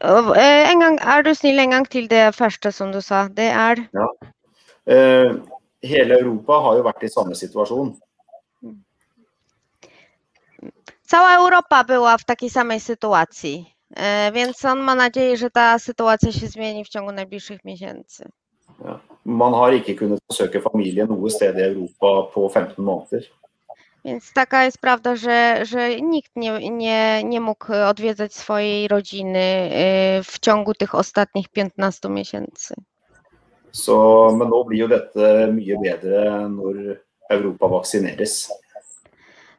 Eh, 0.00 0.70
En 0.70 0.80
gang, 0.80 0.98
er 1.00 1.22
du 1.22 1.34
snill 1.34 1.58
en 1.58 1.70
gang 1.70 1.88
til 1.88 2.08
det 2.08 2.34
første 2.34 2.72
som 2.72 2.92
du 2.92 3.00
sa? 3.00 3.28
Det 3.28 3.48
er 3.48 3.86
Eh, 4.84 5.32
hele 5.82 6.18
Europa 6.18 6.52
har 6.52 6.76
jo 6.76 6.82
vært 6.82 7.04
i 7.04 7.08
samme 7.08 7.34
situasjon. 7.34 7.94
Cała 11.06 11.36
Europa 11.36 11.84
była 11.84 12.18
w 12.18 12.24
takiej 12.24 12.50
samej 12.50 12.80
sytuacji, 12.80 13.74
więc 14.32 14.64
on 14.64 14.80
ma 14.80 14.94
nadzieję, 14.94 15.36
że 15.36 15.50
ta 15.50 15.78
sytuacja 15.78 16.32
się 16.32 16.46
zmieni 16.46 16.84
w 16.84 16.88
ciągu 16.88 17.12
najbliższych 17.12 17.64
miesięcy. 17.64 18.28
Man 19.24 19.54
har 19.54 19.72
ikke 19.76 19.94
kunnet 19.96 20.20
besøke 20.28 20.60
familie 20.60 21.06
noe 21.06 21.30
sted 21.30 21.58
i 21.58 21.62
Europa 21.62 22.26
på 22.34 22.48
15 22.48 22.82
måneder. 22.82 23.22
Więc 24.04 24.32
taka 24.32 24.64
jest 24.64 24.78
prawda, 24.80 25.16
że, 25.16 25.60
że 25.62 26.00
nikt 26.00 26.30
nie, 26.36 26.70
nie, 26.70 27.24
nie 27.24 27.40
mógł 27.40 27.72
odwiedzać 27.72 28.34
swojej 28.34 28.88
rodziny 28.88 29.38
e, 29.38 30.22
w 30.22 30.38
ciągu 30.38 30.74
tych 30.74 30.94
ostatnich 30.94 31.48
15 31.48 32.08
miesięcy. 32.08 32.74
Så, 33.72 34.28
men 34.38 34.48
nå 34.48 34.64
blir 34.64 34.78
jo 34.78 34.88
dette 34.88 35.46
mye 35.52 35.78
bedre 35.80 36.48
når 36.48 36.98
Europa 37.30 37.68
vaksineres. 37.68 38.50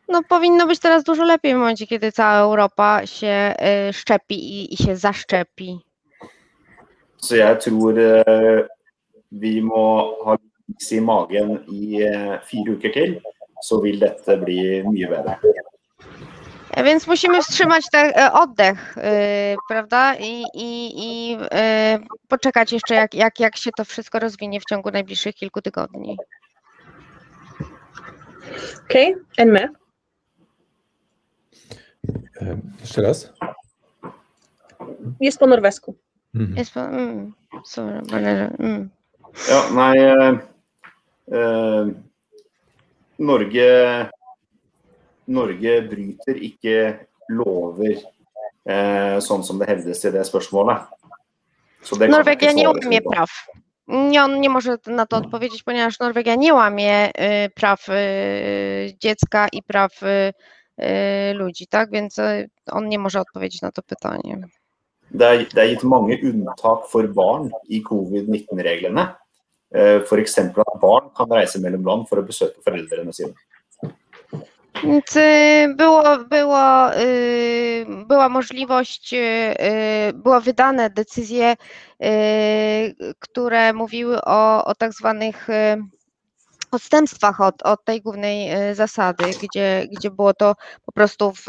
No 0.08 0.22
powinno 0.30 0.68
być 0.68 0.80
teraz 0.80 1.04
dużo 1.04 1.24
lepiej 1.24 1.54
w 1.54 1.58
momencie, 1.58 1.88
kiedy 1.88 2.12
cała 2.12 2.40
Europa 2.40 3.06
się 3.06 3.28
e, 3.28 3.94
szczepi 3.94 4.36
i, 4.36 4.74
i 4.74 4.78
się 4.78 4.96
zaszczepi. 4.96 5.80
Så 7.18 7.36
jeg 7.36 7.60
tror 7.60 8.00
eh, 8.00 8.68
vi 9.42 9.62
må 9.62 9.84
ha 10.26 10.38
is 10.80 10.92
i 10.92 11.00
magen 11.02 11.58
i 11.72 12.02
eh, 12.04 12.40
fire 12.48 12.76
uker 12.78 12.94
til, 12.94 13.16
så 13.64 13.82
vil 13.84 14.00
dette 14.00 14.38
bli 14.38 14.84
mye 14.88 15.08
bedre. 15.08 15.38
Więc 16.84 17.08
musimy 17.08 17.42
wstrzymać 17.42 17.84
ten 17.92 18.12
e, 18.16 18.34
oddech, 18.34 18.98
e, 18.98 19.56
prawda? 19.70 20.16
I, 20.16 20.44
i, 20.54 20.92
i 20.98 21.38
e, 21.52 22.00
poczekać 22.28 22.74
jeszcze, 22.74 22.96
jak, 22.96 23.14
jak, 23.14 23.40
jak 23.40 23.58
się 23.58 23.72
to 23.78 23.86
wszystko 23.86 24.20
rozwinie 24.20 24.60
w 24.60 24.66
ciągu 24.70 24.92
najbliższych 24.92 25.36
kilku 25.36 25.62
tygodni. 25.62 26.18
Okej, 28.86 29.16
med. 29.46 29.72
Eh, 32.42 32.58
Jeszcze 32.80 33.02
raz? 33.02 33.34
Jest 35.22 35.40
po 35.40 35.48
norwesku. 35.48 35.96
Mhm. 36.36 36.58
Jest, 36.58 36.74
po- 36.74 36.80
mm, 36.80 37.34
bare, 38.12 38.50
mm. 38.60 38.90
Ja, 39.50 39.60
nei 39.74 39.98
eh, 41.32 41.88
Norge 43.18 43.70
Norge 45.26 45.74
bryter 45.90 46.38
ikke 46.38 46.78
lover 47.32 47.96
eh, 47.96 49.18
sånn 49.24 49.44
som 49.44 49.60
det 49.60 49.70
hevdes 49.72 50.04
i 50.06 50.14
det 50.14 50.26
spørsmålet. 50.28 50.88
Så 51.84 51.98
det 52.00 52.12
Norwegia 52.12 52.54
nie 52.54 52.68
łamie 52.70 53.02
praw. 53.02 53.32
Nie, 53.88 54.24
on 54.24 54.42
nie 54.42 54.50
może 54.50 54.78
na 54.88 55.06
to 55.06 55.18
odpowiedzieć, 55.18 55.64
ponieważ 55.64 56.00
Norwegia 56.00 56.36
nie 56.36 56.54
łamie 56.54 57.10
y, 57.10 57.50
praw 57.50 57.90
y, 57.90 58.94
dziecka 59.00 59.48
i 59.48 59.64
praw 59.64 59.92
y, 60.04 61.34
ludzi, 61.34 61.68
tak? 61.68 61.92
Więc 61.92 62.20
on 62.72 62.90
nie 62.90 63.00
może 63.00 63.20
odpowiedzieć 63.20 63.62
na 63.62 63.72
to 63.72 63.82
pytanie. 63.82 64.48
Det 65.14 65.28
er, 65.28 65.46
det 65.54 65.62
er 65.62 65.68
gitt 65.70 65.84
mange 65.84 66.18
unntak 66.26 66.88
for 66.90 67.08
barn 67.08 67.52
i 67.70 67.84
covid-19-reglene. 67.86 69.04
Eh, 69.74 70.02
F.eks. 70.06 70.38
at 70.38 70.54
barn 70.82 71.10
kan 71.18 71.32
reise 71.32 71.60
mellom 71.60 71.86
land 71.86 72.10
for 72.10 72.22
å 72.22 72.26
besøke 72.28 72.62
foreldrene 72.62 73.14
sine. 73.14 73.34
Było, 75.78 76.18
było, 76.30 76.98
y, 76.98 77.86
była 78.08 78.30
możliwość, 78.30 79.14
y, 79.14 79.18
y, 79.18 80.14
były 80.14 80.42
wydane 80.42 80.90
decyzje, 80.90 81.56
które 83.20 83.74
mówiły 83.74 84.22
o, 84.22 84.66
o 84.66 84.76
tak 84.76 84.94
zwanych 84.94 85.48
odstępstwach 86.72 87.42
od, 87.42 87.62
od 87.62 87.86
tej 87.86 88.02
głównej 88.02 88.50
zasady, 88.76 89.24
gdzie, 89.42 89.88
gdzie 89.92 90.12
było 90.12 90.34
to 90.34 90.56
po 90.86 90.92
prostu 90.92 91.32
w, 91.32 91.46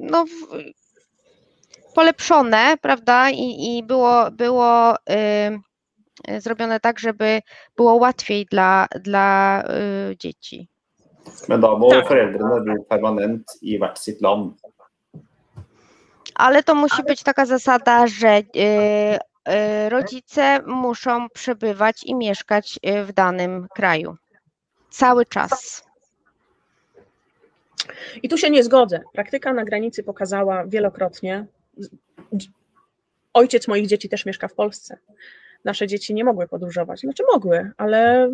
no, 0.00 0.24
w, 0.26 0.30
polepszone, 1.94 2.76
prawda? 2.80 3.30
I, 3.30 3.76
i 3.76 3.82
było, 3.82 4.30
było 4.30 4.94
zrobione 6.38 6.80
tak, 6.80 6.98
żeby 6.98 7.40
było 7.76 7.94
łatwiej 7.94 8.46
dla, 8.46 8.86
dla 9.00 9.62
y, 10.10 10.16
dzieci. 10.16 10.68
Men 11.48 11.60
da 11.60 11.68
må 11.68 11.90
Tak. 11.90 12.08
foreldrene 12.08 12.60
bo 12.64 12.84
permanent 12.84 13.44
i 13.62 13.78
hvert 13.78 13.98
sitt 13.98 14.20
land. 14.20 14.60
Ale 16.34 16.62
to 16.62 16.74
musi 16.74 17.02
być 17.02 17.22
taka 17.22 17.46
zasada, 17.46 18.06
że 18.06 18.38
y, 18.38 18.42
y, 18.56 19.88
rodzice 19.88 20.62
muszą 20.66 21.28
przebywać 21.30 22.04
i 22.04 22.14
mieszkać 22.14 22.78
y, 22.86 23.04
w 23.04 23.12
danym 23.12 23.66
kraju. 23.74 24.16
Cały 24.90 25.26
czas. 25.26 25.84
I 28.22 28.28
tu 28.28 28.38
się 28.38 28.50
nie 28.50 28.64
zgodzę. 28.64 29.00
Praktyka 29.12 29.52
na 29.52 29.64
granicy 29.64 30.02
pokazała 30.02 30.64
wielokrotnie. 30.66 31.46
Ojciec 33.34 33.68
moich 33.68 33.86
dzieci 33.86 34.08
też 34.08 34.26
mieszka 34.26 34.48
w 34.48 34.54
Polsce. 34.54 34.98
Nasze 35.64 35.86
dzieci 35.86 36.14
nie 36.14 36.24
mogły 36.24 36.48
podróżować. 36.48 37.00
Znaczy 37.00 37.22
mogły, 37.32 37.70
ale 37.76 38.28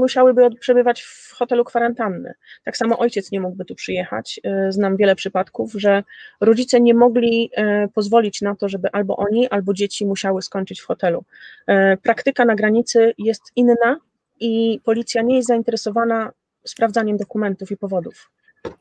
musiałyby 0.00 0.50
przebywać 0.60 1.02
w 1.02 1.32
hotelu 1.32 1.64
kwarantanny. 1.64 2.34
Tak 2.64 2.76
samo 2.76 2.98
ojciec 2.98 3.32
nie 3.32 3.40
mógłby 3.40 3.64
tu 3.64 3.74
przyjechać. 3.74 4.40
Y, 4.68 4.72
Znam 4.72 4.96
wiele 4.96 5.14
przypadków, 5.14 5.72
że 5.72 6.02
rodzice 6.40 6.80
nie 6.80 6.94
mogli 6.94 7.50
y, 7.84 7.88
pozwolić 7.88 8.42
na 8.42 8.54
to, 8.56 8.68
żeby 8.68 8.88
albo 8.92 9.16
oni, 9.16 9.48
albo 9.48 9.74
dzieci 9.74 10.06
musiały 10.06 10.42
skończyć 10.42 10.80
w 10.80 10.86
hotelu. 10.86 11.24
Y, 11.70 11.96
Praktyka 12.02 12.44
na 12.44 12.54
granicy 12.54 13.14
jest 13.18 13.42
inna 13.56 13.96
i 14.40 14.80
policja 14.84 15.22
nie 15.22 15.36
jest 15.36 15.48
zainteresowana 15.48 16.32
sprawdzaniem 16.66 17.16
dokumentów 17.16 17.70
i 17.70 17.76
powodów. 17.76 18.30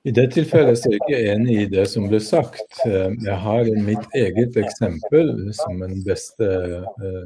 I 0.06 0.14
det 0.14 0.34
tilfellet 0.34 0.80
så 0.80 0.90
er 0.94 1.00
jeg 1.10 1.28
enig 1.36 1.62
i 1.62 1.70
det 1.70 1.88
som 1.90 2.08
ble 2.10 2.20
sagt. 2.20 2.86
Eh, 2.86 3.10
Jeg 3.26 3.38
har 3.38 3.64
mitt 3.64 4.06
eget 4.16 4.58
eksempel 4.58 5.54
som 5.54 5.82
en 5.84 6.04
beste 6.06 6.46
eh, 6.46 7.26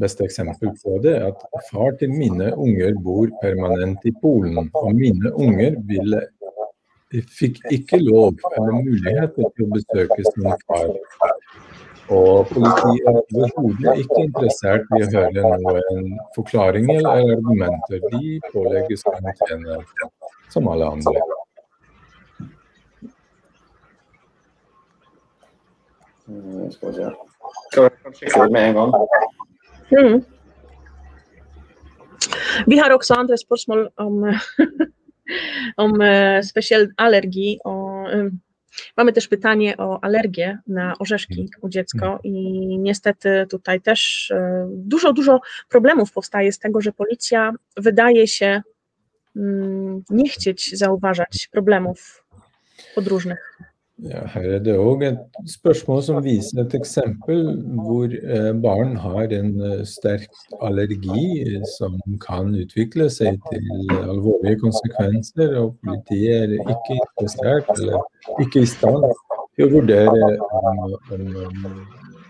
beste 0.00 0.24
eksempel 0.24 0.72
på 0.82 0.98
det, 1.04 1.16
at 1.30 1.44
far 1.70 1.94
til 2.00 2.12
mine 2.14 2.52
unger 2.56 2.96
bor 3.04 3.30
permanent 3.42 4.04
i 4.08 4.12
Polen. 4.22 4.70
Og 4.74 4.94
mine 4.94 5.32
unger 5.34 5.78
ville, 5.90 6.22
fikk 7.12 7.62
ikke 7.72 8.00
lov 8.02 8.36
eller 8.54 8.82
mulighet 8.84 9.36
til 9.38 9.66
å 9.66 9.70
besøke 9.74 10.24
sin 10.28 10.50
far. 10.66 10.90
Og 12.08 12.46
politiet 12.48 13.08
er 13.08 13.18
overhodet 13.18 13.98
ikke 14.02 14.22
interessert 14.24 14.86
i 14.96 15.02
å 15.04 15.08
høre 15.12 15.50
noen 15.64 16.14
forklaringer 16.36 17.02
eller 17.02 17.34
argumenter. 17.36 18.06
De 18.14 18.38
pålegges 18.52 19.04
karantene 19.04 19.82
som 20.48 20.70
alle 20.72 20.88
andre. 20.88 21.26
Skal 26.72 26.88
vi 26.88 26.94
se. 26.96 27.10
Skal 27.68 27.84
vi 27.88 28.14
sjekke 28.22 28.46
det 28.46 28.52
med 28.56 28.70
en 28.70 28.80
gang? 28.80 29.47
Mm. 29.90 30.24
Vi 32.66 32.76
har 32.76 32.92
også 32.92 33.14
andre 33.14 33.38
spørsmål 33.38 33.88
om, 33.96 34.24
om 35.76 36.00
alergii. 36.96 37.58
O, 37.64 38.04
mamy 38.96 39.12
też 39.12 39.28
pytanie 39.28 39.76
o 39.76 40.04
alergię 40.04 40.58
na 40.66 40.94
orzeszki 40.98 41.48
u 41.60 41.68
dziecka 41.68 42.18
i 42.24 42.32
niestety 42.78 43.46
tutaj 43.50 43.80
też 43.80 44.30
e, 44.30 44.66
dużo, 44.70 45.12
dużo 45.12 45.40
problemów 45.68 46.12
powstaje 46.12 46.52
z 46.52 46.58
tego, 46.58 46.80
że 46.80 46.92
policja 46.92 47.52
wydaje 47.76 48.26
się 48.26 48.62
mm, 49.36 50.02
nie 50.10 50.28
chcieć 50.28 50.78
zauważać 50.78 51.48
problemów 51.52 52.24
podróżnych. 52.94 53.58
Ja, 53.98 54.20
her 54.30 54.44
er 54.54 54.60
det 54.62 54.76
òg 54.78 55.00
et 55.02 55.38
spørsmål 55.50 56.02
som 56.06 56.20
viser 56.22 56.60
et 56.62 56.74
eksempel 56.78 57.40
hvor 57.82 58.12
eh, 58.14 58.52
barn 58.62 58.92
har 59.02 59.32
en 59.34 59.48
eh, 59.58 59.80
sterk 59.90 60.28
allergi 60.62 61.56
som 61.72 61.96
kan 62.22 62.52
utvikle 62.54 63.08
seg 63.10 63.40
til 63.48 63.96
alvorlige 63.98 64.60
konsekvenser, 64.62 65.56
og 65.58 65.74
politiet 65.82 66.44
er 66.44 66.54
ikke 66.62 66.94
interessert 67.00 67.72
eller 67.74 68.44
ikke 68.46 68.62
i 68.62 68.70
stand 68.70 69.08
til 69.58 69.66
å 69.66 69.72
vurdere 69.72 70.30
om 71.18 71.66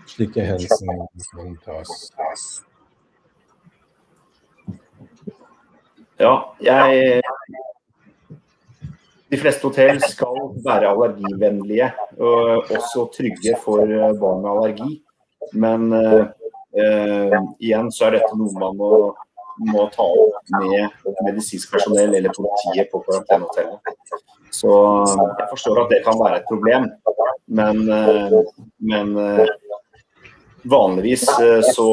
slike 0.09 0.49
hensyn 0.49 1.05
kan 1.35 1.53
tas. 1.67 1.93
Ja, 6.17 6.33
jeg 6.65 7.21
De 9.29 9.37
fleste 9.37 9.67
hotell 9.67 9.99
skal 10.01 10.37
være 10.65 10.89
allergivennlige 10.89 11.91
og 12.17 12.71
også 12.73 13.05
trygge 13.13 13.53
for 13.61 13.85
eh, 13.85 14.15
barn 14.17 14.41
med 14.41 14.51
allergi. 14.55 14.95
Men 15.53 15.93
eh, 15.93 16.25
eh, 16.77 17.37
igjen 17.59 17.91
så 17.91 18.07
er 18.07 18.17
dette 18.17 18.37
noe 18.37 18.53
man 18.59 18.77
må, 18.79 18.91
må 19.71 19.85
ta 19.93 20.05
opp 20.05 20.53
med 20.55 20.89
medisinsk 21.25 21.71
personell 21.73 22.15
eller 22.17 22.33
politiet 22.35 22.91
på 22.91 23.01
karantenehotellet. 23.07 23.95
Så 24.53 24.73
eh, 24.73 25.23
jeg 25.41 25.49
forstår 25.53 25.83
at 25.83 25.93
det 25.95 26.03
kan 26.07 26.19
være 26.21 26.41
et 26.41 26.49
problem, 26.49 26.89
men, 27.49 27.79
men 28.85 29.07
vanligvis 30.69 31.23
så 31.73 31.87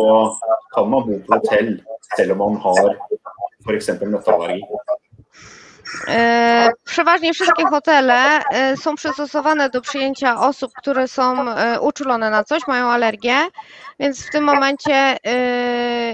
kan 0.74 0.91
man 0.93 1.07
bo 1.07 1.16
på 1.24 1.39
hotell 1.39 1.70
selv 2.16 2.34
om 2.34 2.43
man 2.43 2.59
har 2.66 2.91
f.eks. 3.64 3.89
nøtteallergi. 4.03 4.61
E, 6.09 6.70
Przeważnie 6.84 7.32
wszystkie 7.34 7.66
hotele 7.66 8.41
e, 8.53 8.76
są 8.76 8.95
przystosowane 8.95 9.70
do 9.70 9.80
przyjęcia 9.80 10.41
osób, 10.41 10.72
które 10.78 11.09
są 11.09 11.51
e, 11.51 11.80
uczulone 11.80 12.30
na 12.30 12.45
coś, 12.45 12.66
mają 12.66 12.87
alergię, 12.87 13.37
więc 14.01 14.26
w 14.26 14.30
tym 14.30 14.45
momencie 14.45 15.16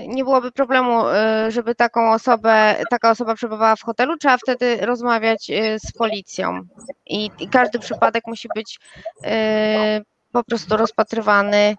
nie 0.09 0.25
byłoby 0.25 0.53
problemu, 0.53 1.03
żeby 1.49 1.75
taką 1.75 2.13
osobę, 2.13 2.77
taka 2.91 3.11
osoba 3.11 3.35
przebywała 3.35 3.77
w 3.77 3.83
hotelu. 3.83 4.17
Trzeba 4.17 4.37
wtedy 4.37 4.79
rozmawiać 4.81 5.51
z 5.79 5.93
policją. 5.93 6.61
I, 7.07 7.31
każdy 7.53 7.79
przypadek 7.79 8.23
musi 8.27 8.49
być 8.55 8.81
po 10.33 10.45
prostu 10.45 10.77
rozpatrywany 10.77 11.75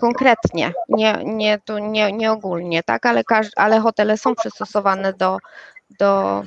konkretnie, 0.00 0.72
nie, 0.88 1.18
nie, 1.24 1.58
tu, 1.58 1.78
nie, 1.78 2.12
nie 2.12 2.32
ogólnie, 2.32 2.82
tak, 2.82 3.06
ale, 3.06 3.24
każ, 3.24 3.46
ale 3.56 3.80
hotele 3.80 4.18
są 4.18 4.34
przystosowane 4.34 5.12
do, 5.12 5.38
do 5.98 6.42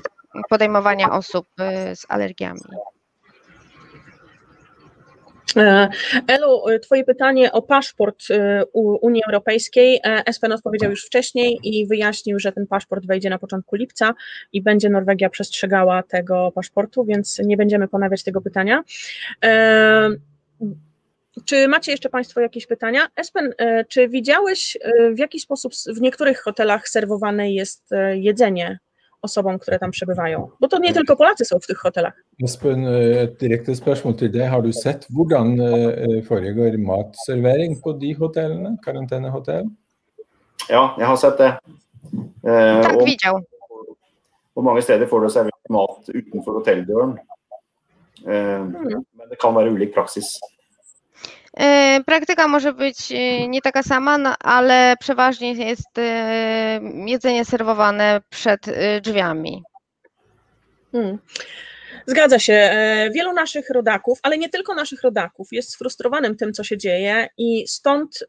podejmowania 0.49 1.11
osób 1.11 1.47
y, 1.91 1.95
z 1.95 2.05
alergiami. 2.09 2.61
E, 5.57 5.89
Elu, 6.27 6.63
Twoje 6.81 7.03
pytanie 7.03 7.51
o 7.51 7.61
paszport 7.61 8.23
u 8.73 9.05
Unii 9.05 9.23
Europejskiej. 9.27 9.95
E, 9.95 10.23
Espen 10.25 10.51
odpowiedział 10.51 10.89
już 10.89 11.05
wcześniej 11.05 11.59
i 11.63 11.87
wyjaśnił, 11.87 12.39
że 12.39 12.51
ten 12.51 12.67
paszport 12.67 13.05
wejdzie 13.05 13.29
na 13.29 13.39
początku 13.39 13.75
lipca 13.75 14.13
i 14.53 14.61
będzie 14.61 14.89
Norwegia 14.89 15.29
przestrzegała 15.29 16.03
tego 16.03 16.51
paszportu, 16.55 17.05
więc 17.05 17.39
nie 17.39 17.57
będziemy 17.57 17.87
ponawiać 17.87 18.23
tego 18.23 18.41
pytania. 18.41 18.83
E, 19.45 20.09
Czy 21.45 21.67
macie 21.67 21.91
jeszcze 21.91 22.09
Państwo 22.09 22.41
jakieś 22.41 22.67
pytania? 22.67 23.07
Espen, 23.15 23.53
czy 23.87 24.09
widziałeś 24.09 24.77
w 25.13 25.19
jaki 25.19 25.39
sposób 25.39 25.73
w 25.95 26.01
niektórych 26.01 26.41
hotelach 26.41 26.89
serwowane 26.89 27.51
jest 27.51 27.89
jedzenie 28.13 28.79
osobom, 29.21 29.59
które 29.59 29.79
tam 29.79 29.91
przebywają? 29.91 30.49
Bo 30.59 30.67
to 30.67 30.79
nie 30.79 30.93
tylko 30.93 31.15
Polacy 31.15 31.45
są 31.45 31.59
w 31.59 31.67
tych 31.67 31.77
hotelach. 31.77 32.13
Espen, 32.43 32.87
et 32.87 33.37
direkte 33.39 33.75
spørsmål 33.75 34.15
til 34.15 34.31
deg. 34.31 34.49
Har 34.49 34.61
du 34.61 34.73
sett 34.73 35.07
hvordan 35.09 35.59
eh, 35.59 36.23
foregår 36.23 36.77
matservering 36.77 37.81
på 37.83 37.93
de 37.93 38.13
hotellene? 38.13 38.77
Karantenehotell? 38.85 39.69
Ja, 40.69 40.95
jeg 40.97 41.07
har 41.07 41.15
sett 41.15 41.37
det. 41.37 41.53
Eh, 42.43 42.81
Tak, 42.81 42.95
og 42.95 43.45
på 44.53 44.61
mange 44.61 44.81
steder 44.81 45.07
får 45.07 45.19
du 45.19 45.29
servert 45.29 45.69
mat 45.69 46.09
utenfor 46.15 46.59
hotelldøren. 46.59 47.17
Eh, 48.27 48.63
men 48.63 49.29
det 49.29 49.39
kan 49.41 49.55
være 49.55 49.71
ulik 49.71 49.93
praksis. 49.93 50.39
E, 51.59 51.99
Praktyka 52.05 52.47
może 52.47 52.73
być 52.73 53.11
e, 53.11 53.47
nie 53.47 53.61
taka 53.61 53.83
sama, 53.83 54.17
no, 54.17 54.35
ale 54.39 54.95
przeważnie 54.99 55.53
jest 55.53 55.97
e, 55.97 56.79
jedzenie 57.05 57.45
serwowane 57.45 58.21
przed 58.29 58.65
drzwiami. 59.01 59.63
Hmm. 60.91 61.17
Zgadza 62.05 62.39
się. 62.39 62.71
Wielu 63.13 63.33
naszych 63.33 63.69
rodaków, 63.69 64.19
ale 64.23 64.37
nie 64.37 64.49
tylko 64.49 64.75
naszych 64.75 65.01
rodaków, 65.01 65.47
jest 65.51 65.71
sfrustrowanym 65.71 66.35
tym, 66.35 66.53
co 66.53 66.63
się 66.63 66.77
dzieje, 66.77 67.27
i 67.37 67.67
stąd 67.67 68.23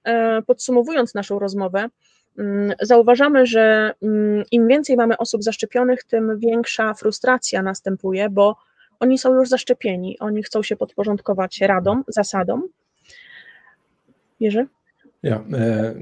podsumowując 0.46 1.14
naszą 1.14 1.38
rozmowę, 1.38 1.88
mm, 2.38 2.72
zauważamy, 2.80 3.46
że 3.46 3.94
mm, 4.02 4.44
im 4.50 4.68
więcej 4.68 4.96
mamy 4.96 5.16
osób 5.18 5.42
zaszczepionych, 5.42 6.04
tym 6.04 6.38
większa 6.38 6.94
frustracja 6.94 7.62
następuje, 7.62 8.28
bo 8.30 8.56
oni 9.00 9.18
są 9.18 9.34
już 9.34 9.48
zaszczepieni, 9.48 10.18
oni 10.18 10.42
chcą 10.42 10.62
się 10.62 10.76
podporządkować 10.76 11.60
radom, 11.60 12.04
zasadom. 12.08 12.68
Jerzy? 14.40 14.66
Ja, 15.22 15.36
eh, 15.36 15.92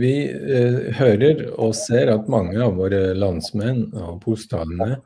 Vi 0.00 0.12
eh, 0.30 0.76
hører 0.94 1.40
og 1.58 1.74
ser 1.74 2.12
at 2.12 2.28
mange 2.30 2.60
av 2.62 2.76
våre 2.78 3.10
landsmenn 3.18 3.88
og 3.98 4.20
polstalene 4.22 5.00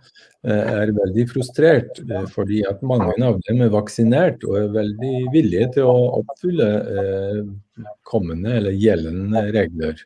eh, 0.44 0.52
er 0.82 0.92
veldig 0.92 1.24
frustrert 1.30 2.02
eh, 2.04 2.26
fordi 2.34 2.60
at 2.68 2.84
mange 2.84 3.16
av 3.24 3.40
dem 3.48 3.64
er 3.64 3.72
vaksinert 3.72 4.44
og 4.44 4.58
er 4.60 4.68
veldig 4.76 5.14
villige 5.32 5.70
til 5.78 5.88
å 5.88 5.96
oppfylle 6.20 6.70
eh, 7.00 7.42
kommende 8.04 8.58
eller 8.60 8.76
gjeldende 8.76 9.46
regler. 9.56 10.04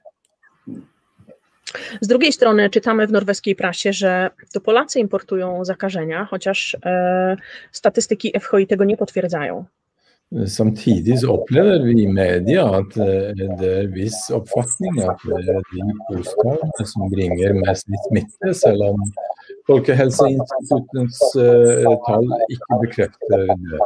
Z 2.00 2.07
drugiej 2.07 2.32
strony 2.32 2.70
czytamy 2.70 3.07
w 3.07 3.12
norweskiej 3.12 3.57
prasie, 3.57 3.92
że 3.92 4.30
to 4.52 4.61
Polacy 4.61 5.00
importują 5.00 5.64
zakażenia, 5.64 6.24
chociaż 6.24 6.76
e, 6.84 7.36
statystyki 7.72 8.32
FHI 8.40 8.66
tego 8.66 8.84
nie 8.84 8.96
potwierdzają. 8.96 9.64
Samtidig 10.47 11.20
så 11.20 11.31
opplever 11.37 11.85
vi 11.87 12.03
i 12.03 12.09
media 12.11 12.64
at 12.81 12.97
eh, 12.99 13.43
det 13.61 13.68
er 13.70 13.91
viss 13.95 14.16
oppfatning 14.35 15.03
at 15.05 15.20
det 15.29 15.43
er 15.53 15.61
de 15.70 15.85
polstalene 16.09 16.87
som 16.91 17.07
bringer 17.12 17.55
mest 17.61 17.87
smitte, 18.09 18.55
selv 18.59 18.89
om 18.89 19.05
Folkehelseinstituttets 19.68 21.20
eh, 21.39 21.93
tall 22.09 22.27
ikke 22.51 22.81
bekrefter 22.83 23.47
det. 23.53 23.85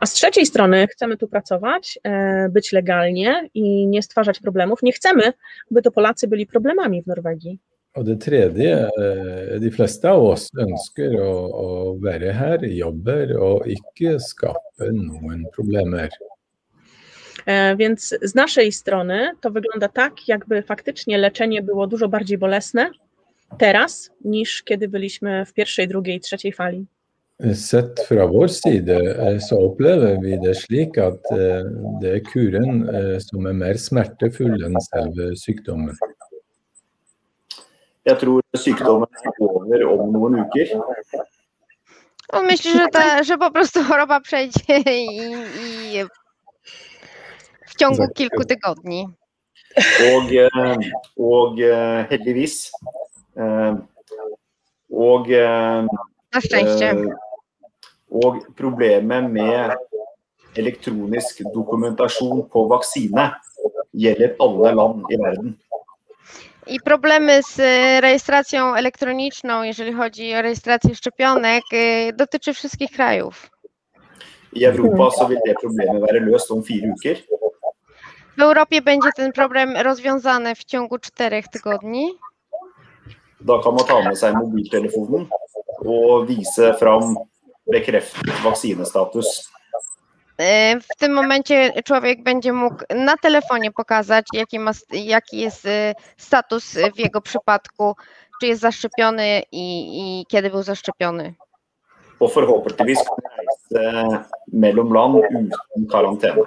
A 0.00 0.06
z 0.06 0.12
trzeciej 0.12 0.46
strony 0.46 0.86
chcemy 0.86 1.16
tu 1.16 1.28
pracować, 1.28 1.98
e, 2.04 2.48
być 2.48 2.72
legalnie 2.72 3.48
i 3.54 3.86
nie 3.86 4.02
stwarzać 4.02 4.40
problemów. 4.40 4.82
Nie 4.82 4.92
chcemy, 4.92 5.32
by 5.70 5.82
to 5.82 5.90
Polacy 5.90 6.28
byli 6.28 6.46
problemami 6.46 7.02
w 7.02 7.06
Norwegii. 7.06 7.58
Og 7.94 8.06
det 8.08 8.16
tredje, 8.24 8.70
eh, 8.90 9.54
de 9.62 9.70
fleste 9.70 10.10
av 10.10 10.22
oss 10.32 10.48
ønsker 10.58 11.14
å, 11.22 11.32
å 11.64 11.68
være 12.02 12.32
her, 12.34 12.64
jobber 12.66 13.36
og 13.38 13.68
ikke 13.70 14.16
skape 14.18 14.90
noen 14.90 15.44
problemer. 15.54 16.10
E, 17.46 17.76
Więc 17.76 18.14
z 18.22 18.34
naszej 18.34 18.72
strony 18.72 19.30
to 19.40 19.50
wygląda 19.50 19.88
tak, 19.88 20.28
jakby 20.28 20.62
faktycznie 20.62 21.18
leczenie 21.18 21.62
było 21.62 21.86
dużo 21.86 22.08
bardziej 22.08 22.38
bolesne 22.38 22.90
teraz, 23.58 24.10
niż 24.24 24.62
kiedy 24.62 24.88
byliśmy 24.88 25.46
w 25.46 25.52
pierwszej, 25.52 25.88
drugiej, 25.88 26.20
trzeciej 26.20 26.52
fali. 26.52 26.86
Sett 27.54 28.00
fra 28.00 28.26
vår 28.26 28.48
side 28.48 28.94
eh, 28.94 29.40
så 29.42 29.58
opplever 29.58 30.20
vi 30.22 30.36
det 30.38 30.54
slik 30.54 30.98
at 31.02 31.18
eh, 31.34 31.66
det 32.00 32.12
er 32.12 32.20
kuren 32.28 32.84
eh, 32.86 33.16
som 33.18 33.48
er 33.50 33.56
mer 33.58 33.74
smertefull 33.74 34.62
enn 34.62 34.78
selve 34.86 35.32
sykdommen. 35.40 35.98
Jeg 38.04 38.18
tror 38.20 38.42
sykdommen 38.56 39.08
er 39.24 39.32
over 39.40 39.86
om 39.88 40.12
noen 40.12 40.40
uker. 40.44 40.74
On 42.32 42.46
myśli, 42.46 42.70
że, 42.70 42.88
ta, 42.88 43.22
że 43.22 43.38
po 43.38 43.50
prostu 43.50 43.84
choroba 43.84 44.20
przejdzie 44.20 44.78
i, 44.78 45.06
i 45.62 46.04
w 47.66 47.74
ciągu 47.78 48.08
kilku 48.14 48.44
tygodni. 48.44 49.08
Og, 50.14 50.32
eh, 50.32 50.76
og 51.16 51.60
eh, 51.60 52.06
heldigvis 52.10 52.70
eh, 53.36 53.74
Og 54.94 55.28
Na 56.34 56.40
szczęście. 56.40 56.94
Og 58.10 58.46
problemet 58.56 59.30
med 59.30 59.76
elektronisk 60.56 61.42
dokumentasjon 61.54 62.48
på 62.48 62.64
vaksine 62.68 63.34
gjelder 63.92 64.36
alle 64.38 64.74
land 64.74 65.04
i 65.10 65.16
verden. 65.16 65.58
I 66.66 66.80
problemy 66.80 67.42
z 67.42 67.60
e, 67.60 68.00
rejestracją 68.00 68.74
elektroniczną, 68.74 69.62
jeżeli 69.62 69.92
chodzi 69.92 70.34
o 70.34 70.42
rejestrację 70.42 70.94
szczepionek, 70.94 71.62
e, 71.72 72.12
dotyczy 72.12 72.54
wszystkich 72.54 72.90
krajów. 72.90 73.50
I 74.52 74.64
Europa 74.64 75.10
så 75.10 75.28
vil 75.28 75.38
det 75.46 75.54
problemet 75.60 76.02
være 76.02 76.20
løst 76.20 76.50
om 76.50 76.62
fire 76.62 76.92
uker. 76.94 77.16
W 78.36 78.42
Europie 78.42 78.82
będzie 78.82 79.08
ten 79.16 79.32
problem 79.32 79.76
rozwiązany 79.76 80.54
w 80.54 80.64
ciągu 80.64 80.98
czterech 80.98 81.48
tygodni. 81.48 82.08
Da 83.40 83.58
kan 83.62 83.74
man 83.74 83.84
ta 83.86 84.02
med 84.08 84.18
seg 84.18 84.34
mobiltelefonen 84.34 85.26
og 85.84 86.28
vise 86.28 86.74
fram 86.80 87.16
bekreftet 87.72 88.40
vaksinestatus. 88.44 89.50
E, 90.38 90.80
W 90.80 90.96
tym 90.98 91.12
momencie 91.12 91.82
człowiek 91.84 92.22
będzie 92.22 92.52
mógł 92.52 92.84
na 92.94 93.16
telefonie 93.16 93.72
pokazać, 93.72 94.26
jaki, 94.32 94.58
ma, 94.58 94.70
jaki 94.90 95.38
jest 95.38 95.66
e, 95.66 95.94
status 96.16 96.74
w 96.94 96.98
jego 96.98 97.20
przypadku, 97.20 97.96
czy 98.40 98.46
jest 98.46 98.60
zaszczepiony 98.60 99.42
i, 99.52 99.64
i 100.00 100.26
kiedy 100.28 100.50
był 100.50 100.62
zaszczepiony. 100.62 101.34
Og 102.20 102.32
forhåpentligvis 102.32 102.98
kan 103.04 103.16
reise 103.36 104.24
mellom 104.52 104.92
land 104.94 105.16
uten 105.16 105.50
karantene. 105.90 106.42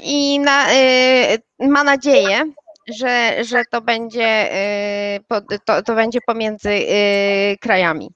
I 0.00 0.40
na, 0.40 0.72
e, 0.72 1.38
ma 1.58 1.84
nadzieję, 1.84 2.52
że, 2.88 3.44
że 3.44 3.62
to, 3.70 3.80
będzie, 3.80 4.54
e, 4.54 5.20
to, 5.64 5.82
to 5.82 5.94
będzie 5.94 6.18
pomiędzy 6.26 6.70
e, 6.70 7.56
krajami. 7.56 8.10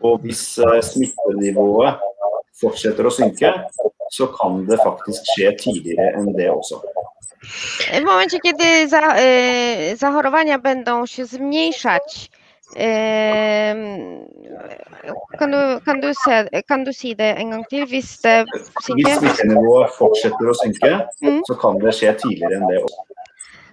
Og 0.00 0.18
hvis 0.24 0.58
eh, 0.58 0.80
smittenivået 0.82 1.98
fortsetter 2.60 3.06
å 3.06 3.12
synke, 3.12 3.52
så 4.12 4.26
kan 4.38 4.62
det 4.68 4.78
faktisk 4.84 5.26
skje 5.34 5.52
tidligere 5.60 6.14
enn 6.18 6.32
det 6.36 6.50
også. 6.50 6.80
W 7.94 8.04
momencie, 8.04 8.40
kiedy 8.40 8.88
za, 8.88 9.16
e, 9.18 9.96
zachorowania 9.96 10.58
będą 10.58 11.06
się 11.06 11.26
zmniejszać, 11.26 12.30
kan 15.38 16.84
du, 16.84 16.92
si 16.94 17.14
det 17.14 17.36
en 17.38 17.50
gang 17.50 17.64
til? 17.70 17.86
Hvis 17.86 18.18
det 18.20 18.46
Hvis 18.52 18.84
synker? 18.86 19.18
smittenivået 19.18 19.90
fortsetter 19.98 20.46
å 20.50 20.54
synke, 20.54 21.06
Mhm. 21.22 21.42
så 21.46 21.54
kan 21.54 21.78
det 21.78 21.94
skje 21.94 22.12
tidligere 22.18 22.56
enn 22.56 22.68
det 22.68 22.82
også. 22.82 23.00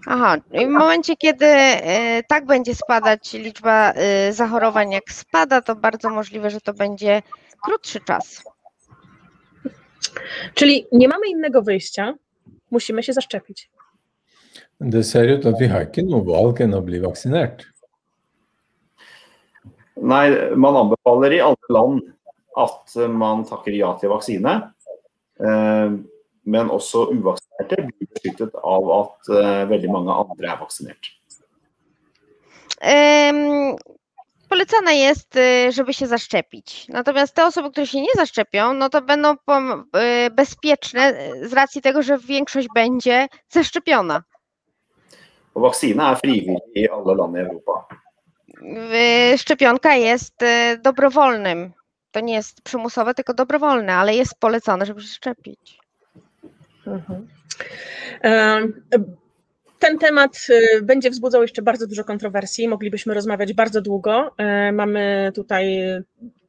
Aha, 0.06 0.38
i 0.52 0.66
w 0.66 0.70
momencie, 0.70 1.16
kiedy 1.16 1.46
e, 1.46 2.24
tak 2.24 2.46
będzie 2.46 2.76
spadać 2.76 3.34
liczba 3.34 3.92
e, 3.92 4.34
zachorowań, 4.34 4.92
jak 4.92 5.12
spada, 5.12 5.62
to 5.62 5.76
bardzo 5.76 6.10
możliwe, 6.10 6.50
że 6.50 6.62
to 6.62 6.74
będzie 6.74 7.22
krótszy 7.64 8.00
czas. 8.00 8.44
Czyli 10.54 10.86
nie 10.92 11.08
mamy 11.08 11.28
innego 11.28 11.62
wyjścia, 11.62 12.14
musimy 12.72 13.04
się 13.04 13.14
zaszczepić. 13.14 13.70
Det 14.82 15.04
ser 15.04 15.40
ut 15.40 15.46
at 15.46 15.60
vi 15.60 15.68
har 15.68 15.86
ikke 15.86 16.04
noe 16.04 16.26
valg 16.28 16.60
enn 16.62 16.74
å 16.76 16.82
bli 16.84 17.00
vaksinert. 17.00 17.64
Nei, 19.96 20.34
man 20.60 20.76
anbefaler 20.76 21.34
i 21.38 21.40
alle 21.40 21.70
land 21.70 22.02
at 22.60 22.96
man 23.10 23.46
takker 23.48 23.72
ja 23.72 23.94
til 24.02 24.12
vaksine. 24.12 24.74
Eh, 25.40 25.92
Men 26.46 26.70
også 26.70 27.06
uvaksinerte 27.06 27.43
blir 27.60 28.08
beskyttet 28.10 28.56
av 28.64 28.92
at 28.92 29.30
eh, 29.30 29.66
veldig 29.70 29.90
mange 29.92 30.12
andre 30.14 30.48
er 30.54 30.58
vaksinert. 30.60 31.00
Em, 32.82 33.76
Polecane 34.50 34.96
jest, 34.96 35.36
e, 35.38 35.72
żeby 35.72 35.94
się 35.94 36.08
zaszczepić. 36.08 36.88
Natomiast 36.90 37.36
te 37.36 37.46
osoby, 37.46 37.72
które 37.72 37.88
się 37.88 38.02
nie 38.02 38.14
zaszczepią, 38.16 38.74
no 38.74 38.90
to 38.90 39.02
będą 39.02 39.36
e, 39.96 40.30
bezpieczne 40.32 41.14
z 41.42 41.54
racji 41.54 41.82
tego, 41.82 42.04
że 42.04 42.18
większość 42.18 42.68
będzie 42.76 43.28
zaszczepiona. 43.50 44.24
Og 45.56 45.62
Vaksine 45.62 46.04
er 46.12 46.18
frivillig 46.18 46.64
i 46.76 46.90
alle 46.90 47.16
land 47.16 47.36
i 47.36 47.40
Europa. 47.40 47.86
W- 48.62 49.40
Szczepionka 49.42 49.96
jest 49.96 50.44
e, 50.44 50.78
dobrowolnym. 50.78 51.74
To 52.12 52.20
nie 52.20 52.34
jest 52.34 52.62
przymusowe, 52.62 53.14
tylko 53.14 53.34
dobrowolne, 53.34 53.94
ale 53.96 54.16
jest 54.16 54.40
polecane, 54.40 54.86
żeby 54.86 55.02
się 55.02 55.08
szczepić. 55.08 55.80
Mhm. 56.88 57.28
E, 58.24 58.68
Ten 59.80 60.00
temat 60.00 60.48
e, 60.50 60.82
będzie 60.82 61.10
wzbudzał 61.10 61.42
jeszcze 61.42 61.62
bardzo 61.62 61.88
dużo 61.88 62.04
kontrowersji. 62.04 62.68
Moglibyśmy 62.68 63.14
rozmawiać 63.14 63.54
bardzo 63.54 63.82
długo. 63.82 64.32
E, 64.38 64.72
Mamy 64.72 65.32
tutaj 65.36 65.84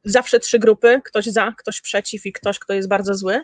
zawsze 0.03 0.39
trzy 0.39 0.59
grupy: 0.59 1.01
ktoś 1.05 1.25
za, 1.25 1.53
ktoś 1.57 1.81
przeciw 1.81 2.25
i 2.25 2.33
ktoś, 2.33 2.59
kto 2.59 2.73
jest 2.73 2.87
bardzo 2.87 3.13
zły. 3.13 3.41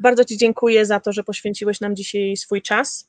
Bardzo 0.00 0.24
Ci 0.24 0.36
dziękuję 0.36 0.86
za 0.86 1.00
to, 1.00 1.12
że 1.12 1.24
poświęciłeś 1.24 1.80
nam 1.80 1.96
dzisiaj 1.96 2.36
swój 2.36 2.62
czas. 2.62 3.08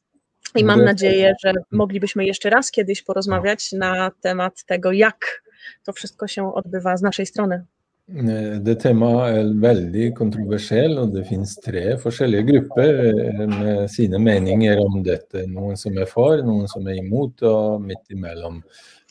I 0.56 0.64
mam 0.64 0.86
nadzieję, 0.86 1.34
że 1.44 1.54
moglibyśmy 1.72 2.26
jeszcze 2.26 2.50
raz 2.50 2.72
kiedyś 2.72 3.02
porozmawiać 3.02 3.72
na 3.72 4.12
temat 4.22 4.64
tego, 4.66 4.92
jak 4.92 5.44
to 5.84 5.94
wszystko 5.94 6.28
się 6.28 6.54
odbywa 6.54 6.98
z 6.98 7.02
naszej 7.02 7.26
strony. 7.26 7.66
Eh, 8.08 8.60
Det 8.62 8.76
temaet 8.84 9.34
er 9.40 9.48
veldig 9.64 10.12
kontroversielt, 10.18 11.00
og 11.02 11.14
det 11.16 11.24
finnes 11.26 11.56
tre 11.58 11.96
forskjellige 11.98 12.46
grupper 12.52 13.00
eh, 13.10 13.40
med 13.50 13.90
sine 13.90 14.20
meninger 14.22 14.78
om 14.84 15.00
dette. 15.04 15.48
Noen 15.50 15.74
som 15.78 15.98
er 15.98 16.06
for, 16.06 16.38
noen 16.46 16.70
som 16.70 16.86
er 16.86 17.00
imot, 17.02 17.42
og 17.42 17.82
midt 17.82 18.14
imellom. 18.14 18.60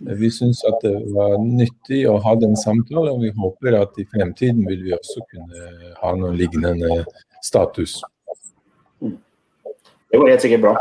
Eh, 0.06 0.14
Vi 0.14 0.30
syns 0.30 0.62
at 0.70 0.78
det 0.86 0.94
var 1.10 1.34
nyttig 1.42 2.04
å 2.06 2.20
ha 2.22 2.36
den 2.38 2.54
samtalen, 2.54 3.10
og 3.16 3.26
vi 3.26 3.34
håper 3.34 3.80
at 3.82 3.98
i 3.98 4.06
fremtiden 4.14 4.62
vil 4.68 4.86
vi 4.86 4.94
også 4.94 5.26
kunne 5.26 5.94
ha 5.98 6.14
noen 6.14 6.38
lignende 6.38 7.02
status. 7.42 7.98
Det 9.02 10.20
går 10.20 10.28
helt 10.30 10.42
sikkert 10.46 10.68
bra. 10.68 10.76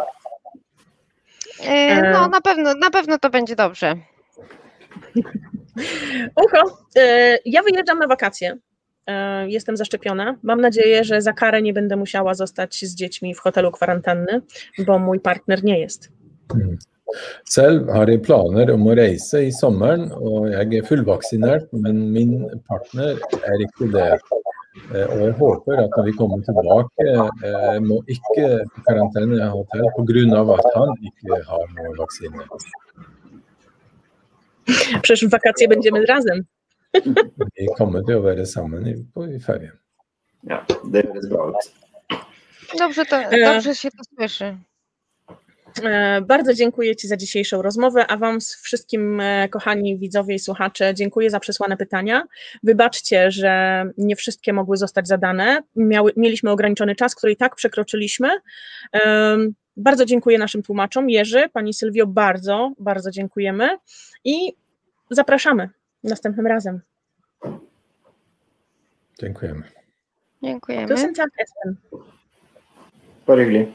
No, 1.63 2.27
na 2.29 2.41
pewno, 2.41 2.73
na 2.77 2.89
pewno 2.91 3.17
to 3.17 3.29
będzie 3.29 3.55
dobrze. 3.55 3.97
Oko, 6.35 6.77
e, 6.95 7.37
ja 7.45 7.61
wyjeżdżam 7.63 7.99
na 7.99 8.07
wakacje. 8.07 8.57
E, 9.07 9.49
Jestem 9.49 9.77
zaszczepiona. 9.77 10.35
Mam 10.43 10.61
nadzieję, 10.61 11.03
że 11.03 11.21
za 11.21 11.33
karę 11.33 11.61
nie 11.61 11.73
będę 11.73 11.95
musiała 11.95 12.33
zostać 12.33 12.85
z 12.85 12.95
dziećmi 12.95 13.35
w 13.35 13.39
hotelu 13.39 13.71
kwarantanny, 13.71 14.41
bo 14.85 14.99
mój 14.99 15.19
partner 15.19 15.63
nie 15.63 15.79
jest. 15.79 16.09
Selv 17.45 17.89
har 17.89 18.09
jeg 18.09 18.21
planer 18.25 18.71
om 18.73 18.87
å 18.89 18.95
reise 18.97 19.43
i 19.45 19.51
sommeren, 19.53 20.07
og 20.17 20.47
jeg 20.49 20.79
er 20.79 20.87
fullvaksinert, 20.87 21.67
men 21.73 21.99
min 22.13 22.31
partner 22.67 23.19
er 23.51 23.65
ikke 23.67 23.89
det. 23.93 24.07
Eh, 24.95 25.05
Og 25.05 25.19
jeg 25.21 25.33
håper 25.37 25.83
at 25.83 25.91
når 25.97 26.05
vi 26.07 26.13
kommer 26.17 26.39
tilbake, 26.47 27.05
må 27.85 27.99
ikke 28.09 28.47
på 28.73 28.81
karantene 28.87 29.37
i 29.37 29.49
hotell 29.49 29.85
pga. 29.97 30.41
at 30.57 30.71
han 30.75 30.95
ikke 31.09 31.43
har 31.49 31.65
noen 31.75 31.97
vaksine. 31.97 32.47
Przecież 35.01 35.25
w 35.25 35.31
wakacje 35.31 35.67
będziemy 35.67 36.05
razem. 36.05 36.43
Vi 37.57 37.67
kommer 37.77 38.03
til 38.05 38.19
å 38.19 38.21
være 38.21 38.45
sammen 38.45 38.85
i, 38.87 38.93
på, 39.13 39.25
i 39.25 39.39
ferien. 39.41 39.73
Ja, 40.45 40.59
det 40.91 41.07
høres 41.09 41.25
bra 41.29 41.47
ut. 41.49 41.71
Dobrze, 42.79 43.05
to, 43.05 43.17
E. 43.17 43.39
dobrze 43.53 43.75
się 43.75 43.89
to 43.91 44.03
słyszy. 44.15 44.57
E, 45.83 46.21
Bardzo 46.21 46.53
dziękuję 46.53 46.95
Ci 46.95 47.07
za 47.07 47.17
dzisiejszą 47.17 47.61
rozmowę, 47.61 48.07
a 48.07 48.17
Wam 48.17 48.39
wszystkim, 48.63 49.19
e, 49.21 49.49
kochani 49.49 49.97
widzowie 49.97 50.35
i 50.35 50.39
słuchacze, 50.39 50.93
dziękuję 50.93 51.29
za 51.29 51.39
przesłane 51.39 51.77
pytania. 51.77 52.23
Wybaczcie, 52.63 53.31
że 53.31 53.83
nie 53.97 54.15
wszystkie 54.15 54.53
mogły 54.53 54.77
zostać 54.77 55.07
zadane. 55.07 55.63
Miały, 55.75 56.11
mieliśmy 56.17 56.51
ograniczony 56.51 56.95
czas, 56.95 57.15
który 57.15 57.33
i 57.33 57.37
tak 57.37 57.55
przekroczyliśmy. 57.55 58.29
Bardzo 59.77 60.05
dziękuję 60.05 60.37
naszym 60.37 60.63
tłumaczom. 60.63 61.09
Jerzy, 61.09 61.49
Pani 61.53 61.73
Sylwio, 61.73 62.07
bardzo, 62.07 62.71
bardzo 62.79 63.11
dziękujemy 63.11 63.69
i 64.23 64.53
zapraszamy 65.09 65.69
następnym 66.03 66.47
razem. 66.47 66.81
Dziękujemy. 69.19 69.63
Dziękujemy. 70.43 70.87
Tusen 70.87 71.13
takk, 71.13 71.33
Espen. 71.39 71.75
Bare 73.27 73.45
hyggelig. 73.45 73.73